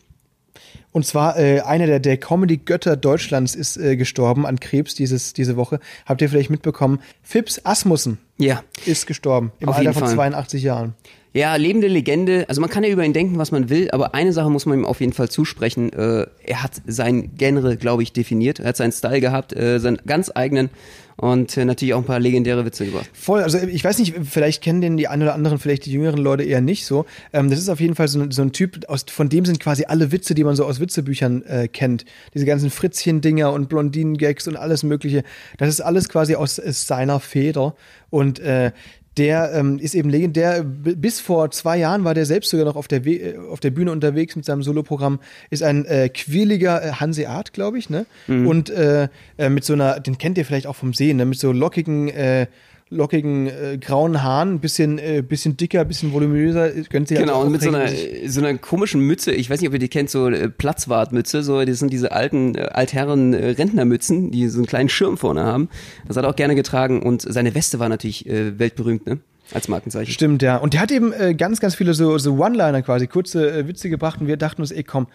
Und 0.93 1.07
zwar, 1.07 1.39
äh, 1.39 1.61
einer 1.61 1.87
der, 1.87 2.01
der 2.01 2.17
Comedy-Götter 2.17 2.97
Deutschlands 2.97 3.55
ist 3.55 3.77
äh, 3.77 3.97
gestorben 3.97 4.45
an 4.45 4.59
Krebs 4.59 4.95
dieses, 4.97 5.33
diese 5.33 5.57
Woche. 5.57 5.79
Habt 6.05 6.21
ihr 6.21 6.29
vielleicht 6.29 6.51
mitbekommen? 6.51 7.01
Fips 7.23 7.61
Asmussen 7.65 8.19
Ja. 8.39 8.65
ist 8.87 9.07
gestorben. 9.07 9.53
Im 9.61 9.69
Auf 9.69 9.77
Alter 9.77 9.93
von 9.93 10.03
Fall. 10.05 10.15
82 10.15 10.63
Jahren. 10.65 10.95
Ja, 11.33 11.55
lebende 11.55 11.87
Legende. 11.87 12.45
Also 12.49 12.61
man 12.61 12.69
kann 12.71 12.83
ja 12.83 12.91
über 12.91 13.05
ihn 13.05 13.13
denken, 13.13 13.39
was 13.39 13.53
man 13.53 13.71
will, 13.71 13.89
aber 13.93 14.15
eine 14.15 14.33
Sache 14.33 14.51
muss 14.51 14.67
man 14.67 14.79
ihm 14.81 14.85
auf 14.85 15.01
jeden 15.01 15.13
Fall 15.13 15.29
zusprechen. 15.29 15.93
Äh, 15.93 16.27
er 16.45 16.63
hat 16.65 16.73
sein 16.87 17.31
Genre, 17.37 17.77
glaube 17.77 18.03
ich, 18.03 18.13
definiert. 18.13 18.59
Er 18.59 18.67
hat 18.69 18.77
seinen 18.77 18.91
Style 18.91 19.21
gehabt, 19.21 19.55
äh, 19.57 19.79
seinen 19.79 19.99
ganz 20.07 20.33
eigenen 20.35 20.71
und 21.17 21.57
äh, 21.57 21.65
natürlich 21.65 21.95
auch 21.95 21.99
ein 21.99 22.05
paar 22.05 22.19
legendäre 22.19 22.65
Witze 22.65 22.87
gebracht. 22.87 23.09
Voll, 23.13 23.43
also 23.43 23.59
ich 23.59 23.85
weiß 23.85 23.99
nicht, 24.01 24.15
vielleicht 24.25 24.61
kennen 24.61 24.81
den 24.81 24.97
die 24.97 25.07
einen 25.07 25.23
oder 25.23 25.35
anderen, 25.35 25.61
vielleicht 25.61 25.87
die 25.87 25.93
jüngeren 25.93 26.19
Leute 26.19 26.43
eher 26.43 26.63
nicht 26.63 26.85
so. 26.85 27.05
Ähm, 27.33 27.49
das 27.49 27.61
ist 27.61 27.69
auf 27.69 27.79
jeden 27.79 27.95
Fall 27.95 28.09
so, 28.09 28.21
ein- 28.23 28.31
so 28.33 28.43
ein 28.43 28.51
Typ, 28.53 28.89
aus, 28.89 29.05
von 29.09 29.29
dem 29.29 29.45
sind 29.45 29.61
quasi 29.61 29.85
alle 29.87 30.11
Witze, 30.11 30.35
die 30.35 30.43
man 30.43 30.57
so 30.57 30.65
aus 30.65 30.81
Witzebüchern 30.81 31.43
äh, 31.45 31.69
kennt. 31.69 32.07
Diese 32.35 32.45
ganzen 32.47 32.71
Fritzchen-Dinger 32.71 33.53
und 33.53 33.69
Blondinen-Gags 33.69 34.49
und 34.49 34.57
alles 34.57 34.83
mögliche. 34.83 35.23
Das 35.59 35.69
ist 35.69 35.81
alles 35.81 36.09
quasi 36.09 36.35
aus, 36.35 36.59
aus 36.59 36.89
seiner 36.89 37.21
Feder. 37.21 37.77
Und 38.09 38.41
äh, 38.41 38.73
der 39.17 39.53
ähm, 39.55 39.79
ist 39.79 39.95
eben 39.95 40.09
legendär. 40.09 40.63
Bis 40.65 41.21
vor 41.21 41.51
zwei 41.51 41.77
Jahren 41.79 42.05
war 42.05 42.15
der 42.15 42.27
selbst 42.27 42.51
sogar 42.51 42.65
noch 42.65 42.77
auf 42.77 42.89
der, 42.89 43.05
We 43.05 43.11
äh, 43.11 43.39
auf 43.39 43.61
der 43.61 43.71
Bühne 43.71 43.91
unterwegs 43.91 44.37
mit 44.37 44.45
seinem 44.45 44.63
Soloprogramm. 44.63 45.21
Ist 45.51 45.63
ein 45.63 45.85
äh, 45.85 46.09
quirliger 46.09 46.83
äh, 46.83 46.93
Hanseat, 46.93 47.53
glaube 47.53 47.79
ich, 47.79 47.91
ne? 47.91 48.07
Und 48.47 48.71
äh, 48.71 49.09
äh, 49.37 49.49
mit 49.49 49.65
so 49.65 49.73
einer, 49.73 50.01
den 50.01 50.19
kennt 50.19 50.39
ihr 50.39 50.45
vielleicht 50.45 50.67
auch 50.67 50.77
vom 50.77 50.93
Sehen, 50.95 51.17
ne? 51.17 51.25
Mit 51.25 51.39
so 51.39 51.53
lockigen, 51.53 52.09
äh, 52.09 52.47
lockigen 52.91 53.47
äh, 53.47 53.79
grauen 53.81 54.23
Haaren, 54.23 54.61
bisschen, 54.61 54.99
äh, 54.99 55.23
bisschen 55.27 55.57
dicker, 55.57 55.85
bisschen 55.85 56.13
voluminöser. 56.13 56.71
Könnt 56.91 57.11
ihr 57.11 57.19
Genau, 57.19 57.37
also 57.37 57.47
und 57.47 57.53
mit 57.53 57.63
so 57.63 57.69
einer, 57.69 57.89
so 58.27 58.41
einer 58.41 58.59
komischen 58.59 59.01
Mütze, 59.01 59.33
ich 59.33 59.49
weiß 59.49 59.61
nicht, 59.61 59.69
ob 59.69 59.75
ihr 59.75 59.79
die 59.79 59.89
kennt, 59.89 60.11
so 60.11 60.29
äh, 60.29 60.49
Platzwartmütze, 60.49 61.43
so, 61.43 61.65
das 61.65 61.79
sind 61.79 61.93
diese 61.93 62.13
alten 62.13 62.57
äh, 62.57 62.63
Altherren 62.63 63.33
äh, 63.33 63.51
Rentnermützen, 63.51 64.31
die 64.31 64.49
so 64.49 64.59
einen 64.59 64.67
kleinen 64.67 64.89
Schirm 64.89 65.17
vorne 65.17 65.45
haben. 65.45 65.69
Das 66.07 66.17
hat 66.17 66.25
er 66.25 66.31
auch 66.31 66.37
gerne 66.37 66.57
getragen 66.57 67.03
und 67.03 67.23
seine 67.23 67.55
Weste 67.55 67.79
war 67.79 67.89
natürlich 67.89 68.29
äh, 68.29 68.59
weltberühmt, 68.59 69.07
ne? 69.07 69.19
Als 69.53 69.67
Markenzeichen. 69.67 70.13
Stimmt, 70.13 70.43
ja. 70.43 70.57
Und 70.57 70.75
der 70.75 70.81
hat 70.81 70.93
eben 70.93 71.13
äh, 71.13 71.35
ganz, 71.35 71.59
ganz 71.59 71.75
viele 71.75 71.93
so, 71.95 72.19
so 72.19 72.35
One-Liner 72.35 72.83
quasi, 72.83 73.09
kurze 73.09 73.51
äh, 73.51 73.67
Witze 73.67 73.91
gebracht 73.91 74.21
und 74.21 74.29
wir 74.29 74.37
dachten 74.37 74.63
uns, 74.63 74.71
ey, 74.71 74.85
komm, 74.85 75.09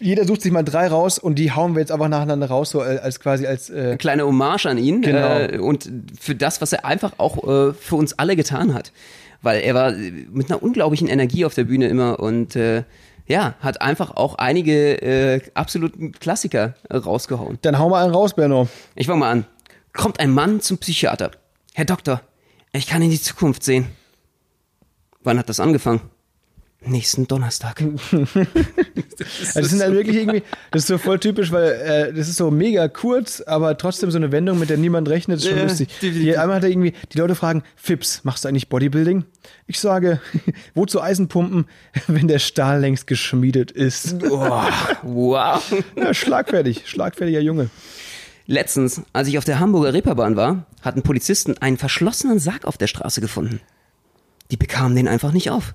jeder 0.00 0.24
sucht 0.26 0.42
sich 0.42 0.52
mal 0.52 0.62
drei 0.62 0.88
raus 0.88 1.18
und 1.18 1.38
die 1.38 1.52
hauen 1.52 1.74
wir 1.74 1.80
jetzt 1.80 1.92
einfach 1.92 2.08
nacheinander 2.08 2.46
raus, 2.48 2.70
so 2.70 2.80
als 2.80 3.20
quasi 3.20 3.46
als 3.46 3.70
äh, 3.70 3.96
kleine 3.96 4.24
Hommage 4.26 4.66
an 4.66 4.78
ihn 4.78 5.02
Genau. 5.02 5.38
äh, 5.38 5.58
und 5.58 5.88
für 6.20 6.34
das, 6.34 6.60
was 6.60 6.72
er 6.72 6.84
einfach 6.84 7.12
auch 7.18 7.36
äh, 7.44 7.72
für 7.74 7.96
uns 7.96 8.18
alle 8.18 8.36
getan 8.36 8.74
hat. 8.74 8.92
Weil 9.42 9.60
er 9.62 9.74
war 9.74 9.92
mit 9.92 10.50
einer 10.50 10.62
unglaublichen 10.62 11.06
Energie 11.08 11.44
auf 11.44 11.54
der 11.54 11.64
Bühne 11.64 11.88
immer 11.88 12.18
und 12.18 12.56
äh, 12.56 12.82
ja, 13.26 13.54
hat 13.60 13.80
einfach 13.80 14.16
auch 14.16 14.34
einige 14.36 15.00
äh, 15.02 15.40
absoluten 15.54 16.12
Klassiker 16.12 16.74
äh, 16.90 16.96
rausgehauen. 16.96 17.58
Dann 17.62 17.78
hau 17.78 17.88
mal 17.88 18.04
einen 18.04 18.14
raus, 18.14 18.34
Benno. 18.34 18.68
Ich 18.94 19.06
fange 19.06 19.20
mal 19.20 19.30
an. 19.30 19.46
Kommt 19.92 20.18
ein 20.20 20.30
Mann 20.30 20.60
zum 20.60 20.78
Psychiater. 20.78 21.30
Herr 21.72 21.84
Doktor, 21.84 22.20
ich 22.72 22.86
kann 22.86 23.00
in 23.02 23.10
die 23.10 23.20
Zukunft 23.20 23.62
sehen. 23.62 23.86
Wann 25.22 25.38
hat 25.38 25.48
das 25.48 25.60
angefangen? 25.60 26.00
Nächsten 26.86 27.26
Donnerstag. 27.26 27.82
Also 29.16 29.60
das 29.60 29.70
sind 29.70 29.80
halt 29.80 29.92
wirklich 29.94 30.16
irgendwie, 30.16 30.42
das 30.72 30.82
ist 30.82 30.88
so 30.88 30.98
voll 30.98 31.20
typisch, 31.20 31.52
weil 31.52 31.70
äh, 31.72 32.12
das 32.12 32.28
ist 32.28 32.36
so 32.36 32.50
mega 32.50 32.88
kurz, 32.88 33.40
aber 33.40 33.78
trotzdem 33.78 34.10
so 34.10 34.18
eine 34.18 34.32
Wendung, 34.32 34.58
mit 34.58 34.70
der 34.70 34.76
niemand 34.76 35.08
rechnet, 35.08 35.38
ist 35.38 35.46
schon 35.46 35.56
Ja, 35.56 35.62
lustig. 35.62 35.88
definitiv. 35.88 36.22
Die, 36.22 36.36
einmal 36.36 36.56
hat 36.56 36.64
er 36.64 36.70
irgendwie, 36.70 36.94
die 37.12 37.18
Leute 37.18 37.36
fragen, 37.36 37.62
Fips, 37.76 38.22
machst 38.24 38.44
du 38.44 38.48
eigentlich 38.48 38.68
Bodybuilding? 38.68 39.24
Ich 39.68 39.78
sage, 39.78 40.20
wozu 40.74 41.00
Eisenpumpen, 41.00 41.66
wenn 42.08 42.26
der 42.26 42.40
Stahl 42.40 42.80
längst 42.80 43.06
geschmiedet 43.06 43.70
ist? 43.70 44.16
Oh, 44.28 44.50
wow. 45.02 45.72
Ja, 45.96 46.12
schlagfertig, 46.12 46.82
schlagfertiger 46.86 47.40
Junge. 47.40 47.70
Letztens, 48.46 49.00
als 49.12 49.28
ich 49.28 49.38
auf 49.38 49.44
der 49.44 49.60
Hamburger 49.60 49.94
Reeperbahn 49.94 50.34
war, 50.36 50.66
hatten 50.82 51.02
Polizisten 51.02 51.56
einen 51.58 51.78
verschlossenen 51.78 52.40
Sarg 52.40 52.64
auf 52.64 52.76
der 52.78 52.88
Straße 52.88 53.20
gefunden. 53.20 53.60
Die 54.50 54.56
bekamen 54.56 54.96
den 54.96 55.08
einfach 55.08 55.32
nicht 55.32 55.50
auf. 55.50 55.74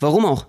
Warum 0.00 0.24
auch? 0.26 0.46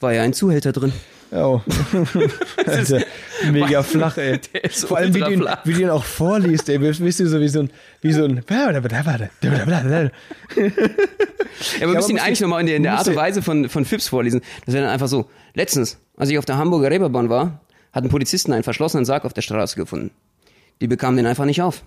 War 0.00 0.12
ja 0.12 0.22
ein 0.22 0.32
Zuhälter 0.32 0.72
drin. 0.72 0.92
Oh. 1.30 1.60
Alter, 2.66 3.02
mega 3.50 3.82
flach, 3.82 4.16
ey. 4.16 4.38
Der 4.54 4.64
ist 4.64 4.86
Vor 4.86 4.96
allem, 4.96 5.12
wie 5.14 5.20
du, 5.20 5.30
ihn, 5.30 5.40
flach. 5.40 5.58
wie 5.64 5.74
du 5.74 5.80
ihn 5.82 5.90
auch 5.90 6.04
vorliest, 6.04 6.68
ey. 6.70 6.78
Bist 6.78 7.00
du 7.20 7.28
so 7.28 7.38
wie 7.40 7.48
so 7.48 7.60
ein, 7.60 7.70
wie 8.00 8.12
so 8.12 8.24
ein, 8.24 8.42
Ja, 10.56 10.62
aber 11.82 11.92
wir 11.92 11.96
müssen 11.96 12.12
ihn 12.12 12.18
eigentlich 12.18 12.32
ich- 12.34 12.40
nochmal 12.40 12.60
in 12.60 12.66
der, 12.66 12.76
in 12.76 12.82
der 12.82 12.94
Art 12.98 13.06
und 13.08 13.16
Weise 13.16 13.42
von, 13.42 13.68
von 13.68 13.84
Phipps 13.84 14.08
vorlesen. 14.08 14.40
Das 14.64 14.74
wäre 14.74 14.84
dann 14.84 14.92
einfach 14.92 15.08
so. 15.08 15.28
Letztens, 15.54 15.98
als 16.16 16.30
ich 16.30 16.38
auf 16.38 16.44
der 16.44 16.56
Hamburger 16.56 16.90
Reeperbahn 16.90 17.28
war, 17.28 17.60
hatten 17.92 18.08
Polizisten 18.08 18.52
einen 18.52 18.62
verschlossenen 18.62 19.04
Sarg 19.04 19.24
auf 19.24 19.32
der 19.34 19.42
Straße 19.42 19.76
gefunden. 19.76 20.10
Die 20.80 20.86
bekamen 20.86 21.16
den 21.16 21.26
einfach 21.26 21.44
nicht 21.44 21.60
auf. 21.62 21.82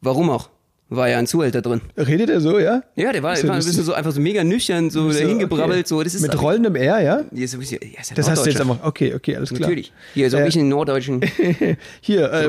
Warum 0.00 0.28
auch? 0.30 0.50
War 0.88 1.08
ja 1.08 1.18
ein 1.18 1.26
Zuhälter 1.26 1.62
drin. 1.62 1.80
Redet 1.96 2.30
er 2.30 2.40
so, 2.40 2.60
ja? 2.60 2.82
Ja, 2.94 3.10
der 3.10 3.20
war, 3.24 3.36
ja 3.36 3.42
war 3.48 3.56
ein 3.56 3.64
bisschen 3.64 3.82
so 3.82 3.92
einfach 3.92 4.12
so 4.12 4.20
mega 4.20 4.44
nüchtern, 4.44 4.88
so 4.88 5.10
So, 5.10 5.18
dahingebrabbelt, 5.18 5.80
okay. 5.80 5.88
so. 5.88 6.00
Das 6.00 6.14
ist 6.14 6.22
Mit 6.22 6.40
rollendem 6.40 6.76
R, 6.76 7.00
ja? 7.00 7.00
Ja, 7.02 7.18
ein 7.20 7.28
bisschen, 7.32 7.80
ja, 7.82 8.00
Das 8.14 8.30
hast 8.30 8.46
du 8.46 8.50
jetzt 8.50 8.60
einfach, 8.60 8.78
okay, 8.84 9.12
okay, 9.12 9.34
alles 9.34 9.48
klar. 9.48 9.62
Natürlich. 9.62 9.92
Hier, 10.14 10.30
so 10.30 10.36
ein 10.36 10.44
Äh, 10.44 10.46
bisschen 10.46 10.68
norddeutschen. 10.68 11.22
Hier, 12.00 12.32
äh, 12.32 12.48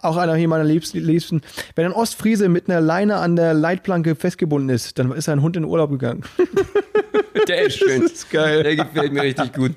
auch 0.00 0.16
einer 0.16 0.34
hier 0.36 0.48
meiner 0.48 0.64
Liebsten, 0.64 1.00
Liebsten. 1.00 1.42
Wenn 1.74 1.84
ein 1.84 1.92
Ostfriese 1.92 2.48
mit 2.48 2.70
einer 2.70 2.80
Leine 2.80 3.16
an 3.16 3.36
der 3.36 3.52
Leitplanke 3.52 4.14
festgebunden 4.14 4.70
ist, 4.70 4.98
dann 4.98 5.12
ist 5.12 5.28
ein 5.28 5.42
Hund 5.42 5.56
in 5.56 5.64
Urlaub 5.64 5.90
gegangen. 5.90 6.22
Der 7.48 7.66
ist 7.66 7.78
schön. 7.78 8.02
Das 8.02 8.12
ist 8.12 8.30
geil. 8.30 8.62
Der 8.62 8.76
gefällt 8.76 9.12
mir 9.12 9.22
richtig 9.22 9.52
gut. 9.52 9.72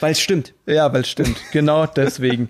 Weil 0.00 0.12
es 0.12 0.20
stimmt. 0.20 0.54
Ja, 0.66 0.90
weil 0.92 1.00
es 1.02 1.08
stimmt. 1.08 1.36
Genau 1.52 1.84
deswegen. 1.86 2.48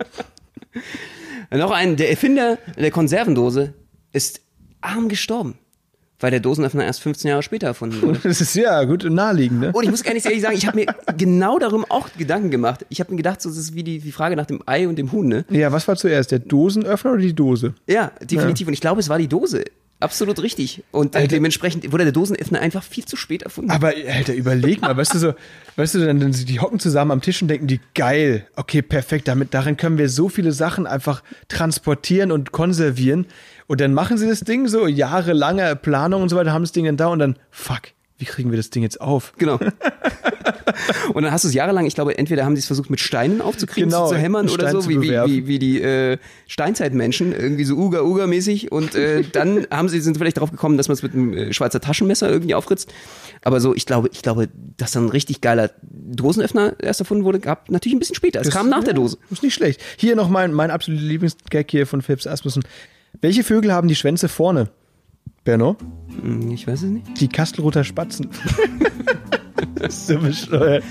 Noch 1.50 1.70
ein, 1.70 1.96
der 1.96 2.10
Erfinder 2.10 2.58
der 2.76 2.90
Konservendose 2.90 3.72
ist 4.12 4.42
arm 4.80 5.08
gestorben, 5.08 5.54
weil 6.20 6.30
der 6.30 6.40
Dosenöffner 6.40 6.84
erst 6.84 7.00
15 7.02 7.28
Jahre 7.28 7.42
später 7.42 7.66
erfunden 7.66 8.00
wurde. 8.02 8.18
Das 8.22 8.40
ist 8.40 8.54
ja 8.54 8.84
gut 8.84 9.04
und 9.04 9.14
naheliegend, 9.14 9.60
ne? 9.60 9.72
Und 9.72 9.84
ich 9.84 9.90
muss 9.90 10.02
gar 10.02 10.14
nicht 10.14 10.26
ehrlich 10.26 10.42
sagen, 10.42 10.56
ich 10.56 10.66
habe 10.66 10.76
mir 10.78 10.86
genau 11.16 11.58
darum 11.58 11.84
auch 11.88 12.08
Gedanken 12.16 12.50
gemacht. 12.50 12.84
Ich 12.88 13.00
habe 13.00 13.10
mir 13.12 13.16
gedacht, 13.16 13.40
so, 13.40 13.48
das 13.48 13.58
ist 13.58 13.74
wie 13.74 13.84
die, 13.84 13.98
die 13.98 14.12
Frage 14.12 14.36
nach 14.36 14.46
dem 14.46 14.62
Ei 14.66 14.88
und 14.88 14.96
dem 14.96 15.12
Huhn, 15.12 15.26
ne? 15.26 15.44
Ja, 15.50 15.72
was 15.72 15.86
war 15.88 15.96
zuerst, 15.96 16.30
der 16.32 16.40
Dosenöffner 16.40 17.12
oder 17.12 17.22
die 17.22 17.34
Dose? 17.34 17.74
Ja, 17.86 18.12
definitiv. 18.22 18.66
Und 18.66 18.72
ich 18.72 18.80
glaube, 18.80 19.00
es 19.00 19.08
war 19.08 19.18
die 19.18 19.28
Dose. 19.28 19.64
Absolut 20.00 20.40
richtig. 20.42 20.84
Und 20.92 21.14
äh, 21.14 21.18
Alter. 21.18 21.28
dementsprechend 21.28 21.90
wurde 21.90 22.04
der 22.04 22.12
Dosenöffner 22.12 22.60
einfach 22.60 22.84
viel 22.84 23.04
zu 23.04 23.16
spät 23.16 23.42
erfunden. 23.42 23.70
Aber, 23.70 23.88
Alter, 23.88 24.34
überleg 24.34 24.80
mal, 24.80 24.96
weißt 24.96 25.14
du 25.14 25.18
so, 25.18 25.34
weißt 25.76 25.96
du, 25.96 26.06
dann, 26.06 26.20
dann 26.20 26.32
die 26.32 26.60
hocken 26.60 26.78
zusammen 26.78 27.10
am 27.10 27.20
Tisch 27.20 27.42
und 27.42 27.48
denken 27.48 27.66
die, 27.66 27.80
geil, 27.94 28.46
okay, 28.54 28.82
perfekt, 28.82 29.26
damit, 29.26 29.54
darin 29.54 29.76
können 29.76 29.98
wir 29.98 30.08
so 30.08 30.28
viele 30.28 30.52
Sachen 30.52 30.86
einfach 30.86 31.22
transportieren 31.48 32.30
und 32.30 32.52
konservieren. 32.52 33.26
Und 33.66 33.80
dann 33.80 33.92
machen 33.92 34.18
sie 34.18 34.28
das 34.28 34.40
Ding 34.40 34.68
so, 34.68 34.86
jahrelange 34.86 35.74
Planung 35.74 36.22
und 36.22 36.28
so 36.28 36.36
weiter, 36.36 36.52
haben 36.52 36.62
das 36.62 36.72
Ding 36.72 36.84
dann 36.84 36.96
da 36.96 37.08
und 37.08 37.18
dann, 37.18 37.36
fuck, 37.50 37.82
wie 38.18 38.24
kriegen 38.24 38.50
wir 38.50 38.56
das 38.56 38.70
Ding 38.70 38.82
jetzt 38.82 39.00
auf? 39.00 39.32
Genau. 39.36 39.58
Und 41.14 41.22
dann 41.22 41.32
hast 41.32 41.44
du 41.44 41.48
es 41.48 41.54
jahrelang, 41.54 41.86
ich 41.86 41.94
glaube, 41.94 42.16
entweder 42.18 42.44
haben 42.44 42.56
sie 42.56 42.60
es 42.60 42.66
versucht 42.66 42.90
mit 42.90 43.00
Steinen 43.00 43.40
aufzukriegen, 43.40 43.90
Genau, 43.90 44.08
zu 44.08 44.16
hämmern 44.16 44.46
einen 44.46 44.54
oder 44.54 44.68
Stein 44.68 44.80
so, 44.82 44.88
wie, 44.88 45.00
wie, 45.00 45.10
wie, 45.26 45.46
wie 45.46 45.58
die 45.58 45.80
äh, 45.82 46.18
Steinzeitmenschen, 46.46 47.32
irgendwie 47.32 47.64
so 47.64 47.76
Uga-Uga-mäßig. 47.76 48.72
Und 48.72 48.94
äh, 48.94 49.22
dann 49.32 49.66
haben 49.70 49.88
sie, 49.88 50.00
sind 50.00 50.16
vielleicht 50.18 50.38
drauf 50.38 50.50
gekommen, 50.50 50.76
dass 50.76 50.88
man 50.88 50.94
es 50.94 51.02
mit 51.02 51.12
einem 51.14 51.32
äh, 51.32 51.52
Schweizer 51.52 51.80
Taschenmesser 51.80 52.30
irgendwie 52.30 52.54
aufritzt. 52.54 52.92
Aber 53.42 53.60
so, 53.60 53.74
ich 53.74 53.86
glaube, 53.86 54.08
ich 54.12 54.22
glaube, 54.22 54.48
dass 54.76 54.92
dann 54.92 55.06
ein 55.06 55.10
richtig 55.10 55.40
geiler 55.40 55.70
Dosenöffner 55.82 56.74
erst 56.80 57.00
erfunden 57.00 57.24
wurde, 57.24 57.40
gab 57.40 57.70
natürlich 57.70 57.94
ein 57.96 58.00
bisschen 58.00 58.16
später. 58.16 58.40
Es 58.40 58.46
Das- 58.48 58.54
kam 58.54 58.68
nach 58.68 58.78
ja, 58.78 58.84
der 58.84 58.94
Dose. 58.94 59.18
Ist 59.30 59.42
nicht 59.42 59.54
schlecht. 59.54 59.80
Hier 59.96 60.16
noch 60.16 60.28
mein, 60.28 60.52
mein 60.52 60.70
absoluter 60.70 61.02
Lieblingsgag 61.04 61.70
hier 61.70 61.86
von 61.86 62.02
Philips 62.02 62.26
Asmussen. 62.26 62.62
Welche 63.20 63.42
Vögel 63.44 63.72
haben 63.72 63.88
die 63.88 63.94
Schwänze 63.96 64.28
vorne? 64.28 64.68
Berno? 65.44 65.76
Hm, 66.20 66.50
Ich 66.52 66.66
weiß 66.66 66.82
es 66.82 66.90
nicht. 66.90 67.20
Die 67.20 67.28
Kastelruther 67.28 67.84
Spatzen. 67.84 68.28
das 69.74 69.94
ist 69.94 70.06
so 70.08 70.18
bescheuert. 70.18 70.84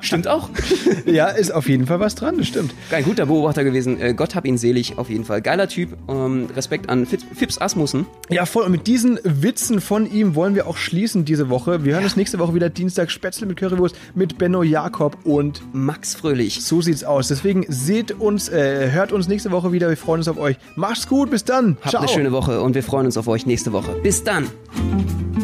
Stimmt 0.00 0.28
auch. 0.28 0.48
Ja, 1.06 1.26
ist 1.28 1.52
auf 1.52 1.68
jeden 1.68 1.86
Fall 1.86 2.00
was 2.00 2.14
dran, 2.14 2.38
das 2.38 2.48
stimmt. 2.48 2.74
Ein 2.90 3.04
guter 3.04 3.26
Beobachter 3.26 3.62
gewesen. 3.62 4.00
Äh, 4.00 4.14
Gott 4.14 4.34
hab 4.34 4.46
ihn 4.46 4.56
selig, 4.56 4.96
auf 4.96 5.10
jeden 5.10 5.24
Fall. 5.24 5.42
Geiler 5.42 5.68
Typ. 5.68 5.90
Ähm, 6.08 6.46
Respekt 6.56 6.88
an 6.88 7.04
Fips, 7.04 7.24
Fips 7.34 7.60
Asmussen. 7.60 8.06
Ja, 8.30 8.46
voll. 8.46 8.64
Und 8.64 8.72
mit 8.72 8.86
diesen 8.86 9.18
Witzen 9.22 9.82
von 9.82 10.10
ihm 10.10 10.34
wollen 10.34 10.54
wir 10.54 10.66
auch 10.66 10.78
schließen 10.78 11.26
diese 11.26 11.50
Woche. 11.50 11.84
Wir 11.84 11.94
hören 11.94 12.04
uns 12.04 12.16
nächste 12.16 12.38
Woche 12.38 12.54
wieder 12.54 12.70
Dienstag 12.70 13.10
Spätzle 13.10 13.46
mit 13.46 13.58
Currywurst 13.58 13.96
mit 14.14 14.38
Benno 14.38 14.62
Jakob 14.62 15.18
und 15.24 15.60
Max 15.74 16.14
Fröhlich. 16.14 16.64
so 16.64 16.80
sieht's 16.80 17.04
aus. 17.04 17.28
Deswegen 17.28 17.66
seht 17.68 18.12
uns, 18.12 18.48
äh, 18.48 18.90
hört 18.90 19.12
uns 19.12 19.28
nächste 19.28 19.50
Woche 19.50 19.72
wieder. 19.72 19.90
Wir 19.90 19.98
freuen 19.98 20.20
uns 20.20 20.28
auf 20.28 20.38
euch. 20.38 20.56
Macht's 20.74 21.06
gut, 21.06 21.30
bis 21.30 21.44
dann. 21.44 21.76
Habt 21.82 21.90
Ciao. 21.90 22.02
eine 22.02 22.08
schöne 22.10 22.32
Woche 22.32 22.62
und 22.62 22.74
wir 22.74 22.82
freuen 22.82 23.04
uns 23.06 23.18
auf 23.18 23.28
euch 23.28 23.44
nächste 23.44 23.72
Woche. 23.72 23.94
Bis 24.02 24.24
dann. 24.24 24.46
Thank 24.74 25.38
you. 25.38 25.43